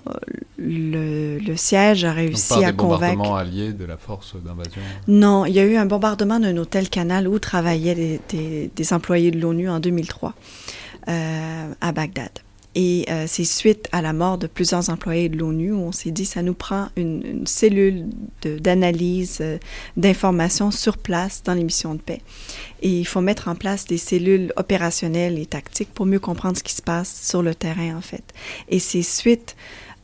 le, 0.58 1.40
le, 1.40 1.58
siège 1.58 2.06
a 2.06 2.14
réussi 2.14 2.54
Donc, 2.54 2.64
à 2.64 2.72
convaincre. 2.74 3.18
bombardement 3.18 3.36
allié 3.36 3.74
de 3.74 3.84
la 3.86 3.98
force 3.98 4.36
d'invasion 4.36 4.82
Non, 5.08 5.46
il 5.46 5.54
y 5.54 5.60
a 5.60 5.66
eu 5.66 5.76
un 5.76 5.86
bombardement 5.88 6.40
d'un 6.40 6.56
hôtel 6.58 6.90
Canal 6.90 7.28
où 7.28 7.40
travaillaient 7.40 7.96
des, 7.96 8.22
des, 8.30 8.72
des 8.76 8.94
employés 8.94 9.32
de 9.32 9.40
l'ONU 9.40 9.70
en 9.70 9.80
2003 9.80 10.34
euh, 11.08 11.72
à 11.82 11.92
Bagdad. 11.92 12.30
Et 12.76 13.06
euh, 13.10 13.26
c'est 13.28 13.46
suite 13.46 13.88
à 13.92 14.02
la 14.02 14.14
mort 14.14 14.38
de 14.38 14.46
plusieurs 14.46 14.90
employés 14.90 15.28
de 15.28 15.38
l'ONU 15.38 15.72
où 15.72 15.80
on 15.80 15.92
s'est 15.92 16.12
dit 16.12 16.26
ça 16.26 16.44
nous 16.44 16.54
prend 16.54 16.90
une, 16.96 17.46
cellule 17.48 18.06
d'analyse 18.44 19.40
euh, 19.42 19.58
d'informations 19.98 20.70
sur 20.70 20.98
place 20.98 21.42
dans 21.44 21.56
les 21.56 21.64
missions 21.64 21.96
de 21.96 22.00
paix. 22.00 22.22
Et 22.82 23.00
il 23.00 23.06
faut 23.06 23.22
mettre 23.22 23.48
en 23.48 23.56
place 23.56 23.86
des 23.86 23.98
cellules 23.98 24.54
opérationnelles 24.56 25.40
et 25.40 25.48
tactiques 25.48 25.94
pour 25.94 26.06
mieux 26.06 26.20
comprendre 26.20 26.58
ce 26.58 26.64
qui 26.64 26.74
se 26.74 26.84
passe 26.84 27.28
sur 27.28 27.42
le 27.42 27.56
terrain 27.56 27.98
en 27.98 28.02
fait. 28.02 28.24
Et 28.70 28.78
c'est 28.78 29.02
suite 29.02 29.56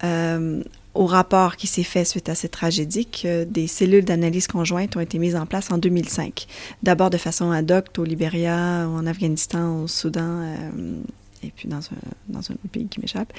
euh, 0.04 0.64
au 0.96 1.06
rapport 1.06 1.58
qui 1.58 1.68
s'est 1.68 1.84
fait 1.84 2.04
suite 2.04 2.30
à 2.30 2.36
cette 2.36 2.52
tragédie 2.52 3.06
que 3.06 3.44
des 3.44 3.68
cellules 3.68 4.06
d'analyse 4.06 4.48
conjointe 4.48 4.98
ont 4.98 5.02
été 5.02 5.20
mises 5.20 5.36
en 5.36 5.46
place 5.46 5.70
en 5.70 5.78
2005. 5.78 6.48
D'abord 6.82 7.12
de 7.12 7.18
façon 7.18 7.52
ad 7.52 7.72
hoc 7.72 7.90
au 8.00 8.04
Libéria, 8.04 8.90
en 8.90 9.06
Afghanistan, 9.06 9.84
au 9.84 9.88
Soudan. 9.88 10.56
Et 11.46 11.54
puis 11.56 11.68
dans 11.68 11.80
un, 11.80 12.56
pays 12.72 12.88
qui 12.88 13.00
m'échappe, 13.00 13.32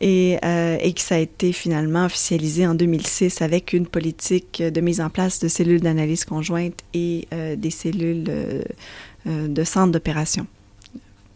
et, 0.00 0.38
euh, 0.44 0.76
et 0.80 0.92
que 0.92 1.00
ça 1.00 1.14
a 1.14 1.18
été 1.18 1.52
finalement 1.52 2.06
officialisé 2.06 2.66
en 2.66 2.74
2006 2.74 3.42
avec 3.42 3.72
une 3.72 3.86
politique 3.86 4.62
de 4.62 4.80
mise 4.80 5.00
en 5.00 5.10
place 5.10 5.38
de 5.38 5.48
cellules 5.48 5.80
d'analyse 5.80 6.24
conjointe 6.24 6.80
et 6.94 7.28
euh, 7.32 7.56
des 7.56 7.70
cellules 7.70 8.24
euh, 8.28 8.62
de 9.26 9.64
centres 9.64 9.92
d'opération 9.92 10.46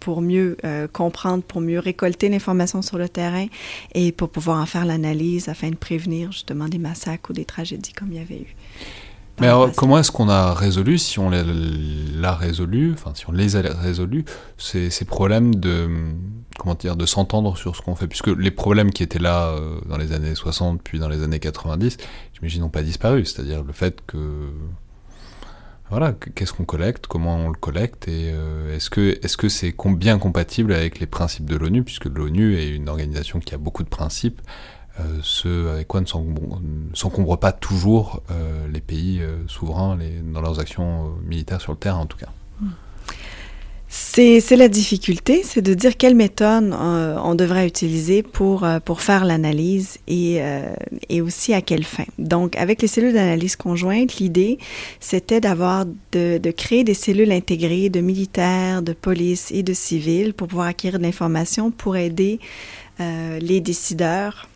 pour 0.01 0.21
mieux 0.23 0.57
comprendre, 0.93 1.43
pour 1.43 1.61
mieux 1.61 1.81
récolter 1.81 2.29
l'information 2.29 2.81
sur 2.81 2.97
le 2.97 3.09
terrain 3.09 3.47
et 3.93 4.13
pour 4.13 4.29
pouvoir 4.29 4.63
en 4.63 4.67
faire 4.67 4.85
l'analyse 4.85 5.49
afin 5.49 5.71
de 5.71 5.75
prévenir 5.75 6.31
justement 6.31 6.69
des 6.69 6.79
massacres 6.79 7.31
ou 7.31 7.33
des 7.33 7.45
tragédies 7.45 7.93
comme 7.93 8.13
il 8.13 8.19
y 8.19 8.21
avait 8.21 8.39
eu. 8.39 8.55
Mais 9.41 9.49
alors, 9.49 9.71
comment 9.73 9.99
est-ce 9.99 10.11
qu'on 10.11 10.29
a 10.29 10.55
résolu, 10.55 10.97
si 10.97 11.19
on 11.19 11.31
l'a 11.31 12.35
résolu, 12.35 12.93
enfin 12.95 13.13
si 13.15 13.29
on 13.29 13.33
les 13.33 13.57
a 13.57 13.61
résolus, 13.61 14.25
ces, 14.57 14.89
ces 14.91 15.05
problèmes 15.05 15.55
de 15.55 15.89
comment 16.59 16.75
dire, 16.75 16.97
de 16.97 17.07
s'entendre 17.07 17.57
sur 17.57 17.77
ce 17.77 17.83
qu'on 17.83 17.95
fait, 17.95 18.07
puisque 18.07 18.29
les 18.29 18.51
problèmes 18.51 18.91
qui 18.91 19.03
étaient 19.03 19.19
là 19.19 19.49
euh, 19.49 19.79
dans 19.87 19.97
les 19.97 20.13
années 20.13 20.35
60 20.35 20.83
puis 20.83 20.99
dans 20.99 21.09
les 21.09 21.23
années 21.23 21.39
90, 21.39 21.99
j'imagine 22.35 22.63
n'ont 22.63 22.69
pas 22.69 22.83
disparu, 22.83 23.25
c'est-à-dire 23.25 23.63
le 23.63 23.73
fait 23.73 24.01
que 24.07 24.19
voilà, 25.89 26.15
qu'est-ce 26.35 26.53
qu'on 26.53 26.65
collecte, 26.65 27.07
comment 27.07 27.37
on 27.37 27.49
le 27.49 27.55
collecte, 27.59 28.09
et 28.09 28.33
euh, 28.33 28.75
est-ce 28.75 28.91
que 28.91 29.19
est-ce 29.23 29.37
que 29.37 29.49
c'est 29.49 29.75
bien 29.91 30.19
compatible 30.19 30.73
avec 30.73 30.99
les 30.99 31.07
principes 31.07 31.49
de 31.49 31.57
l'ONU, 31.57 31.85
puisque 31.85 32.07
l'ONU 32.07 32.57
est 32.57 32.71
une 32.71 32.89
organisation 32.89 33.39
qui 33.39 33.55
a 33.55 33.59
beaucoup 33.59 33.85
de 33.85 33.89
principes, 33.89 34.41
euh, 34.41 34.51
ce 35.23 35.69
avec 35.69 35.89
quoi 35.89 36.01
ne 36.01 36.07
s'encombrent 36.95 37.39
pas 37.39 37.53
toujours 37.53 38.23
euh, 38.31 38.67
les 38.73 38.81
pays 38.81 39.21
euh, 39.21 39.39
souverains 39.47 39.99
dans 40.33 40.41
leurs 40.41 40.61
actions 40.61 41.07
euh, 41.07 41.09
militaires 41.29 41.61
sur 41.61 41.73
le 41.73 41.79
terrain 41.79 41.99
en 41.99 42.07
tout 42.07 42.19
cas. 42.19 42.31
C'est 43.89 44.57
la 44.57 44.69
difficulté, 44.69 45.43
c'est 45.45 45.63
de 45.63 45.73
dire 45.73 45.97
quelle 45.97 46.15
méthode 46.17 46.73
euh, 46.73 47.17
on 47.23 47.35
devrait 47.35 47.67
utiliser 47.67 48.23
pour, 48.23 48.65
euh, 48.65 48.79
pour 48.79 49.01
faire 49.01 49.25
l'analyse 49.25 49.99
et, 50.07 50.39
euh, 50.41 50.75
et 51.09 51.21
aussi 51.21 51.55
à 51.55 51.63
quelle 51.63 51.85
fin. 51.85 52.05
Donc, 52.19 52.57
avec 52.57 52.83
les 52.83 52.89
cellules 52.89 53.15
d'analyse 53.15 53.57
conjointe, 53.57 54.17
l'idée, 54.17 54.59
c'était 55.01 55.41
d'avoir, 55.41 55.87
de, 56.13 56.39
de 56.39 56.51
créer 56.51 56.85
des 56.85 56.95
cellules 56.95 57.33
intégrées 57.33 57.89
de 57.89 58.01
militaires, 58.01 58.83
de 58.83 58.93
police 58.93 59.51
et 59.53 59.63
de 59.63 59.73
civils 59.73 60.35
pour 60.35 60.49
pouvoir 60.49 60.67
acquérir 60.67 60.99
de 60.99 61.05
l'information 61.05 61.71
pour 61.71 61.97
aider 61.97 62.41
euh, 63.01 63.39
les 63.39 63.61
décideurs 63.61 64.49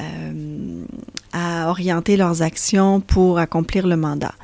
euh, 0.00 0.84
à 1.32 1.68
orienter 1.68 2.16
leurs 2.16 2.42
actions 2.42 3.00
pour 3.00 3.38
accomplir 3.38 3.86
le 3.86 3.96
mandat. 3.96 4.34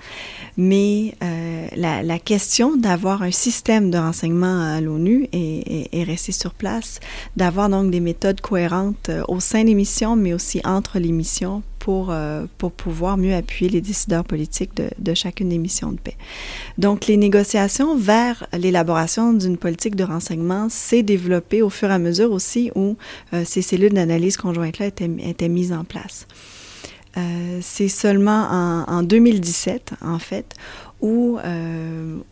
Mais 0.56 1.14
euh, 1.22 1.66
la, 1.76 2.18
question 2.18 2.76
d'avoir 2.76 3.22
un 3.22 3.30
système 3.30 3.90
de 3.90 3.96
renseignement 3.96 4.60
à 4.60 4.80
l'ONU 4.80 5.28
est, 5.32 5.38
est, 5.38 5.88
est, 5.92 6.02
restée 6.04 6.32
sur 6.32 6.52
place, 6.52 7.00
d'avoir 7.36 7.70
donc 7.70 7.90
des 7.90 8.00
méthodes 8.00 8.40
cohérentes 8.40 9.08
euh, 9.08 9.22
au 9.28 9.40
sein 9.40 9.64
des 9.64 9.74
missions, 9.74 10.14
mais 10.14 10.34
aussi 10.34 10.60
entre 10.64 10.98
les 10.98 11.12
missions 11.12 11.62
pour, 11.82 12.10
euh, 12.10 12.46
pour 12.58 12.70
pouvoir 12.70 13.16
mieux 13.16 13.34
appuyer 13.34 13.68
les 13.68 13.80
décideurs 13.80 14.22
politiques 14.22 14.70
de, 14.76 15.14
chacune 15.14 15.48
des 15.48 15.58
missions 15.58 15.90
de 15.90 15.98
paix. 15.98 16.16
Donc, 16.78 17.08
les 17.08 17.16
négociations 17.16 17.96
vers 17.96 18.46
l'élaboration 18.56 19.32
d'une 19.32 19.56
politique 19.56 19.96
de 19.96 20.04
renseignement 20.04 20.68
s'est 20.68 21.02
développée 21.02 21.60
au 21.60 21.70
fur 21.70 21.90
et 21.90 21.94
à 21.94 21.98
mesure 21.98 22.30
aussi 22.30 22.70
où 22.76 22.96
euh, 23.34 23.42
ces 23.44 23.62
cellules 23.62 23.94
d'analyse 23.94 24.36
conjointe-là 24.36 24.86
étaient, 24.86 25.10
étaient 25.24 25.48
mises 25.48 25.72
en 25.72 25.82
place. 25.82 26.28
Euh, 27.16 27.58
c'est 27.60 27.88
seulement 27.88 28.46
en, 28.48 28.84
en, 28.86 29.02
2017, 29.02 29.94
en 30.02 30.20
fait, 30.20 30.54
où, 31.00 31.36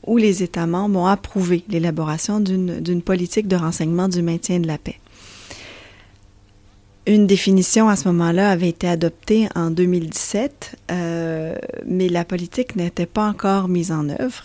où 0.07 0.16
les 0.16 0.44
États 0.44 0.68
membres 0.68 1.01
ont 1.01 1.07
approuvé 1.07 1.64
l'élaboration 1.68 2.38
d'une 2.38 3.03
politique 3.03 3.48
de 3.48 3.57
renseignement 3.57 4.07
du 4.07 4.22
maintien 4.22 4.61
de 4.61 4.68
la 4.68 4.78
paix. 4.78 5.01
Une 7.11 7.26
définition 7.26 7.88
à 7.88 7.96
ce 7.96 8.06
moment-là 8.06 8.50
avait 8.50 8.68
été 8.68 8.86
adoptée 8.86 9.48
en 9.56 9.72
2017, 9.72 10.76
euh, 10.92 11.56
mais 11.84 12.08
la 12.08 12.24
politique 12.24 12.76
n'était 12.76 13.04
pas 13.04 13.26
encore 13.26 13.66
mise 13.66 13.90
en 13.90 14.08
œuvre. 14.11 14.44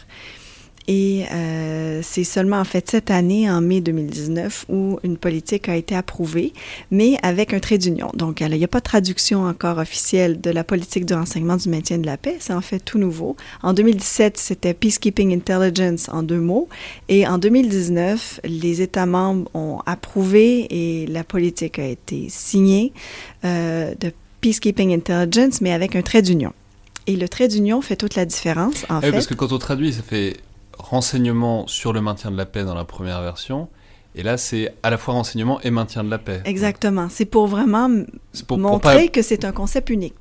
Et 0.88 1.26
euh, 1.32 2.02
c'est 2.04 2.24
seulement 2.24 2.60
en 2.60 2.64
fait 2.64 2.90
cette 2.90 3.10
année, 3.10 3.50
en 3.50 3.62
mai 3.62 3.82
2019, 3.82 4.66
où 4.70 5.00
une 5.04 5.18
politique 5.18 5.68
a 5.68 5.76
été 5.76 5.96
approuvée, 5.96 6.54
mais 6.92 7.18
avec 7.24 7.54
un 7.54 7.60
trait 7.60 7.78
d'union. 7.78 8.12
Donc, 8.14 8.42
il 8.42 8.50
n'y 8.50 8.64
a 8.64 8.68
pas 8.68 8.80
de 8.80 8.84
traduction 8.84 9.46
encore 9.46 9.80
officielle 9.80 10.40
de 10.42 10.52
la 10.52 10.64
politique 10.64 11.06
du 11.06 11.14
renseignement 11.14 11.58
du 11.58 11.70
maintien 11.70 11.98
de 11.98 12.06
la 12.06 12.18
paix. 12.18 12.38
C'est 12.40 12.54
en 12.54 12.62
fait 12.62 12.80
tout 12.80 13.00
nouveau. 13.00 13.36
En 13.64 13.74
2017, 13.74 14.38
c'était 14.38 14.74
Peacekeeping 14.74 15.34
Intelligence 15.34 16.10
en 16.10 16.22
deux 16.22 16.40
mots. 16.40 16.70
Et 17.10 17.28
en 17.28 17.38
2019, 17.38 18.42
les 18.44 18.82
États 18.82 19.06
membres 19.06 19.50
ont 19.54 19.80
approuvé 19.86 20.68
et 20.70 21.08
la 21.08 21.24
politique 21.24 21.80
a 21.80 21.88
été 21.88 22.28
signée 22.30 22.94
euh, 23.44 23.94
de 24.00 24.12
Peacekeeping 24.42 24.94
Intelligence, 24.94 25.62
mais 25.62 25.72
avec 25.72 25.96
un 25.96 26.02
trait 26.04 26.22
d'union. 26.22 26.54
Et 27.08 27.16
le 27.16 27.30
trait 27.30 27.48
d'union 27.48 27.82
fait 27.82 27.96
toute 27.96 28.16
la 28.16 28.26
différence, 28.26 28.86
en 28.90 28.96
oui, 28.96 29.02
fait. 29.02 29.12
Parce 29.12 29.28
que 29.28 29.36
quand 29.36 29.52
on 29.52 29.60
traduit, 29.60 29.94
ça 29.94 30.02
fait 30.02 30.38
renseignement 30.86 31.68
sur 31.68 31.94
le 31.94 32.02
maintien 32.02 32.32
de 32.32 32.38
la 32.38 32.46
paix 32.46 32.64
dans 32.64 32.76
la 32.76 32.86
première 32.86 33.22
version. 33.22 33.70
Et 34.16 34.24
là, 34.24 34.38
c'est 34.38 34.74
à 34.84 34.90
la 34.90 34.98
fois 34.98 35.14
renseignement 35.16 35.60
et 35.62 35.72
maintien 35.72 36.04
de 36.04 36.10
la 36.10 36.18
paix. 36.20 36.42
Exactement. 36.46 37.10
C'est 37.10 37.26
pour 37.26 37.48
vraiment 37.48 37.90
pour, 38.48 38.58
montrer 38.58 38.80
pour 38.80 39.02
pas... 39.02 39.08
que 39.08 39.22
c'est 39.22 39.44
un 39.44 39.52
concept 39.52 39.90
unique. 39.90 40.16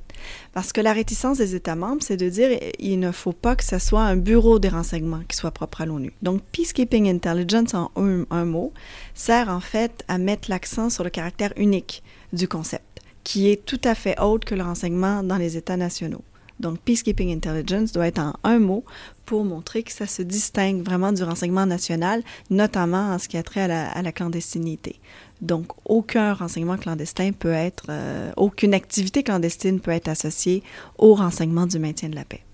Parce 0.53 0.73
que 0.73 0.81
la 0.81 0.93
réticence 0.93 1.39
des 1.39 1.55
États 1.55 1.77
membres, 1.77 2.03
c'est 2.03 2.17
de 2.17 2.29
dire 2.29 2.59
il 2.79 2.99
ne 2.99 3.13
faut 3.13 3.33
pas 3.33 3.57
que 3.57 3.65
ce 3.65 3.79
soit 3.79 4.03
un 4.03 4.17
bureau 4.17 4.59
des 4.59 4.69
renseignements 4.69 5.21
qui 5.29 5.37
soit 5.37 5.51
propre 5.51 5.83
à 5.83 5.87
l'ONU. 5.87 6.13
Donc, 6.23 6.43
Peacekeeping 6.51 7.09
Intelligence, 7.09 7.75
en 7.75 7.91
un, 7.97 8.25
un, 8.31 8.45
mot, 8.45 8.73
sert 9.15 9.49
en 9.49 9.61
fait 9.61 10.03
à 10.09 10.19
mettre 10.19 10.51
l'accent 10.51 10.89
sur 10.89 11.05
le 11.05 11.11
caractère 11.11 11.53
unique 11.57 12.03
du 12.33 12.49
concept, 12.49 13.01
qui 13.23 13.51
est 13.51 13.65
tout 13.65 13.81
à 13.85 13.95
fait 13.95 14.19
autre 14.19 14.47
que 14.47 14.55
le 14.55 14.63
renseignement 14.63 15.23
dans 15.23 15.37
les 15.37 15.57
États 15.57 15.77
nationaux. 15.77 16.25
Donc, 16.61 16.79
Peacekeeping 16.81 17.35
Intelligence 17.35 17.93
doit 17.93 18.07
être 18.07 18.21
en 18.21 18.35
un 18.45 18.59
mot 18.59 18.85
pour 19.27 19.45
montrer 19.45 19.83
que 19.83 19.93
ça 19.93 20.07
se 20.07 20.23
distingue 20.23 20.83
vraiment 20.83 21.13
du 21.13 21.23
renseignement 21.25 21.67
national, 21.67 22.23
notamment 22.51 23.13
en 23.13 23.19
ce 23.19 23.29
qui 23.29 23.37
a 23.37 23.43
trait 23.43 23.63
à 23.63 24.03
la, 24.03 24.13
clandestinité. 24.13 25.01
Donc, 25.41 25.67
aucun 25.85 26.33
renseignement 26.33 26.77
clandestin 26.77 27.33
peut 27.33 27.53
être, 27.53 27.87
euh, 27.89 28.33
aucune 28.37 28.73
activité 28.75 29.23
clandestine 29.23 29.81
peut 29.81 29.91
être 29.91 30.09
associée 30.09 30.63
au 30.99 31.15
renseignement 31.15 31.67
du 31.67 31.79
maintien 31.79 32.09
de 32.09 32.15
la 32.15 32.25
paix. 32.25 32.45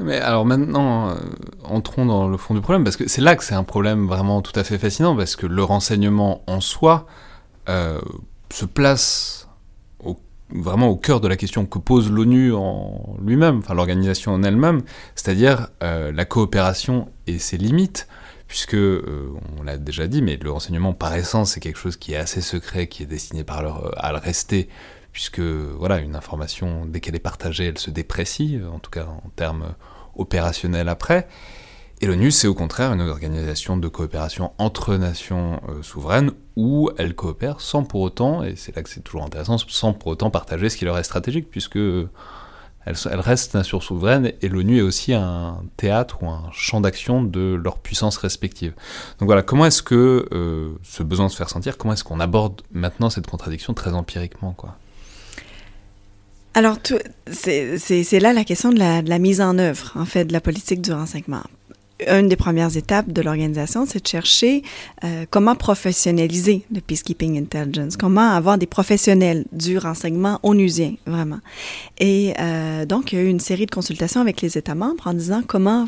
Mais 0.00 0.18
alors 0.18 0.46
maintenant, 0.46 1.10
euh, 1.10 1.14
entrons 1.64 2.06
dans 2.06 2.28
le 2.28 2.36
fond 2.36 2.54
du 2.54 2.60
problème, 2.60 2.84
parce 2.84 2.96
que 2.96 3.08
c'est 3.08 3.20
là 3.20 3.34
que 3.34 3.42
c'est 3.42 3.54
un 3.54 3.64
problème 3.64 4.06
vraiment 4.06 4.42
tout 4.42 4.58
à 4.58 4.62
fait 4.62 4.78
fascinant, 4.78 5.16
parce 5.16 5.34
que 5.34 5.46
le 5.46 5.62
renseignement 5.62 6.42
en 6.46 6.60
soi 6.60 7.06
euh, 7.68 8.00
se 8.50 8.64
place 8.64 9.47
vraiment 10.50 10.88
au 10.88 10.96
cœur 10.96 11.20
de 11.20 11.28
la 11.28 11.36
question 11.36 11.66
que 11.66 11.78
pose 11.78 12.10
l'ONU 12.10 12.52
en 12.54 13.16
lui-même, 13.22 13.58
enfin 13.58 13.74
l'organisation 13.74 14.32
en 14.32 14.42
elle-même, 14.42 14.82
c'est-à-dire 15.14 15.68
euh, 15.82 16.12
la 16.12 16.24
coopération 16.24 17.08
et 17.26 17.38
ses 17.38 17.56
limites, 17.56 18.08
puisque, 18.46 18.74
euh, 18.74 19.30
on 19.58 19.62
l'a 19.62 19.76
déjà 19.76 20.06
dit, 20.06 20.22
mais 20.22 20.36
le 20.36 20.50
renseignement 20.50 20.94
par 20.94 21.14
essence 21.14 21.52
c'est 21.52 21.60
quelque 21.60 21.78
chose 21.78 21.96
qui 21.96 22.14
est 22.14 22.16
assez 22.16 22.40
secret, 22.40 22.86
qui 22.86 23.02
est 23.02 23.06
destiné 23.06 23.44
par 23.44 23.62
leur, 23.62 23.92
à 24.02 24.12
le 24.12 24.18
rester, 24.18 24.68
puisque 25.12 25.40
voilà, 25.40 25.98
une 25.98 26.16
information, 26.16 26.86
dès 26.86 27.00
qu'elle 27.00 27.16
est 27.16 27.20
partagée, 27.20 27.66
elle 27.66 27.78
se 27.78 27.90
déprécie, 27.90 28.60
en 28.72 28.78
tout 28.78 28.90
cas 28.90 29.06
en 29.06 29.30
termes 29.36 29.74
opérationnels 30.16 30.88
après. 30.88 31.28
Et 32.00 32.06
l'ONU, 32.06 32.30
c'est 32.30 32.46
au 32.46 32.54
contraire 32.54 32.92
une 32.92 33.00
organisation 33.00 33.76
de 33.76 33.88
coopération 33.88 34.52
entre 34.58 34.94
nations 34.94 35.60
euh, 35.68 35.82
souveraines 35.82 36.30
où 36.54 36.90
elles 36.96 37.14
coopèrent 37.14 37.60
sans 37.60 37.82
pour 37.82 38.02
autant, 38.02 38.44
et 38.44 38.54
c'est 38.54 38.74
là 38.76 38.82
que 38.82 38.88
c'est 38.88 39.00
toujours 39.00 39.24
intéressant, 39.24 39.58
sans 39.58 39.92
pour 39.92 40.12
autant 40.12 40.30
partager 40.30 40.68
ce 40.68 40.76
qui 40.76 40.84
leur 40.84 40.96
est 40.96 41.02
stratégique, 41.02 41.50
puisque 41.50 41.76
elles, 41.76 43.20
restent 43.20 43.54
nations 43.54 43.80
souveraines 43.80 44.32
et 44.40 44.48
l'ONU 44.48 44.78
est 44.78 44.82
aussi 44.82 45.12
un 45.12 45.62
théâtre 45.76 46.22
ou 46.22 46.28
un 46.28 46.48
champ 46.52 46.80
d'action 46.80 47.24
de 47.24 47.60
leurs 47.60 47.78
puissances 47.78 48.16
respectives. 48.16 48.74
Donc 49.18 49.26
voilà, 49.26 49.42
comment 49.42 49.66
est-ce 49.66 49.82
que 49.82 50.28
euh, 50.32 50.70
ce 50.84 51.02
besoin 51.02 51.26
de 51.26 51.32
se 51.32 51.36
faire 51.36 51.50
sentir, 51.50 51.78
comment 51.78 51.94
est-ce 51.94 52.04
qu'on 52.04 52.20
aborde 52.20 52.62
maintenant 52.70 53.10
cette 53.10 53.26
contradiction 53.26 53.74
très 53.74 53.92
empiriquement 53.92 54.52
quoi? 54.52 54.76
Alors, 56.54 56.78
c'est 57.30 58.20
là 58.20 58.32
la 58.32 58.44
question 58.44 58.72
de 58.72 58.78
la, 58.78 59.02
de 59.02 59.08
la, 59.08 59.18
mise 59.18 59.40
en 59.40 59.58
œuvre, 59.58 59.92
en 59.94 60.04
fait, 60.04 60.24
de 60.24 60.32
la 60.32 60.40
politique 60.40 60.80
du 60.80 60.92
renseignement 60.92 61.42
une 62.06 62.28
des 62.28 62.36
premières 62.36 62.76
étapes 62.76 63.10
de 63.12 63.22
l'organisation, 63.22 63.86
c'est 63.86 64.02
de 64.02 64.06
chercher 64.06 64.62
euh, 65.04 65.26
comment 65.30 65.54
professionnaliser 65.54 66.64
le 66.72 66.80
peacekeeping 66.80 67.38
intelligence, 67.38 67.96
comment 67.96 68.30
avoir 68.30 68.58
des 68.58 68.66
professionnels 68.66 69.44
du 69.52 69.78
renseignement 69.78 70.38
onusien, 70.42 70.94
vraiment. 71.06 71.40
Et 71.98 72.34
euh, 72.38 72.86
donc, 72.86 73.12
il 73.12 73.18
y 73.18 73.22
a 73.22 73.24
eu 73.24 73.28
une 73.28 73.40
série 73.40 73.66
de 73.66 73.70
consultations 73.70 74.20
avec 74.20 74.40
les 74.40 74.56
États 74.56 74.74
membres 74.74 75.06
en 75.06 75.14
disant 75.14 75.42
comment 75.46 75.86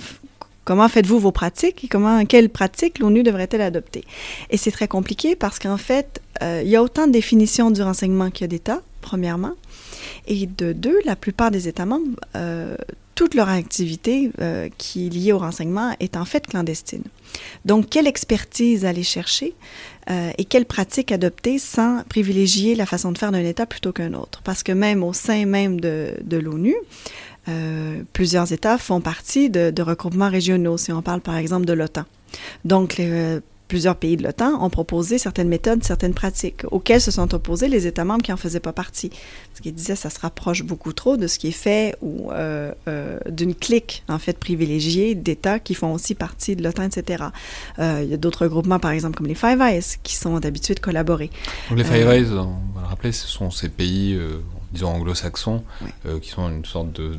Comment 0.66 0.88
faites-vous 0.88 1.18
vos 1.18 1.32
pratiques 1.32 1.84
et 1.84 1.88
comment, 1.88 2.24
quelles 2.26 2.50
pratiques 2.50 2.98
l'ONU 3.00 3.22
devrait-elle 3.24 3.62
adopter? 3.62 4.04
Et 4.50 4.56
c'est 4.56 4.70
très 4.70 4.86
compliqué 4.86 5.34
parce 5.34 5.58
qu'en 5.58 5.78
fait, 5.78 6.20
euh, 6.42 6.60
il 6.62 6.70
y 6.70 6.76
a 6.76 6.82
autant 6.82 7.06
de 7.06 7.12
définitions 7.12 7.70
du 7.70 7.82
renseignement 7.82 8.30
qu'il 8.30 8.42
y 8.42 8.44
a 8.44 8.48
d'États, 8.48 8.82
premièrement. 9.00 9.54
Et 10.28 10.46
de 10.46 10.72
deux, 10.72 10.98
la 11.06 11.16
plupart 11.16 11.50
des 11.50 11.66
États 11.66 11.86
membres 11.86 12.14
toute 13.20 13.34
leur 13.34 13.50
activité 13.50 14.30
euh, 14.40 14.70
qui 14.78 15.06
est 15.06 15.10
liée 15.10 15.32
au 15.34 15.38
renseignement 15.38 15.94
est 16.00 16.16
en 16.16 16.24
fait 16.24 16.46
clandestine. 16.46 17.02
Donc, 17.66 17.90
quelle 17.90 18.06
expertise 18.06 18.86
aller 18.86 19.02
chercher 19.02 19.52
euh, 20.08 20.30
et 20.38 20.46
quelle 20.46 20.64
pratique 20.64 21.12
adopter 21.12 21.58
sans 21.58 22.02
privilégier 22.08 22.74
la 22.74 22.86
façon 22.86 23.12
de 23.12 23.18
faire 23.18 23.30
d'un 23.30 23.44
État 23.44 23.66
plutôt 23.66 23.92
qu'un 23.92 24.14
autre? 24.14 24.40
Parce 24.42 24.62
que 24.62 24.72
même 24.72 25.04
au 25.04 25.12
sein 25.12 25.44
même 25.44 25.82
de, 25.82 26.14
l'ONU, 26.30 26.74
euh, 27.48 28.02
plusieurs 28.14 28.54
États 28.54 28.78
font 28.78 29.02
partie 29.02 29.50
de, 29.50 29.70
de, 29.70 29.82
regroupements 29.82 30.30
régionaux, 30.30 30.78
si 30.78 30.90
on 30.90 31.02
parle 31.02 31.20
par 31.20 31.36
exemple 31.36 31.66
de 31.66 31.74
l'OTAN. 31.74 32.06
Donc, 32.64 32.96
les, 32.96 33.40
plusieurs 33.70 33.94
pays 33.94 34.16
de 34.16 34.24
l'OTAN 34.24 34.60
ont 34.60 34.68
proposé 34.68 35.16
certaines 35.16 35.48
méthodes, 35.48 35.84
certaines 35.84 36.12
pratiques, 36.12 36.62
auxquelles 36.72 37.00
se 37.00 37.12
sont 37.12 37.32
opposés 37.34 37.68
les 37.68 37.86
États 37.86 38.04
membres 38.04 38.22
qui 38.22 38.32
n'en 38.32 38.36
faisaient 38.36 38.58
pas 38.58 38.72
partie. 38.72 39.10
Ce 39.54 39.62
qui 39.62 39.70
disait 39.70 39.94
ça 39.94 40.10
se 40.10 40.18
rapproche 40.18 40.64
beaucoup 40.64 40.92
trop 40.92 41.16
de 41.16 41.28
ce 41.28 41.38
qui 41.38 41.48
est 41.48 41.52
fait 41.52 41.94
ou 42.02 42.32
euh, 42.32 42.72
euh, 42.88 43.20
d'une 43.30 43.54
clique, 43.54 44.02
en 44.08 44.18
fait, 44.18 44.36
privilégiée 44.38 45.14
d'États 45.14 45.60
qui 45.60 45.74
font 45.74 45.94
aussi 45.94 46.16
partie 46.16 46.56
de 46.56 46.64
l'OTAN, 46.64 46.82
etc. 46.82 47.26
Euh, 47.78 48.00
il 48.02 48.10
y 48.10 48.14
a 48.14 48.16
d'autres 48.16 48.48
groupements, 48.48 48.80
par 48.80 48.90
exemple, 48.90 49.16
comme 49.16 49.28
les 49.28 49.36
Five 49.36 49.60
Eyes, 49.60 49.98
qui 50.02 50.16
sont 50.16 50.44
habitués 50.44 50.74
de 50.74 50.80
collaborer. 50.80 51.30
Donc 51.68 51.78
les 51.78 51.84
Five 51.84 52.08
Eyes, 52.08 52.26
on 52.32 52.74
va 52.74 52.80
le 52.80 52.86
rappeler, 52.88 53.12
ce 53.12 53.28
sont 53.28 53.52
ces 53.52 53.68
pays, 53.68 54.18
disons, 54.72 54.88
anglo-saxons, 54.88 55.62
oui. 55.82 56.20
qui 56.20 56.30
sont 56.30 56.48
une 56.48 56.64
sorte 56.64 56.92
de 56.92 57.12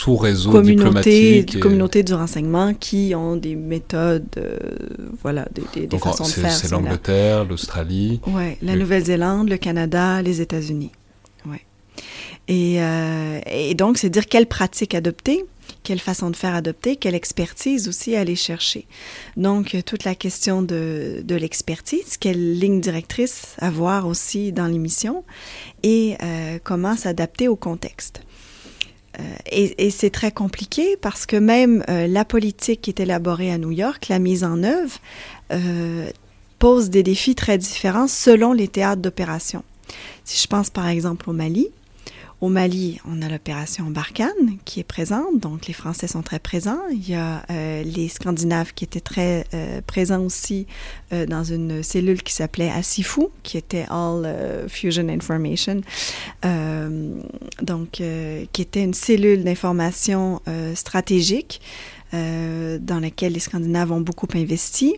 sous-réseau 0.00 0.62
diplomatique. 0.62 1.60
Communauté 1.60 2.02
du 2.02 2.14
renseignement 2.14 2.72
qui 2.74 3.14
ont 3.14 3.36
des 3.36 3.54
méthodes, 3.54 4.24
euh, 4.38 4.56
voilà, 5.22 5.46
des, 5.54 5.62
des, 5.74 5.86
des 5.86 5.98
façons 5.98 6.24
de 6.24 6.30
faire. 6.30 6.52
C'est 6.52 6.70
l'Angleterre, 6.70 7.44
l'Australie. 7.44 8.20
Oui, 8.26 8.56
la 8.62 8.76
Nouvelle-Zélande, 8.76 9.48
le 9.50 9.58
Canada, 9.58 10.22
les 10.22 10.40
États-Unis. 10.40 10.92
Ouais. 11.44 11.62
Et, 12.48 12.82
euh, 12.82 13.40
et 13.46 13.74
donc, 13.74 13.98
c'est 13.98 14.10
dire 14.10 14.26
quelle 14.26 14.46
pratique 14.46 14.94
adopter, 14.94 15.44
quelle 15.82 16.00
façon 16.00 16.30
de 16.30 16.36
faire 16.36 16.54
adopter, 16.54 16.96
quelle 16.96 17.14
expertise 17.14 17.86
aussi 17.88 18.16
aller 18.16 18.36
chercher. 18.36 18.86
Donc, 19.36 19.76
toute 19.84 20.04
la 20.04 20.14
question 20.14 20.62
de, 20.62 21.22
de 21.22 21.34
l'expertise, 21.34 22.16
quelle 22.18 22.58
ligne 22.58 22.80
directrice 22.80 23.54
avoir 23.58 24.06
aussi 24.06 24.52
dans 24.52 24.66
l'émission 24.66 25.24
et 25.82 26.16
euh, 26.22 26.58
comment 26.64 26.96
s'adapter 26.96 27.48
au 27.48 27.56
contexte. 27.56 28.22
Euh, 29.18 29.22
et, 29.50 29.90
c'est 29.90 30.10
très 30.10 30.30
compliqué 30.30 30.96
parce 31.00 31.26
que 31.26 31.36
même 31.36 31.84
euh, 31.88 32.06
la 32.06 32.24
politique 32.24 32.82
qui 32.82 32.90
est 32.90 33.00
élaborée 33.00 33.50
à 33.50 33.58
New 33.58 33.72
York, 33.72 34.08
la 34.08 34.18
mise 34.18 34.44
en 34.44 34.62
œuvre, 34.62 34.98
euh, 35.52 36.08
pose 36.58 36.90
des 36.90 37.02
défis 37.02 37.34
très 37.34 37.58
différents 37.58 38.06
selon 38.06 38.52
les 38.52 38.68
théâtres 38.68 39.02
d'opération. 39.02 39.64
Si 40.24 40.40
je 40.40 40.46
pense 40.46 40.70
par 40.70 40.86
exemple 40.86 41.28
au 41.28 41.32
Mali, 41.32 41.68
Au 42.40 42.48
Mali, 42.48 42.98
on 43.06 43.20
a 43.20 43.28
l'opération 43.28 43.90
Barkhane 43.90 44.56
qui 44.64 44.80
est 44.80 44.84
présente, 44.84 45.38
donc 45.40 45.66
les 45.66 45.74
Français 45.74 46.06
sont 46.06 46.22
très 46.22 46.38
présents. 46.38 46.80
Il 46.90 47.06
y 47.06 47.14
a 47.14 47.44
euh, 47.50 47.82
les 47.82 48.08
Scandinaves 48.08 48.72
qui 48.72 48.84
étaient 48.84 49.00
très 49.00 49.44
euh, 49.52 49.82
présents 49.86 50.22
aussi 50.22 50.66
euh, 51.12 51.26
dans 51.26 51.44
une 51.44 51.82
cellule 51.82 52.22
qui 52.22 52.32
s'appelait 52.32 52.70
ASIFU, 52.70 53.26
qui 53.42 53.58
était 53.58 53.84
All 53.90 54.26
Fusion 54.68 55.10
Information, 55.10 55.82
donc 57.62 57.90
qui 58.52 58.62
était 58.62 58.84
une 58.84 58.94
cellule 58.94 59.44
d'information 59.44 60.40
stratégique 60.74 61.60
dans 62.12 63.00
laquelle 63.00 63.34
les 63.34 63.40
Scandinaves 63.40 63.92
ont 63.92 64.00
beaucoup 64.00 64.28
investi. 64.34 64.96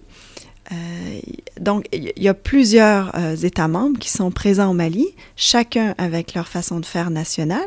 Euh, 0.73 1.21
donc, 1.61 1.87
il 1.93 2.13
y 2.17 2.29
a 2.29 2.35
plusieurs 2.35 3.17
euh, 3.17 3.37
États 3.37 3.69
membres 3.69 3.99
qui 3.99 4.11
sont 4.11 4.31
présents 4.31 4.71
au 4.71 4.75
Mali, 4.75 5.09
chacun 5.37 5.95
avec 5.99 6.35
leur 6.35 6.49
façon 6.49 6.81
de 6.81 6.87
faire 6.87 7.11
nationale 7.11 7.61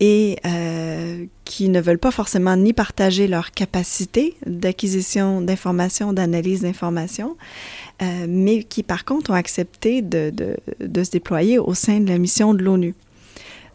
et 0.00 0.38
euh, 0.46 1.24
qui 1.44 1.68
ne 1.68 1.80
veulent 1.80 1.98
pas 1.98 2.10
forcément 2.10 2.56
ni 2.56 2.72
partager 2.72 3.28
leur 3.28 3.52
capacité 3.52 4.34
d'acquisition 4.46 5.40
d'informations, 5.40 6.12
d'analyse 6.12 6.62
d'informations, 6.62 7.36
mais 8.28 8.64
qui 8.64 8.82
par 8.82 9.04
contre 9.04 9.30
ont 9.30 9.34
accepté 9.34 10.02
de, 10.02 10.32
de, 10.80 11.04
se 11.04 11.10
déployer 11.10 11.60
au 11.60 11.72
sein 11.72 12.00
de 12.00 12.08
la 12.08 12.18
mission 12.18 12.52
de 12.52 12.62
l'ONU. 12.62 12.94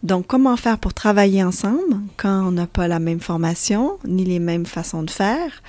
Donc, 0.04 0.28
comment 0.28 0.58
faire 0.58 0.78
pour 0.78 0.94
travailler 0.94 1.44
ensemble 1.44 1.98
quand 2.18 2.48
on 2.48 2.52
n'a 2.52 2.68
pas 2.68 2.88
la 2.88 3.00
même 3.00 3.20
formation 3.20 3.98
ni 4.06 4.26
les 4.26 4.40
mêmes 4.40 4.66
façons 4.66 5.04
de 5.04 5.10
faire? 5.10 5.64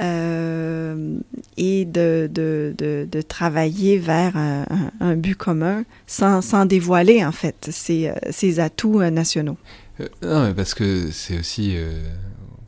Euh, 0.00 1.18
et 1.56 1.84
de, 1.84 2.30
de, 2.32 2.72
de, 2.78 3.20
travailler 3.22 3.98
vers 3.98 4.36
un, 4.36 5.16
but 5.16 5.34
commun 5.34 5.84
sans, 6.06 6.40
sans, 6.40 6.66
dévoiler, 6.66 7.24
en 7.24 7.32
fait, 7.32 7.68
ses, 7.72 8.12
ses 8.30 8.60
atouts 8.60 9.00
euh, 9.00 9.10
nationaux. 9.10 9.56
Euh, 10.00 10.06
non, 10.22 10.46
mais 10.46 10.54
parce 10.54 10.74
que 10.74 11.10
c'est 11.10 11.40
aussi 11.40 11.76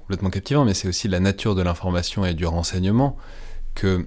complètement 0.00 0.30
captivant, 0.30 0.64
mais 0.64 0.74
c'est 0.74 0.88
aussi 0.88 1.06
la 1.06 1.20
nature 1.20 1.54
de 1.54 1.62
l'information 1.62 2.24
et 2.24 2.34
du 2.34 2.46
renseignement 2.46 3.16
que 3.76 4.06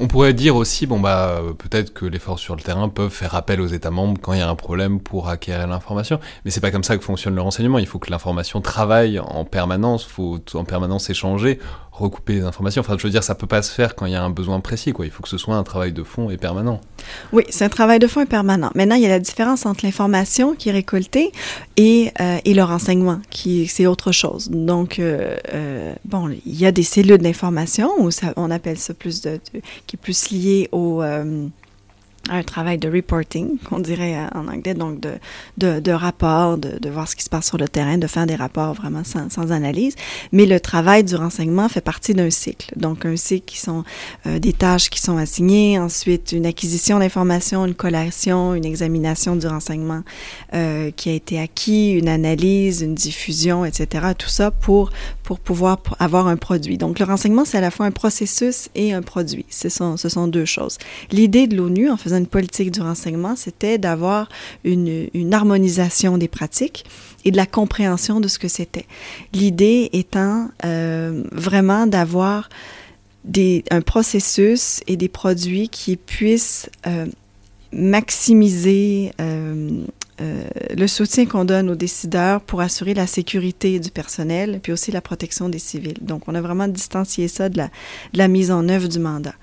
on 0.00 0.08
pourrait 0.08 0.34
dire 0.34 0.56
aussi, 0.56 0.86
bon 0.86 1.00
bah 1.00 1.40
peut-être 1.58 1.92
que 1.92 2.04
les 2.04 2.18
forces 2.18 2.42
sur 2.42 2.56
le 2.56 2.62
terrain 2.62 2.88
peuvent 2.88 3.12
faire 3.12 3.34
appel 3.34 3.60
aux 3.60 3.66
États 3.66 3.90
membres 3.90 4.18
quand 4.20 4.32
il 4.32 4.38
y 4.38 4.42
a 4.42 4.48
un 4.48 4.54
problème 4.54 5.00
pour 5.00 5.28
acquérir 5.28 5.66
l'information, 5.66 6.18
mais 6.44 6.50
c'est 6.50 6.60
pas 6.60 6.70
comme 6.70 6.84
ça 6.84 6.96
que 6.96 7.04
fonctionne 7.04 7.34
le 7.34 7.40
renseignement. 7.40 7.78
Il 7.78 7.86
faut 7.86 7.98
que 7.98 8.10
l'information 8.10 8.60
travaille 8.60 9.18
en 9.18 9.44
permanence, 9.44 10.04
faut 10.04 10.40
en 10.54 10.64
permanence 10.64 11.10
échanger, 11.10 11.58
recouper 11.98 12.34
les 12.34 12.42
informations. 12.42 12.80
Enfin, 12.80 12.96
je 12.98 13.02
veux 13.02 13.10
dire, 13.10 13.22
ça 13.22 13.34
peut 13.34 13.46
pas 13.46 13.62
se 13.62 13.72
faire 13.72 13.94
quand 13.94 14.06
il 14.06 14.12
y 14.12 14.16
a 14.16 14.22
un 14.22 14.30
besoin 14.30 14.60
précis. 14.60 14.92
Il 14.98 15.10
faut 15.10 15.22
que 15.22 15.28
ce 15.28 15.38
soit 15.38 15.56
un 15.56 15.62
travail 15.62 15.92
de 15.92 16.02
fond 16.02 16.30
et 16.30 16.36
permanent. 16.36 16.80
Oui, 17.32 17.44
c'est 17.50 17.64
un 17.64 17.68
travail 17.68 17.98
de 17.98 18.06
fond 18.06 18.20
et 18.20 18.26
permanent. 18.26 18.70
Maintenant, 18.74 18.96
il 18.96 19.02
y 19.02 19.06
a 19.06 19.10
la 19.10 19.18
différence 19.18 19.66
entre 19.66 19.84
l'information 19.84 20.54
qui 20.54 20.68
est 20.68 20.72
récoltée 20.72 21.32
et, 21.76 22.12
euh, 22.20 22.38
et 22.44 22.54
le 22.54 22.62
renseignement, 22.62 23.20
qui 23.30 23.66
c'est 23.66 23.86
autre 23.86 24.12
chose. 24.12 24.48
Donc, 24.50 24.98
euh, 24.98 25.36
euh, 25.54 25.94
bon, 26.04 26.28
il 26.44 26.58
y 26.58 26.66
a 26.66 26.72
des 26.72 26.82
cellules 26.82 27.18
d'information, 27.18 27.90
on 28.36 28.50
appelle 28.50 28.78
ça 28.78 28.94
plus 28.94 29.20
de, 29.20 29.40
qui 29.86 29.96
est 29.96 30.00
plus 30.00 30.30
lié 30.30 30.68
au 30.72 31.02
un 32.30 32.42
travail 32.42 32.78
de 32.78 32.88
reporting, 32.88 33.58
qu'on 33.58 33.78
dirait 33.78 34.16
euh, 34.16 34.38
en 34.38 34.48
anglais, 34.48 34.74
donc 34.74 35.00
de, 35.00 35.80
de, 35.80 35.90
rapport, 35.92 36.58
de, 36.58 36.78
de, 36.78 36.90
voir 36.90 37.08
ce 37.08 37.16
qui 37.16 37.22
se 37.22 37.30
passe 37.30 37.46
sur 37.46 37.58
le 37.58 37.68
terrain, 37.68 37.98
de 37.98 38.06
faire 38.06 38.26
des 38.26 38.34
rapports 38.34 38.74
vraiment 38.74 39.04
sans, 39.04 39.30
sans 39.30 39.52
analyse. 39.52 39.94
Mais 40.32 40.46
le 40.46 40.60
travail 40.60 41.04
du 41.04 41.16
renseignement 41.16 41.68
fait 41.68 41.80
partie 41.80 42.14
d'un 42.14 42.30
cycle. 42.30 42.72
Donc, 42.76 43.04
un 43.04 43.16
cycle 43.16 43.46
qui 43.46 43.58
sont 43.58 43.84
euh, 44.26 44.38
des 44.38 44.52
tâches 44.52 44.90
qui 44.90 45.00
sont 45.00 45.16
assignées, 45.16 45.78
ensuite 45.78 46.32
une 46.32 46.46
acquisition 46.46 46.98
d'informations, 46.98 47.66
une 47.66 47.74
collation, 47.74 48.54
une 48.54 48.64
examination 48.64 49.36
du 49.36 49.46
renseignement 49.46 50.02
euh, 50.54 50.90
qui 50.90 51.10
a 51.10 51.12
été 51.12 51.38
acquis, 51.38 51.92
une 51.92 52.08
analyse, 52.08 52.82
une 52.82 52.94
diffusion, 52.94 53.64
etc. 53.64 54.08
Tout 54.16 54.28
ça 54.28 54.50
pour, 54.50 54.90
pour 55.22 55.38
pouvoir 55.38 55.78
avoir 55.98 56.26
un 56.28 56.36
produit. 56.36 56.78
Donc, 56.78 56.98
le 56.98 57.04
renseignement, 57.04 57.44
c'est 57.44 57.58
à 57.58 57.62
la 57.62 57.70
fois 57.70 57.86
un 57.86 57.90
processus 57.90 58.68
et 58.74 58.92
un 58.92 59.02
produit. 59.02 59.46
Ce 59.50 59.68
sont, 59.68 59.96
ce 59.96 60.08
sont 60.08 60.28
deux 60.28 60.44
choses. 60.44 60.78
L'idée 61.10 61.46
de 61.46 61.56
l'ONU, 61.56 61.90
en 61.90 61.96
faisant 61.96 62.17
une 62.18 62.26
politique 62.26 62.70
du 62.70 62.80
renseignement, 62.80 63.36
c'était 63.36 63.78
d'avoir 63.78 64.28
une, 64.64 65.08
harmonisation 65.32 66.18
des 66.18 66.28
pratiques 66.28 66.84
et 67.24 67.30
de 67.30 67.36
la 67.36 67.46
compréhension 67.46 68.20
de 68.20 68.28
ce 68.28 68.38
que 68.38 68.48
c'était. 68.48 68.86
L'idée 69.32 69.90
étant 69.92 70.48
euh, 70.64 71.22
vraiment 71.32 71.86
d'avoir 71.86 72.48
un 73.70 73.80
processus 73.82 74.80
et 74.86 74.96
des 74.96 75.08
produits 75.08 75.68
qui 75.68 75.96
puissent 75.96 76.70
euh, 76.86 77.06
maximiser 77.72 79.12
euh, 79.20 79.84
le 80.76 80.86
soutien 80.86 81.26
qu'on 81.26 81.44
donne 81.44 81.70
aux 81.70 81.76
décideurs 81.76 82.40
pour 82.40 82.60
assurer 82.60 82.94
la 82.94 83.06
sécurité 83.06 83.78
du 83.78 83.90
personnel, 83.90 84.60
puis 84.62 84.72
aussi 84.72 84.90
la 84.90 85.00
protection 85.00 85.48
des 85.48 85.58
civils. 85.58 85.98
Donc, 86.00 86.22
on 86.26 86.34
a 86.34 86.40
vraiment 86.40 86.66
distancié 86.66 87.28
ça 87.28 87.48
de 87.48 87.62
la 88.14 88.28
mise 88.28 88.50
en 88.50 88.68
œuvre 88.68 88.88
du 88.88 88.98
mandat. 88.98 89.34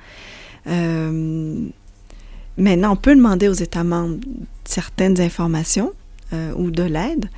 Maintenant, 2.57 2.93
on 2.93 2.95
peut 2.95 3.15
demander 3.15 3.47
aux 3.47 3.53
États 3.53 3.83
membres 3.83 4.19
certaines 4.63 5.19
informations 5.19 5.93
euh, 6.33 6.53
ou 6.55 6.71
de 6.71 6.83
l'aide. 6.83 7.29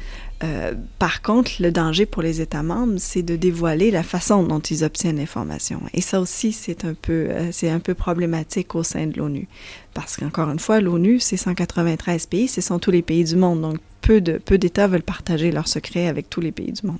Euh, 0.44 0.76
par 1.00 1.24
contre, 1.24 1.52
le 1.60 1.72
danger 1.72 2.06
pour 2.06 2.22
les 2.22 2.42
États 2.42 2.62
membres, 2.62 2.96
c'est 2.98 3.24
de 3.24 3.36
dévoiler 3.36 3.90
la 3.90 4.04
façon 4.04 4.44
dont 4.44 4.60
ils 4.60 4.84
obtiennent 4.84 5.18
l'information. 5.18 5.82
Et 5.94 6.02
ça 6.02 6.22
aussi, 6.22 6.52
c'est 6.52 6.86
un 6.86 6.94
peu, 6.94 7.28
euh, 7.30 7.94
problématique 7.96 8.76
au 8.76 8.84
sein 8.84 9.08
de 9.08 9.18
l'ONU, 9.18 9.48
parce 9.96 10.16
qu'encore 10.16 10.50
une 10.50 10.60
fois, 10.60 10.80
l'ONU, 10.80 11.20
c'est 11.20 11.38
193 11.38 12.28
pays, 12.28 12.48
ce 12.48 12.62
sont 12.62 12.78
tous 12.78 12.92
les 12.92 13.02
pays 13.02 13.24
du 13.24 13.36
monde, 13.36 13.62
donc 13.62 13.78
peu 14.02 14.22
peu 14.22 14.58
d'États 14.58 14.88
veulent 14.88 15.02
partager 15.02 15.52
leurs 15.52 15.68
secrets 15.68 16.08
avec 16.08 16.30
tous 16.30 16.40
les 16.40 16.52
pays 16.52 16.72
du 16.72 16.86
monde. 16.86 17.00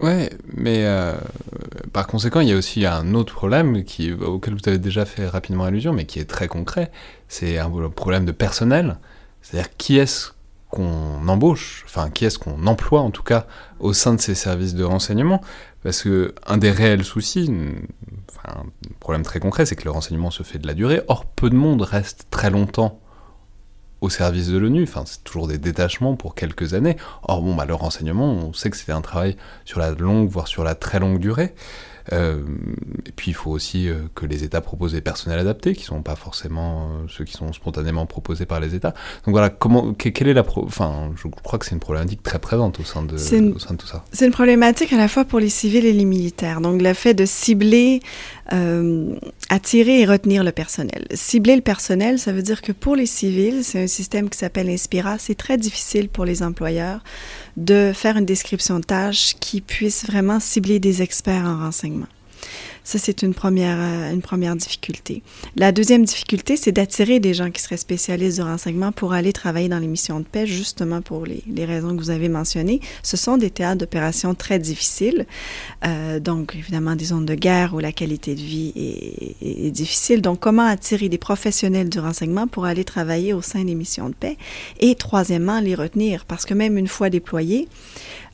Ouais, 0.00 0.30
mais 0.56 0.84
euh, 0.84 1.14
par 1.92 2.06
conséquent, 2.06 2.40
il 2.40 2.48
y 2.48 2.52
a 2.52 2.56
aussi 2.56 2.86
un 2.86 3.14
autre 3.14 3.34
problème 3.34 3.82
auquel 4.24 4.54
vous 4.54 4.68
avez 4.68 4.78
déjà 4.78 5.04
fait 5.04 5.26
rapidement 5.26 5.64
allusion, 5.64 5.92
mais 5.92 6.04
qui 6.04 6.20
est 6.20 6.24
très 6.24 6.46
concret. 6.46 6.92
C'est 7.26 7.58
un 7.58 7.68
problème 7.90 8.24
de 8.24 8.32
personnel. 8.32 8.98
C'est-à-dire 9.42 9.76
qui 9.76 9.98
est-ce 9.98 10.30
qu'on 10.70 11.26
embauche, 11.28 11.84
enfin 11.86 12.10
qui 12.10 12.26
est-ce 12.26 12.38
qu'on 12.38 12.66
emploie 12.66 13.00
en 13.00 13.10
tout 13.10 13.22
cas 13.22 13.46
au 13.80 13.92
sein 13.92 14.14
de 14.14 14.20
ces 14.20 14.34
services 14.34 14.74
de 14.74 14.84
renseignement, 14.84 15.40
parce 15.82 16.02
que 16.02 16.34
un 16.46 16.58
des 16.58 16.70
réels 16.70 17.04
soucis, 17.04 17.50
enfin, 18.28 18.60
un 18.60 18.66
problème 19.00 19.22
très 19.22 19.40
concret, 19.40 19.66
c'est 19.66 19.76
que 19.76 19.84
le 19.84 19.90
renseignement 19.90 20.30
se 20.30 20.42
fait 20.42 20.58
de 20.58 20.66
la 20.66 20.74
durée. 20.74 21.00
Or, 21.08 21.24
peu 21.24 21.50
de 21.50 21.56
monde 21.56 21.82
reste 21.82 22.26
très 22.30 22.50
longtemps 22.50 23.00
au 24.00 24.10
service 24.10 24.48
de 24.48 24.58
l'ONU. 24.58 24.82
Enfin, 24.82 25.04
c'est 25.06 25.24
toujours 25.24 25.48
des 25.48 25.58
détachements 25.58 26.16
pour 26.16 26.34
quelques 26.34 26.74
années. 26.74 26.96
Or, 27.22 27.42
bon, 27.42 27.54
bah, 27.54 27.64
le 27.64 27.74
renseignement, 27.74 28.32
on 28.32 28.52
sait 28.52 28.70
que 28.70 28.76
c'était 28.76 28.92
un 28.92 29.00
travail 29.00 29.36
sur 29.64 29.80
la 29.80 29.90
longue, 29.90 30.28
voire 30.28 30.48
sur 30.48 30.64
la 30.64 30.74
très 30.74 30.98
longue 30.98 31.18
durée. 31.18 31.54
Euh, 32.12 32.40
et 33.06 33.12
puis 33.12 33.30
il 33.30 33.34
faut 33.34 33.50
aussi 33.50 33.88
euh, 33.88 33.96
que 34.14 34.24
les 34.26 34.44
États 34.44 34.60
proposent 34.60 34.92
des 34.92 35.00
personnels 35.00 35.38
adaptés, 35.38 35.74
qui 35.74 35.84
sont 35.84 36.02
pas 36.02 36.16
forcément 36.16 36.86
euh, 36.86 37.06
ceux 37.08 37.24
qui 37.24 37.34
sont 37.34 37.52
spontanément 37.52 38.06
proposés 38.06 38.46
par 38.46 38.60
les 38.60 38.74
États. 38.74 38.94
Donc 39.24 39.32
voilà, 39.32 39.50
comment, 39.50 39.92
quelle 39.92 40.28
est 40.28 40.34
la, 40.34 40.44
enfin, 40.56 41.10
je 41.16 41.28
crois 41.28 41.58
que 41.58 41.66
c'est 41.66 41.74
une 41.74 41.80
problématique 41.80 42.22
très 42.22 42.38
présente 42.38 42.80
au 42.80 42.84
sein 42.84 43.02
de, 43.02 43.14
au 43.14 43.58
sein 43.58 43.74
de 43.74 43.78
tout 43.78 43.86
ça. 43.86 44.04
C'est 44.12 44.26
une 44.26 44.32
problématique 44.32 44.92
à 44.92 44.96
la 44.96 45.08
fois 45.08 45.24
pour 45.24 45.40
les 45.40 45.50
civils 45.50 45.84
et 45.84 45.92
les 45.92 46.04
militaires. 46.04 46.60
Donc 46.60 46.80
le 46.80 46.94
fait 46.94 47.14
de 47.14 47.26
cibler, 47.26 48.00
attirer 48.50 50.00
et 50.00 50.06
retenir 50.06 50.44
le 50.44 50.52
personnel. 50.52 51.06
Cibler 51.12 51.56
le 51.56 51.62
personnel, 51.62 52.18
ça 52.18 52.32
veut 52.32 52.42
dire 52.42 52.62
que 52.62 52.72
pour 52.72 52.96
les 52.96 53.06
civils, 53.06 53.62
c'est 53.62 53.82
un 53.82 53.86
système 53.86 54.30
qui 54.30 54.38
s'appelle 54.38 54.68
Inspira. 54.68 55.18
C'est 55.18 55.34
très 55.34 55.56
difficile 55.56 56.08
pour 56.08 56.24
les 56.24 56.42
employeurs 56.42 57.02
de 57.56 57.92
faire 57.94 58.16
une 58.16 58.24
description 58.24 58.78
de 58.80 58.84
tâche 58.84 59.34
qui 59.40 59.60
puisse 59.60 60.06
vraiment 60.06 60.40
cibler 60.40 60.78
des 60.78 61.02
experts 61.02 61.44
en 61.44 61.58
renseignement. 61.58 62.06
Ça, 62.88 62.98
c'est 62.98 63.20
une 63.20 63.34
première, 63.34 63.76
euh, 63.78 64.14
une 64.14 64.22
première 64.22 64.56
difficulté. 64.56 65.22
La 65.56 65.72
deuxième 65.72 66.06
difficulté, 66.06 66.56
c'est 66.56 66.72
d'attirer 66.72 67.20
des 67.20 67.34
gens 67.34 67.50
qui 67.50 67.60
seraient 67.60 67.76
spécialistes 67.76 68.38
du 68.38 68.42
renseignement 68.42 68.92
pour 68.92 69.12
aller 69.12 69.34
travailler 69.34 69.68
dans 69.68 69.78
les 69.78 69.86
missions 69.86 70.20
de 70.20 70.24
paix, 70.24 70.46
justement 70.46 71.02
pour 71.02 71.26
les, 71.26 71.42
les 71.46 71.66
raisons 71.66 71.94
que 71.94 72.00
vous 72.00 72.08
avez 72.08 72.30
mentionnées. 72.30 72.80
Ce 73.02 73.18
sont 73.18 73.36
des 73.36 73.50
théâtres 73.50 73.80
d'opération 73.80 74.34
très 74.34 74.58
difficiles. 74.58 75.26
Euh, 75.84 76.18
donc, 76.18 76.54
évidemment, 76.56 76.96
des 76.96 77.04
zones 77.04 77.26
de 77.26 77.34
guerre 77.34 77.74
où 77.74 77.78
la 77.78 77.92
qualité 77.92 78.34
de 78.34 78.40
vie 78.40 78.72
est, 78.74 79.66
est, 79.66 79.70
difficile. 79.70 80.22
Donc, 80.22 80.40
comment 80.40 80.66
attirer 80.66 81.10
des 81.10 81.18
professionnels 81.18 81.90
du 81.90 81.98
renseignement 81.98 82.46
pour 82.46 82.64
aller 82.64 82.84
travailler 82.84 83.34
au 83.34 83.42
sein 83.42 83.64
des 83.64 83.74
missions 83.74 84.08
de 84.08 84.14
paix? 84.14 84.38
Et 84.80 84.94
troisièmement, 84.94 85.60
les 85.60 85.74
retenir, 85.74 86.24
parce 86.24 86.46
que 86.46 86.54
même 86.54 86.78
une 86.78 86.88
fois 86.88 87.10
déployés, 87.10 87.68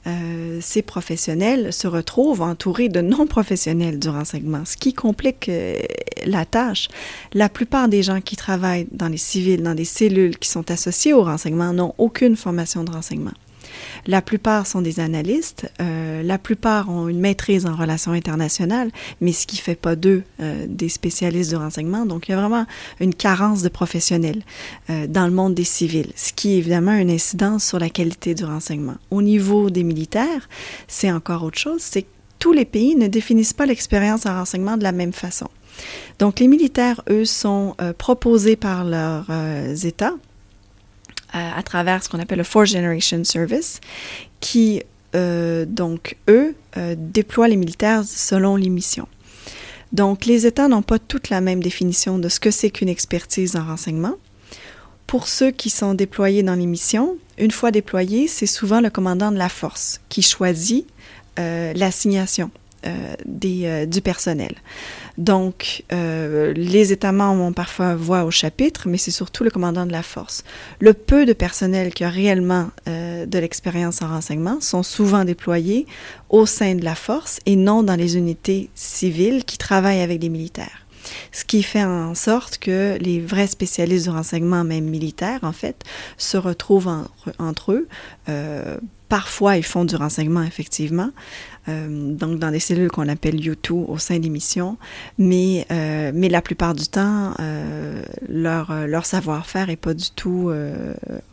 euh, 0.06 0.58
ces 0.60 0.82
professionnels 0.82 1.72
se 1.72 1.86
retrouvent 1.86 2.42
entourés 2.42 2.88
de 2.88 3.00
non-professionnels 3.00 3.98
du 3.98 4.08
renseignement, 4.08 4.64
ce 4.64 4.76
qui 4.76 4.92
complique 4.92 5.48
euh, 5.48 5.80
la 6.26 6.44
tâche. 6.44 6.88
La 7.32 7.48
plupart 7.48 7.88
des 7.88 8.02
gens 8.02 8.20
qui 8.20 8.36
travaillent 8.36 8.86
dans 8.92 9.08
les 9.08 9.16
civils, 9.16 9.62
dans 9.62 9.74
des 9.74 9.84
cellules 9.84 10.38
qui 10.38 10.48
sont 10.48 10.70
associées 10.70 11.14
au 11.14 11.22
renseignement, 11.22 11.72
n'ont 11.72 11.94
aucune 11.98 12.36
formation 12.36 12.84
de 12.84 12.90
renseignement. 12.90 13.32
La 14.06 14.22
plupart 14.22 14.66
sont 14.66 14.82
des 14.82 15.00
analystes, 15.00 15.70
euh, 15.80 16.22
la 16.22 16.38
plupart 16.38 16.90
ont 16.90 17.08
une 17.08 17.20
maîtrise 17.20 17.66
en 17.66 17.74
relations 17.74 18.12
internationales, 18.12 18.90
mais 19.20 19.32
ce 19.32 19.46
qui 19.46 19.56
fait 19.56 19.74
pas 19.74 19.96
d'eux 19.96 20.22
euh, 20.40 20.66
des 20.68 20.88
spécialistes 20.88 21.50
du 21.50 21.56
renseignement. 21.56 22.04
Donc, 22.04 22.28
il 22.28 22.32
y 22.32 22.34
a 22.34 22.40
vraiment 22.40 22.66
une 23.00 23.14
carence 23.14 23.62
de 23.62 23.68
professionnels 23.68 24.42
euh, 24.90 25.06
dans 25.06 25.26
le 25.26 25.32
monde 25.32 25.54
des 25.54 25.64
civils, 25.64 26.12
ce 26.16 26.32
qui 26.32 26.54
évidemment 26.54 26.92
une 26.92 27.10
incidence 27.10 27.64
sur 27.64 27.78
la 27.78 27.88
qualité 27.88 28.34
du 28.34 28.44
renseignement. 28.44 28.96
Au 29.10 29.22
niveau 29.22 29.70
des 29.70 29.82
militaires, 29.82 30.48
c'est 30.86 31.10
encore 31.10 31.42
autre 31.44 31.58
chose, 31.58 31.80
c'est 31.80 32.02
que 32.02 32.08
tous 32.38 32.52
les 32.52 32.66
pays 32.66 32.94
ne 32.94 33.08
définissent 33.08 33.54
pas 33.54 33.64
l'expérience 33.64 34.26
en 34.26 34.34
renseignement 34.34 34.76
de 34.76 34.82
la 34.82 34.92
même 34.92 35.14
façon. 35.14 35.48
Donc, 36.18 36.40
les 36.40 36.48
militaires, 36.48 37.02
eux, 37.08 37.24
sont 37.24 37.74
euh, 37.80 37.92
proposés 37.92 38.56
par 38.56 38.84
leurs 38.84 39.26
euh, 39.30 39.74
États 39.74 40.14
euh, 41.34 41.50
à 41.56 41.62
travers 41.62 42.02
ce 42.02 42.08
qu'on 42.08 42.18
appelle 42.18 42.38
le 42.38 42.44
Fourth 42.44 42.68
Generation 42.68 43.22
Service, 43.24 43.80
qui, 44.40 44.82
donc, 45.14 46.16
eux, 46.28 46.56
déploient 46.96 47.46
les 47.46 47.56
militaires 47.56 48.02
selon 48.04 48.56
les 48.56 48.68
missions. 48.68 49.06
Donc, 49.92 50.26
les 50.26 50.44
États 50.44 50.66
n'ont 50.66 50.82
pas 50.82 50.98
toute 50.98 51.30
la 51.30 51.40
même 51.40 51.62
définition 51.62 52.18
de 52.18 52.28
ce 52.28 52.40
que 52.40 52.50
c'est 52.50 52.70
qu'une 52.70 52.88
expertise 52.88 53.54
en 53.54 53.64
renseignement. 53.64 54.16
Pour 55.06 55.28
ceux 55.28 55.52
qui 55.52 55.70
sont 55.70 55.94
déployés 55.94 56.42
dans 56.42 56.56
les 56.56 56.66
missions, 56.66 57.16
une 57.38 57.52
fois 57.52 57.70
déployés, 57.70 58.26
c'est 58.26 58.46
souvent 58.46 58.80
le 58.80 58.90
commandant 58.90 59.30
de 59.30 59.38
la 59.38 59.48
force 59.48 60.00
qui 60.08 60.22
choisit 60.22 60.86
l'assignation 61.36 62.50
du 63.24 64.00
personnel. 64.02 64.54
Donc, 65.16 65.84
euh, 65.92 66.52
les 66.54 66.92
États 66.92 67.12
membres 67.12 67.42
ont 67.42 67.52
parfois 67.52 67.94
voix 67.94 68.24
au 68.24 68.30
chapitre, 68.30 68.88
mais 68.88 68.98
c'est 68.98 69.10
surtout 69.10 69.44
le 69.44 69.50
commandant 69.50 69.86
de 69.86 69.92
la 69.92 70.02
force. 70.02 70.42
Le 70.80 70.92
peu 70.92 71.24
de 71.24 71.32
personnel 71.32 71.94
qui 71.94 72.04
a 72.04 72.10
réellement 72.10 72.70
euh, 72.88 73.24
de 73.26 73.38
l'expérience 73.38 74.02
en 74.02 74.08
renseignement 74.08 74.60
sont 74.60 74.82
souvent 74.82 75.24
déployés 75.24 75.86
au 76.30 76.46
sein 76.46 76.74
de 76.74 76.84
la 76.84 76.96
force 76.96 77.38
et 77.46 77.54
non 77.54 77.82
dans 77.82 77.96
les 77.96 78.16
unités 78.16 78.70
civiles 78.74 79.44
qui 79.44 79.56
travaillent 79.56 80.00
avec 80.02 80.18
des 80.18 80.28
militaires. 80.28 80.84
Ce 81.32 81.44
qui 81.44 81.62
fait 81.62 81.84
en 81.84 82.14
sorte 82.14 82.58
que 82.58 82.96
les 83.00 83.20
vrais 83.20 83.46
spécialistes 83.46 84.04
du 84.04 84.10
renseignement, 84.10 84.64
même 84.64 84.84
militaires, 84.84 85.40
en 85.42 85.52
fait, 85.52 85.82
se 86.16 86.36
retrouvent 86.36 86.90
entre 87.38 87.72
eux. 87.72 87.88
Euh, 88.28 88.78
parfois, 89.08 89.56
ils 89.56 89.64
font 89.64 89.84
du 89.84 89.96
renseignement, 89.96 90.42
effectivement, 90.42 91.10
donc 91.68 92.38
dans 92.38 92.50
des 92.50 92.60
cellules 92.60 92.90
qu'on 92.90 93.08
appelle 93.08 93.36
U2 93.36 93.72
au 93.72 93.98
sein 93.98 94.18
des 94.18 94.28
missions, 94.28 94.76
mais, 95.18 95.66
euh, 95.70 96.12
mais 96.14 96.28
la 96.28 96.42
plupart 96.42 96.74
du 96.74 96.86
temps, 96.86 97.34
euh, 97.40 98.02
leur, 98.28 98.86
leur 98.86 99.06
savoir-faire 99.06 99.68
n'est 99.68 99.76
pas 99.76 99.94
du 99.94 100.10
tout 100.10 100.52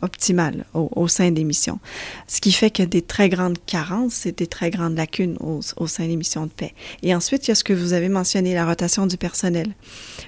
optimal 0.00 0.64
au, 0.74 0.90
au, 0.96 1.08
sein 1.08 1.30
des 1.30 1.44
missions. 1.44 1.78
Ce 2.26 2.40
qui 2.40 2.52
fait 2.52 2.80
a 2.80 2.86
des 2.86 3.02
très 3.02 3.28
grandes 3.28 3.58
carences 3.66 4.26
et 4.26 4.32
des 4.32 4.46
très 4.46 4.70
grandes 4.70 4.96
lacunes 4.96 5.36
au, 5.40 5.60
au 5.76 5.86
sein 5.86 6.06
des 6.06 6.16
missions 6.16 6.46
de 6.46 6.50
paix. 6.50 6.74
Et 7.02 7.14
ensuite, 7.14 7.46
il 7.46 7.50
y 7.50 7.52
a 7.52 7.54
ce 7.54 7.64
que 7.64 7.72
vous 7.72 7.92
avez 7.92 8.08
mentionné, 8.08 8.54
la 8.54 8.66
rotation 8.66 9.06
du 9.06 9.16
personnel. 9.16 9.68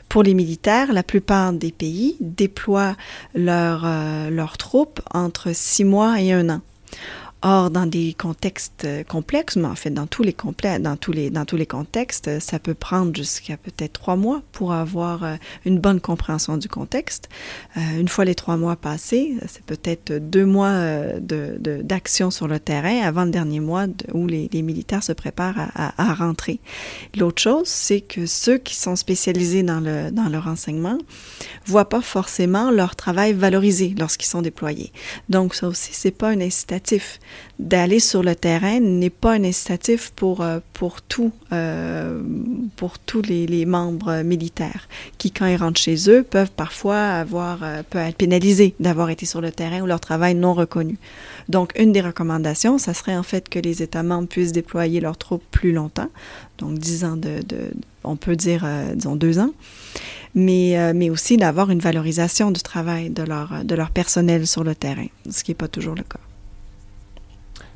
Pour 0.08 0.22
les 0.22 0.34
militaires, 0.34 0.92
la 0.92 1.02
plupart 1.02 1.52
des 1.52 1.72
pays 1.72 2.16
déploient 2.20 2.96
leurs 3.34 3.86
leurs 4.30 4.58
troupes 4.58 5.00
entre 5.12 5.54
six 5.54 5.84
mois 5.84 6.20
et 6.20 6.32
un 6.32 6.48
an. 6.50 6.60
Or, 7.46 7.70
dans 7.70 7.84
des 7.84 8.14
contextes 8.14 8.86
euh, 8.86 9.04
complexes, 9.04 9.56
mais 9.56 9.68
en 9.68 9.74
fait, 9.74 9.90
dans 9.90 10.06
tous 10.06 10.22
les, 10.22 10.34
dans 10.80 10.96
tous 10.96 11.12
les, 11.12 11.28
dans 11.28 11.44
tous 11.44 11.58
les 11.58 11.66
contextes, 11.66 12.28
euh, 12.28 12.40
ça 12.40 12.58
peut 12.58 12.72
prendre 12.72 13.14
jusqu'à 13.14 13.58
peut-être 13.58 13.92
trois 13.92 14.16
mois 14.16 14.40
pour 14.52 14.72
avoir 14.72 15.24
euh, 15.24 15.36
une 15.66 15.78
bonne 15.78 16.00
compréhension 16.00 16.56
du 16.56 16.68
contexte. 16.68 17.28
une 17.76 18.08
fois 18.08 18.24
les 18.24 18.34
trois 18.34 18.56
mois 18.56 18.76
passés, 18.76 19.34
c'est 19.46 19.62
peut-être 19.64 20.14
deux 20.14 20.46
mois 20.46 20.72
d'action 21.20 22.28
de, 22.28 22.32
sur 22.32 22.48
le 22.48 22.58
terrain 22.58 23.02
avant 23.02 23.26
le 23.26 23.30
dernier 23.30 23.60
mois 23.60 23.86
où 24.14 24.26
les, 24.26 24.48
militaires 24.62 25.02
se 25.02 25.12
préparent 25.12 25.58
à, 25.58 25.92
à, 25.98 26.10
à 26.10 26.14
rentrer. 26.14 26.60
L'autre 27.14 27.42
chose, 27.42 27.68
c'est 27.68 28.00
que 28.00 28.24
ceux 28.24 28.56
qui 28.56 28.74
sont 28.74 28.96
spécialisés 28.96 29.62
dans 29.62 29.80
le, 29.80 30.10
dans 30.10 30.30
le 30.30 30.38
renseignement 30.38 30.96
voient 31.66 31.90
pas 31.90 32.00
forcément 32.00 32.70
leur 32.70 32.96
travail 32.96 33.34
valorisé 33.34 33.94
lorsqu'ils 33.98 34.28
sont 34.28 34.40
déployés. 34.40 34.92
Donc, 35.28 35.54
ça 35.54 35.68
aussi, 35.68 35.90
c'est 35.92 36.10
pas 36.10 36.30
un 36.30 36.40
incitatif 36.40 37.20
d'aller 37.58 38.00
sur 38.00 38.22
le 38.22 38.34
terrain 38.34 38.80
n'est 38.80 39.10
pas 39.10 39.32
un 39.34 39.44
incitatif 39.44 40.12
pour, 40.16 40.40
euh, 40.40 40.58
pour, 40.72 41.02
tout, 41.02 41.32
euh, 41.52 42.20
pour 42.76 42.98
tous 42.98 43.22
les, 43.22 43.64
membres 43.64 44.22
militaires 44.22 44.88
qui, 45.18 45.30
quand 45.30 45.46
ils 45.46 45.56
rentrent 45.56 45.80
chez 45.80 46.10
eux, 46.10 46.22
peuvent 46.22 46.50
parfois 46.50 46.98
avoir, 46.98 47.62
euh, 47.62 47.82
peuvent 47.88 48.08
être 48.08 48.16
pénalisés 48.16 48.74
d'avoir 48.80 49.10
été 49.10 49.24
sur 49.26 49.40
le 49.40 49.50
terrain 49.52 49.80
ou 49.80 49.86
leur 49.86 50.00
travail 50.00 50.34
non 50.34 50.54
reconnu. 50.54 50.98
Donc, 51.48 51.72
une 51.78 51.92
des 51.92 52.00
recommandations, 52.00 52.78
ça 52.78 52.92
serait 52.92 53.16
en 53.16 53.22
fait 53.22 53.48
que 53.48 53.58
les 53.58 53.82
États 53.82 54.02
membres 54.02 54.28
puissent 54.28 54.52
déployer 54.52 55.00
leurs 55.00 55.16
troupes 55.16 55.44
plus 55.50 55.72
longtemps, 55.72 56.10
donc 56.58 56.78
dix 56.78 57.04
ans 57.04 57.16
de, 57.16 57.40
on 58.02 58.16
peut 58.16 58.36
dire, 58.36 58.66
disons, 58.94 59.16
deux 59.16 59.38
ans 59.38 59.52
mais, 60.34 60.92
mais 60.94 61.10
aussi 61.10 61.36
d'avoir 61.36 61.70
une 61.70 61.78
valorisation 61.78 62.50
du 62.50 62.60
travail 62.60 63.10
de 63.10 63.22
leur, 63.22 63.64
de 63.64 63.74
leur 63.74 63.90
personnel 63.90 64.46
sur 64.46 64.64
le 64.64 64.74
terrain, 64.74 65.06
ce 65.30 65.44
qui 65.44 65.52
n'est 65.52 65.56
pas 65.56 65.68
toujours 65.68 65.94
le 65.94 66.02
cas. 66.02 66.18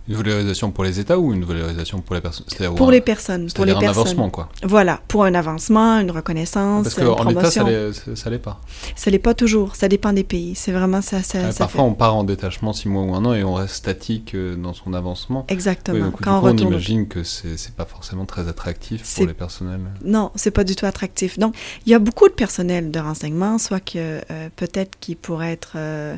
Une 0.09 0.15
valorisation 0.15 0.71
pour 0.71 0.85
les 0.85 0.99
États 1.01 1.19
ou 1.19 1.35
une 1.35 1.45
valorisation 1.45 2.01
pour 2.01 2.15
les 2.15 2.23
personnes 2.23 2.47
Pour 2.77 2.91
les 2.91 3.01
personnes. 3.03 3.51
Pour 3.53 3.67
les 3.67 3.73
un 3.73 3.79
personnes. 3.79 4.01
avancement, 4.01 4.31
quoi. 4.31 4.49
Voilà, 4.63 5.01
pour 5.07 5.25
un 5.25 5.35
avancement, 5.35 6.01
une 6.01 6.11
reconnaissance. 6.11 6.85
Parce 6.85 6.95
qu'en 6.95 7.29
État, 7.29 7.51
ça 7.51 7.65
ne 7.65 8.31
l'est 8.31 8.39
pas. 8.39 8.61
Ça 8.97 9.11
l'est 9.11 9.19
pas 9.19 9.35
toujours. 9.35 9.77
Ça 9.77 9.89
dépend 9.89 10.13
des 10.15 10.25
pays. 10.25 10.55
C'est 10.55 10.73
vraiment 10.73 11.03
ça. 11.03 11.23
ça, 11.23 11.41
parfois, 11.59 11.69
fait... 11.69 11.81
on 11.81 11.95
part 11.95 12.17
en 12.17 12.25
détachement 12.25 12.73
six 12.73 12.89
mois 12.89 13.03
ou 13.03 13.15
un 13.15 13.25
an 13.27 13.35
et 13.35 13.45
on 13.45 13.55
reste 13.55 13.75
statique 13.75 14.35
euh, 14.35 14.57
dans 14.57 14.73
son 14.73 14.95
avancement. 14.95 15.45
Exactement. 15.49 15.99
Oui, 15.99 16.05
donc, 16.05 16.21
Quand 16.23 16.41
coup, 16.41 16.47
on, 16.47 16.49
on 16.49 16.53
retourne... 16.53 16.73
imagine 16.73 17.07
que 17.07 17.23
c'est 17.23 17.75
pas 17.75 17.85
forcément 17.85 18.25
très 18.25 18.49
attractif 18.49 19.03
pour 19.15 19.27
les 19.27 19.35
personnels. 19.35 19.81
Non, 20.05 20.31
c'est 20.35 20.51
pas 20.51 20.65
du 20.65 20.75
tout 20.75 20.87
attractif. 20.87 21.39
Donc, 21.39 21.55
il 21.85 21.93
y 21.93 21.95
a 21.95 21.99
beaucoup 21.99 22.29
de 22.29 22.35
personnel 22.35 22.91
de 22.91 22.99
renseignement, 22.99 23.59
soit 23.59 23.81
que 23.81 24.21
euh, 24.31 24.49
peut-être 24.57 24.99
qui 25.01 25.15
pourrait 25.17 25.53
être 25.53 25.73
euh, 25.77 26.17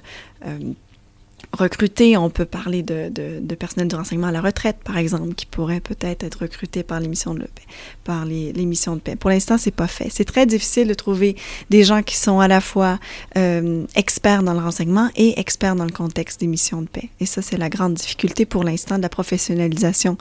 recruter, 1.52 2.16
on 2.16 2.30
peut 2.30 2.44
parler 2.44 2.82
de, 2.82 3.08
de, 3.08 3.40
de, 3.40 3.54
personnel 3.54 3.88
de 3.88 3.96
renseignement 3.96 4.28
à 4.28 4.32
la 4.32 4.40
retraite, 4.40 4.78
par 4.84 4.96
exemple, 4.96 5.34
qui 5.34 5.46
pourrait 5.46 5.80
peut-être 5.80 6.22
être 6.22 6.42
recruté 6.42 6.82
par 6.82 7.00
les 7.00 7.08
missions 7.08 7.34
de 7.34 7.40
paix, 7.40 7.66
par 8.04 8.24
les, 8.24 8.52
missions 8.52 8.94
de 8.94 9.00
paix. 9.00 9.16
Pour 9.16 9.30
l'instant, 9.30 9.58
c'est 9.58 9.70
pas 9.70 9.86
fait. 9.86 10.08
C'est 10.10 10.24
très 10.24 10.46
difficile 10.46 10.88
de 10.88 10.94
trouver 10.94 11.36
des 11.68 11.82
gens 11.82 12.02
qui 12.02 12.16
sont 12.16 12.40
à 12.40 12.48
la 12.48 12.60
fois 12.60 12.98
euh, 13.36 13.84
experts 13.96 14.42
dans 14.42 14.54
le 14.54 14.60
renseignement 14.60 15.10
et 15.16 15.38
experts 15.40 15.76
dans 15.76 15.84
le 15.84 15.92
contexte 15.92 16.40
des 16.40 16.46
missions 16.46 16.82
de 16.82 16.88
paix. 16.88 17.08
Et 17.18 17.26
ça, 17.26 17.42
c'est 17.42 17.56
la 17.56 17.68
grande 17.68 17.94
difficulté 17.94 18.46
pour 18.46 18.64
l'instant 18.64 18.96
de 18.96 19.02
la 19.02 19.08
professionnalisation 19.08 20.16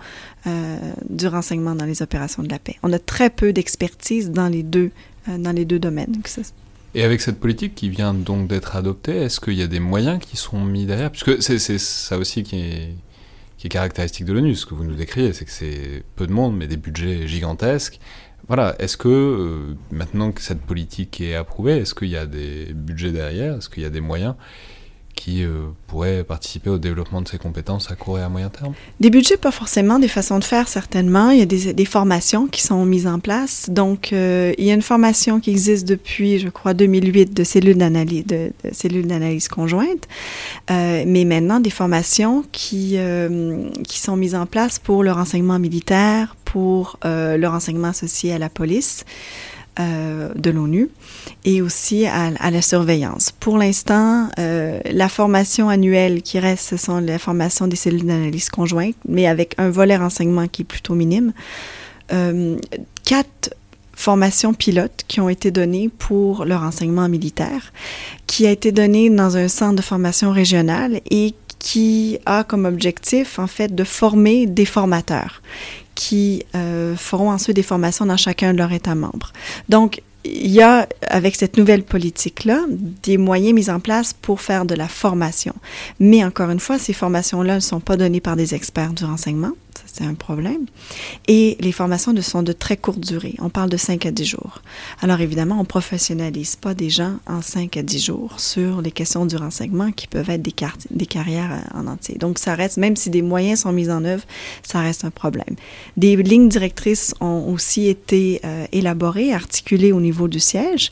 euh, 0.47 0.77
du 1.09 1.27
renseignement 1.27 1.75
dans 1.75 1.85
les 1.85 2.01
opérations 2.01 2.43
de 2.43 2.49
la 2.49 2.59
paix. 2.59 2.77
On 2.81 2.91
a 2.91 2.99
très 2.99 3.29
peu 3.29 3.53
d'expertise 3.53 4.31
dans 4.31 4.47
les 4.47 4.63
deux 4.63 4.91
euh, 5.27 5.37
dans 5.37 5.51
les 5.51 5.65
deux 5.65 5.79
domaines. 5.79 6.15
Et 6.95 7.03
avec 7.03 7.21
cette 7.21 7.39
politique 7.39 7.75
qui 7.75 7.89
vient 7.89 8.13
donc 8.13 8.47
d'être 8.47 8.75
adoptée, 8.75 9.17
est-ce 9.17 9.39
qu'il 9.39 9.53
y 9.53 9.61
a 9.61 9.67
des 9.67 9.79
moyens 9.79 10.19
qui 10.19 10.37
sont 10.37 10.63
mis 10.63 10.85
derrière? 10.85 11.11
Puisque 11.11 11.41
c'est 11.41 11.59
ça 11.59 12.17
aussi 12.17 12.43
qui 12.43 12.59
est, 12.59 13.69
caractéristique 13.69 14.25
de 14.25 14.33
l'ONU, 14.33 14.55
ce 14.55 14.65
que 14.65 14.73
vous 14.73 14.85
nous 14.85 14.95
décrivez, 14.95 15.33
c'est 15.33 15.45
que 15.45 15.51
c'est 15.51 16.03
peu 16.15 16.25
de 16.25 16.31
monde, 16.31 16.55
mais 16.57 16.67
des 16.67 16.77
budgets 16.77 17.27
gigantesques. 17.27 17.99
Voilà, 18.47 18.75
est-ce 18.79 18.97
que 18.97 19.07
euh, 19.09 19.77
maintenant 19.91 20.31
que 20.31 20.41
cette 20.41 20.61
politique 20.61 21.21
est 21.21 21.35
approuvée, 21.35 21.77
est-ce 21.77 21.93
qu'il 21.93 22.07
y 22.07 22.17
a 22.17 22.25
des 22.25 22.73
budgets 22.73 23.11
derrière? 23.11 23.57
Est-ce 23.57 23.69
qu'il 23.69 23.83
y 23.83 23.85
a 23.85 23.91
des 23.91 24.01
moyens? 24.01 24.35
Qui 25.19 25.43
euh, 25.43 25.65
pourraient 25.87 26.23
participer 26.23 26.69
au 26.69 26.77
développement 26.77 27.21
de 27.21 27.27
ces 27.27 27.37
compétences 27.37 27.91
à 27.91 27.95
court 27.95 28.19
et 28.19 28.21
à 28.21 28.29
moyen 28.29 28.47
terme? 28.47 28.73
Des 29.01 29.09
budgets, 29.09 29.35
pas 29.35 29.51
forcément, 29.51 29.99
des 29.99 30.07
façons 30.07 30.39
de 30.39 30.45
faire, 30.45 30.69
certainement. 30.69 31.31
Il 31.31 31.39
y 31.39 31.41
a 31.41 31.73
des, 31.73 31.85
formations 31.85 32.47
qui 32.47 32.61
sont 32.63 32.85
mises 32.85 33.05
en 33.05 33.19
place. 33.19 33.69
Donc, 33.69 34.13
euh, 34.13 34.53
il 34.57 34.63
y 34.63 34.71
a 34.71 34.73
une 34.73 34.81
formation 34.81 35.41
qui 35.41 35.49
existe 35.49 35.85
depuis, 35.85 36.39
je 36.39 36.47
crois, 36.47 36.73
2008 36.73 37.33
de 37.33 37.43
cellules 37.43 37.77
d'analyse, 37.77 38.25
de, 38.27 39.49
conjointe. 39.49 40.07
Euh, 40.71 41.03
mais 41.05 41.25
maintenant, 41.25 41.59
des 41.59 41.69
formations 41.69 42.45
qui, 42.53 42.97
qui 43.85 43.99
sont 43.99 44.15
mises 44.15 44.35
en 44.35 44.45
place 44.45 44.79
pour 44.79 45.03
le 45.03 45.11
renseignement 45.11 45.59
militaire, 45.59 46.37
pour 46.45 46.97
le 47.03 47.45
renseignement 47.45 47.89
associé 47.89 48.31
à 48.31 48.37
la 48.37 48.49
police. 48.49 49.03
De 49.77 50.49
l'ONU 50.49 50.89
et 51.45 51.61
aussi 51.61 52.05
à, 52.05 52.31
la 52.51 52.61
surveillance. 52.61 53.31
Pour 53.31 53.57
l'instant, 53.57 54.29
euh, 54.39 54.79
la 54.85 55.09
formation 55.09 55.69
annuelle 55.69 56.21
qui 56.21 56.39
reste, 56.39 56.69
ce 56.69 56.77
sont 56.77 56.99
la 56.99 57.19
formation 57.19 57.67
des 57.67 57.75
cellules 57.75 58.05
d'analyse 58.05 58.49
conjointe, 58.49 58.95
mais 59.07 59.27
avec 59.27 59.55
un 59.57 59.69
volet 59.69 59.97
renseignement 59.97 60.47
qui 60.47 60.63
est 60.63 60.65
plutôt 60.65 60.95
minime. 60.95 61.33
Euh, 62.11 62.57
quatre 63.05 63.53
formations 63.93 64.53
pilotes 64.53 65.03
qui 65.07 65.19
ont 65.19 65.27
été 65.27 65.51
données 65.51 65.89
pour 65.89 66.45
le 66.45 66.55
renseignement 66.55 67.09
militaire, 67.09 67.73
qui 68.27 68.47
a 68.47 68.51
été 68.51 68.71
donné 68.71 69.09
dans 69.09 69.35
un 69.35 69.49
centre 69.49 69.75
de 69.75 69.81
formation 69.81 70.31
régional 70.31 71.01
et 71.11 71.33
qui 71.59 72.17
a 72.25 72.45
comme 72.45 72.63
objectif, 72.63 73.39
en 73.39 73.47
fait, 73.47 73.75
de 73.75 73.83
former 73.83 74.45
des 74.47 74.65
formateurs 74.65 75.41
qui 75.95 76.45
euh, 76.55 76.95
feront 76.95 77.29
ensuite 77.29 77.57
des 77.57 77.63
formations 77.63 78.05
dans 78.05 78.15
chacun 78.15 78.53
de 78.53 78.57
leurs 78.57 78.71
États 78.71 78.95
membres. 78.95 79.33
Donc, 79.67 80.01
il 80.25 80.51
y 80.51 80.61
a, 80.61 80.87
avec 81.07 81.35
cette 81.35 81.57
nouvelle 81.57 81.83
politique-là, 81.83 82.65
des 83.03 83.17
moyens 83.17 83.53
mis 83.53 83.69
en 83.69 83.79
place 83.79 84.13
pour 84.13 84.41
faire 84.41 84.65
de 84.65 84.75
la 84.75 84.87
formation. 84.87 85.53
Mais 85.99 86.23
encore 86.23 86.49
une 86.49 86.59
fois, 86.59 86.77
ces 86.77 86.93
formations-là 86.93 87.55
ne 87.55 87.59
sont 87.59 87.79
pas 87.79 87.97
données 87.97 88.21
par 88.21 88.35
des 88.35 88.53
experts 88.53 88.93
du 88.93 89.05
renseignement 89.05 89.53
c'est 89.85 90.03
un 90.03 90.13
problème. 90.13 90.65
Et 91.27 91.57
les 91.59 91.71
formations 91.71 92.13
sont 92.21 92.43
de 92.43 92.51
très 92.51 92.77
courte 92.77 92.99
durée. 92.99 93.35
On 93.39 93.49
parle 93.49 93.69
de 93.69 93.77
5 93.77 94.05
à 94.05 94.11
10 94.11 94.25
jours. 94.25 94.61
Alors 95.01 95.21
évidemment, 95.21 95.59
on 95.59 95.65
professionnalise 95.65 96.55
pas 96.55 96.73
des 96.73 96.89
gens 96.89 97.15
en 97.27 97.41
5 97.41 97.77
à 97.77 97.83
10 97.83 98.03
jours 98.03 98.39
sur 98.39 98.81
les 98.81 98.91
questions 98.91 99.25
du 99.25 99.35
renseignement 99.35 99.91
qui 99.91 100.07
peuvent 100.07 100.29
être 100.29 100.41
des, 100.41 100.53
des 100.91 101.05
carrières 101.05 101.51
euh, 101.51 101.79
en 101.79 101.87
entier. 101.87 102.17
Donc 102.17 102.39
ça 102.39 102.55
reste, 102.55 102.77
même 102.77 102.95
si 102.95 103.09
des 103.09 103.21
moyens 103.21 103.61
sont 103.61 103.71
mis 103.71 103.89
en 103.89 104.03
œuvre, 104.05 104.23
ça 104.63 104.79
reste 104.79 105.05
un 105.05 105.11
problème. 105.11 105.55
Des 105.97 106.15
lignes 106.15 106.49
directrices 106.49 107.13
ont 107.21 107.51
aussi 107.53 107.87
été 107.87 108.41
euh, 108.45 108.65
élaborées, 108.71 109.33
articulées 109.33 109.91
au 109.91 110.01
niveau 110.01 110.27
du 110.27 110.39
siège 110.39 110.91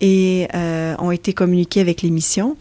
et 0.00 0.48
euh, 0.54 0.94
ont 0.98 1.10
été 1.10 1.32
communiquées 1.32 1.80
avec 1.80 2.02
les 2.02 2.10
missions 2.10 2.56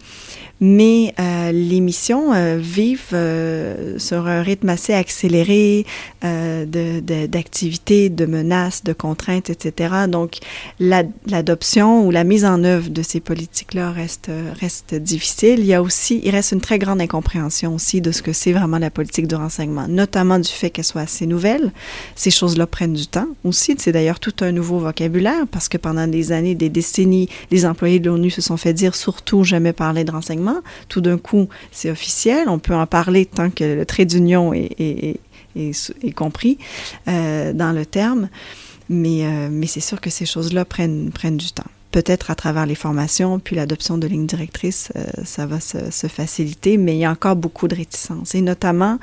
mais 0.61 1.13
euh, 1.19 1.51
les 1.51 1.81
missions 1.81 2.33
euh, 2.33 2.57
vivent 2.57 3.09
euh, 3.13 3.99
sur 3.99 4.27
un 4.27 4.41
rythme 4.41 4.69
assez 4.69 4.93
accéléré 4.93 5.85
d'activités, 6.21 8.09
de, 8.09 8.25
de, 8.25 8.31
menaces, 8.31 8.83
de 8.83 8.93
contraintes, 8.93 9.51
etc. 9.51 9.93
Donc, 10.07 10.37
l'adoption 10.79 12.07
ou 12.07 12.11
la 12.11 12.23
mise 12.23 12.45
en 12.45 12.63
œuvre 12.63 12.89
de 12.89 13.03
ces 13.03 13.19
politiques-là 13.19 13.91
reste, 13.91 14.31
reste 14.59 14.95
difficile. 14.95 15.59
Il 15.59 15.67
y 15.67 15.75
a 15.75 15.83
aussi, 15.83 16.21
il 16.23 16.31
reste 16.31 16.53
une 16.53 16.61
très 16.61 16.79
grande 16.79 16.99
incompréhension 16.99 17.75
aussi 17.75 18.01
de 18.01 18.11
ce 18.11 18.23
que 18.23 18.33
c'est 18.33 18.53
vraiment 18.53 18.79
la 18.79 18.89
politique 18.89 19.27
de 19.27 19.35
renseignement, 19.35 19.87
notamment 19.87 20.39
du 20.39 20.49
fait 20.49 20.71
qu'elle 20.71 20.85
soit 20.85 21.01
assez 21.01 21.27
nouvelle. 21.27 21.71
Ces 22.15 22.31
choses-là 22.31 22.65
prennent 22.65 22.93
du 22.93 23.05
temps 23.05 23.27
aussi. 23.43 23.75
C'est 23.77 23.91
d'ailleurs 23.91 24.19
tout 24.19 24.33
un 24.41 24.51
nouveau 24.51 24.79
vocabulaire 24.79 25.45
parce 25.51 25.69
que 25.69 25.77
pendant 25.77 26.07
des 26.07 26.31
années, 26.31 26.55
des 26.55 26.69
décennies, 26.69 27.29
les 27.51 27.67
employés 27.67 27.99
de 27.99 28.09
l'ONU 28.09 28.31
se 28.31 28.41
sont 28.41 28.57
fait 28.57 28.73
dire 28.73 28.95
surtout 28.95 29.43
jamais 29.43 29.73
parler 29.73 30.03
de 30.05 30.11
renseignement 30.11 30.44
tout 30.89 31.01
d'un 31.01 31.17
coup, 31.17 31.47
c'est 31.71 31.89
officiel. 31.89 32.49
On 32.49 32.59
peut 32.59 32.75
en 32.75 32.87
parler 32.87 33.25
tant 33.25 33.49
que 33.49 33.63
le 33.63 33.85
trait 33.85 34.05
d'union 34.05 34.53
est, 34.53 35.19
compris 36.15 36.57
euh, 37.07 37.53
dans 37.53 37.71
le 37.71 37.85
terme. 37.85 38.29
Mais, 38.89 39.25
euh, 39.25 39.49
mais 39.51 39.67
c'est 39.67 39.79
sûr 39.79 39.99
que 39.99 40.09
ces 40.09 40.25
choses-là 40.25 40.65
prennent, 40.65 41.09
du 41.11 41.51
temps. 41.51 41.63
Peut-être 41.91 42.29
à 42.29 42.35
travers 42.35 42.65
les 42.65 42.75
formations, 42.75 43.39
puis 43.39 43.55
l'adoption 43.55 43.97
de 43.97 44.05
lignes 44.05 44.27
directrices, 44.27 44.91
euh, 44.95 45.05
ça 45.23 45.45
va 45.45 45.59
se, 45.59 46.07
faciliter, 46.07 46.77
mais 46.77 46.95
il 46.95 46.99
y 46.99 47.05
a 47.05 47.11
encore 47.11 47.35
beaucoup 47.35 47.67
de 47.67 47.75
réticences, 47.75 48.35
et 48.35 48.41
notamment 48.41 48.99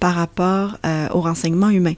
par 0.00 0.14
rapport 0.14 0.76
au 1.14 1.20
renseignement 1.20 1.70
humain. 1.70 1.94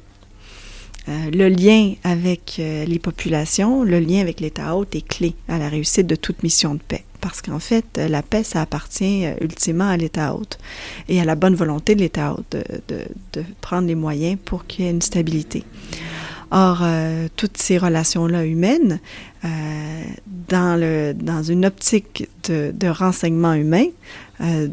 Le 1.07 1.49
lien 1.49 1.95
avec 2.03 2.55
les 2.59 2.99
populations, 2.99 3.83
le 3.83 4.01
lien 4.01 4.21
avec 4.21 4.41
l'État 4.41 4.75
hôte 4.77 4.95
est 4.95 5.07
clé 5.07 5.35
à 5.49 5.59
la 5.59 5.69
réussite 5.69 6.07
de 6.07 6.17
toute 6.17 6.43
mission 6.43 6.75
de 6.75 6.81
paix 6.81 7.05
parce 7.25 7.41
qu'en 7.41 7.59
fait, 7.59 7.97
la 7.97 8.21
paix, 8.23 8.45
ça 8.45 8.61
appartient 8.61 9.25
euh, 9.25 9.35
ultimement 9.41 9.89
à 9.89 9.97
l'État 9.97 10.35
hôte 10.35 10.59
et 11.09 11.23
à 11.23 11.25
la 11.25 11.37
bonne 11.37 11.55
volonté 11.55 11.95
de 11.95 12.01
l'État 12.01 12.35
hôte 12.35 12.55
de, 12.89 13.43
prendre 13.63 13.89
les 13.89 13.95
moyens 13.95 14.37
pour 14.45 14.67
qu'il 14.67 14.85
y 14.85 14.89
ait 14.89 14.91
une 14.91 15.01
stabilité. 15.01 15.65
Or, 16.51 16.81
euh, 16.83 17.29
toutes 17.35 17.57
ces 17.57 17.79
relations-là 17.79 18.45
humaines, 18.45 19.01
euh, 19.43 19.49
dans, 20.51 20.79
le, 20.79 21.15
dans 21.15 21.43
une 21.43 21.65
optique 21.65 22.29
de, 22.47 22.89
renseignement 22.89 23.55
humain, 23.55 23.87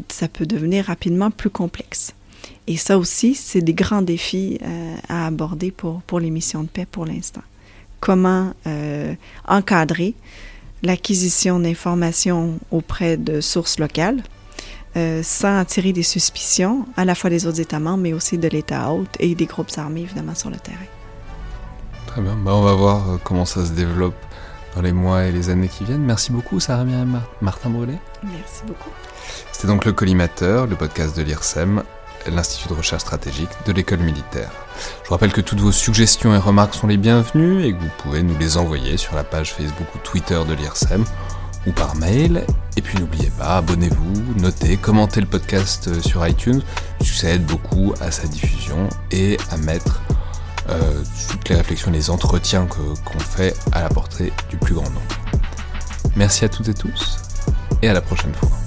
ça 0.08 0.28
peut 0.28 0.44
devenir 0.44 0.84
rapidement 0.84 1.30
plus 1.30 1.48
complexe. 1.48 2.12
Et 2.72 2.76
ça 2.76 2.96
aussi, 2.96 3.34
c'est 3.34 3.60
des 3.60 3.74
grands 3.74 4.02
défis 4.02 4.58
à 5.08 5.26
aborder 5.26 5.70
pour, 5.70 6.00
pour 6.02 6.20
les 6.20 6.30
missions 6.30 6.62
de 6.62 6.68
paix 6.68 6.86
pour 6.90 7.04
l'instant. 7.04 7.42
Comment 8.00 8.54
encadrer 9.46 10.14
l'acquisition 10.82 11.60
d'informations 11.60 12.58
auprès 12.70 13.16
de 13.16 13.40
sources 13.40 13.78
locales, 13.78 14.22
euh, 14.96 15.22
sans 15.22 15.58
attirer 15.58 15.92
des 15.92 16.02
suspicions 16.02 16.86
à 16.96 17.04
la 17.04 17.14
fois 17.14 17.30
des 17.30 17.46
autres 17.46 17.60
États 17.60 17.78
membres, 17.78 18.02
mais 18.02 18.12
aussi 18.12 18.36
de 18.38 18.48
l'État 18.48 18.90
hôte 18.90 19.16
et 19.20 19.34
des 19.34 19.46
groupes 19.46 19.70
armés, 19.76 20.02
évidemment, 20.02 20.34
sur 20.34 20.50
le 20.50 20.56
terrain. 20.56 20.76
Très 22.06 22.20
bien. 22.20 22.36
Bah, 22.36 22.54
on 22.54 22.62
va 22.62 22.74
voir 22.74 23.10
euh, 23.10 23.16
comment 23.22 23.44
ça 23.44 23.64
se 23.64 23.72
développe 23.72 24.14
dans 24.74 24.82
les 24.82 24.92
mois 24.92 25.24
et 25.24 25.32
les 25.32 25.50
années 25.50 25.68
qui 25.68 25.84
viennent. 25.84 26.04
Merci 26.04 26.32
beaucoup, 26.32 26.60
Sarah 26.60 26.84
Martin 27.40 27.70
Brelet. 27.70 27.98
Merci 28.22 28.62
beaucoup. 28.66 28.90
C'était 29.52 29.68
donc 29.68 29.84
le 29.84 29.92
collimateur, 29.92 30.66
le 30.66 30.76
podcast 30.76 31.16
de 31.16 31.22
l'IRSEM 31.22 31.82
l'Institut 32.30 32.68
de 32.68 32.74
recherche 32.74 33.02
stratégique 33.02 33.50
de 33.66 33.72
l'école 33.72 34.00
militaire. 34.00 34.50
Je 35.02 35.08
vous 35.08 35.14
rappelle 35.14 35.32
que 35.32 35.40
toutes 35.40 35.60
vos 35.60 35.72
suggestions 35.72 36.34
et 36.34 36.38
remarques 36.38 36.74
sont 36.74 36.86
les 36.86 36.96
bienvenues 36.96 37.64
et 37.64 37.72
que 37.72 37.78
vous 37.78 37.90
pouvez 37.98 38.22
nous 38.22 38.36
les 38.38 38.56
envoyer 38.56 38.96
sur 38.96 39.14
la 39.14 39.24
page 39.24 39.52
Facebook 39.54 39.88
ou 39.94 39.98
Twitter 39.98 40.40
de 40.48 40.54
l'IRSEM 40.54 41.04
ou 41.66 41.72
par 41.72 41.94
mail. 41.96 42.44
Et 42.76 42.82
puis 42.82 42.98
n'oubliez 42.98 43.30
pas, 43.30 43.58
abonnez-vous, 43.58 44.40
notez, 44.40 44.76
commentez 44.76 45.20
le 45.20 45.26
podcast 45.26 46.00
sur 46.02 46.26
iTunes, 46.26 46.62
ça 47.22 47.28
aide 47.30 47.46
beaucoup 47.46 47.94
à 48.00 48.10
sa 48.10 48.26
diffusion 48.26 48.88
et 49.10 49.36
à 49.50 49.56
mettre 49.58 50.02
euh, 50.68 51.02
toutes 51.30 51.48
les 51.48 51.56
réflexions 51.56 51.90
et 51.90 51.94
les 51.94 52.10
entretiens 52.10 52.66
qu'on 52.66 53.18
fait 53.18 53.54
à 53.72 53.82
la 53.82 53.88
portée 53.88 54.32
du 54.50 54.56
plus 54.56 54.74
grand 54.74 54.88
nombre. 54.90 55.00
Merci 56.16 56.44
à 56.44 56.48
toutes 56.48 56.68
et 56.68 56.74
tous, 56.74 57.18
et 57.80 57.88
à 57.88 57.92
la 57.92 58.00
prochaine 58.00 58.34
fois. 58.34 58.61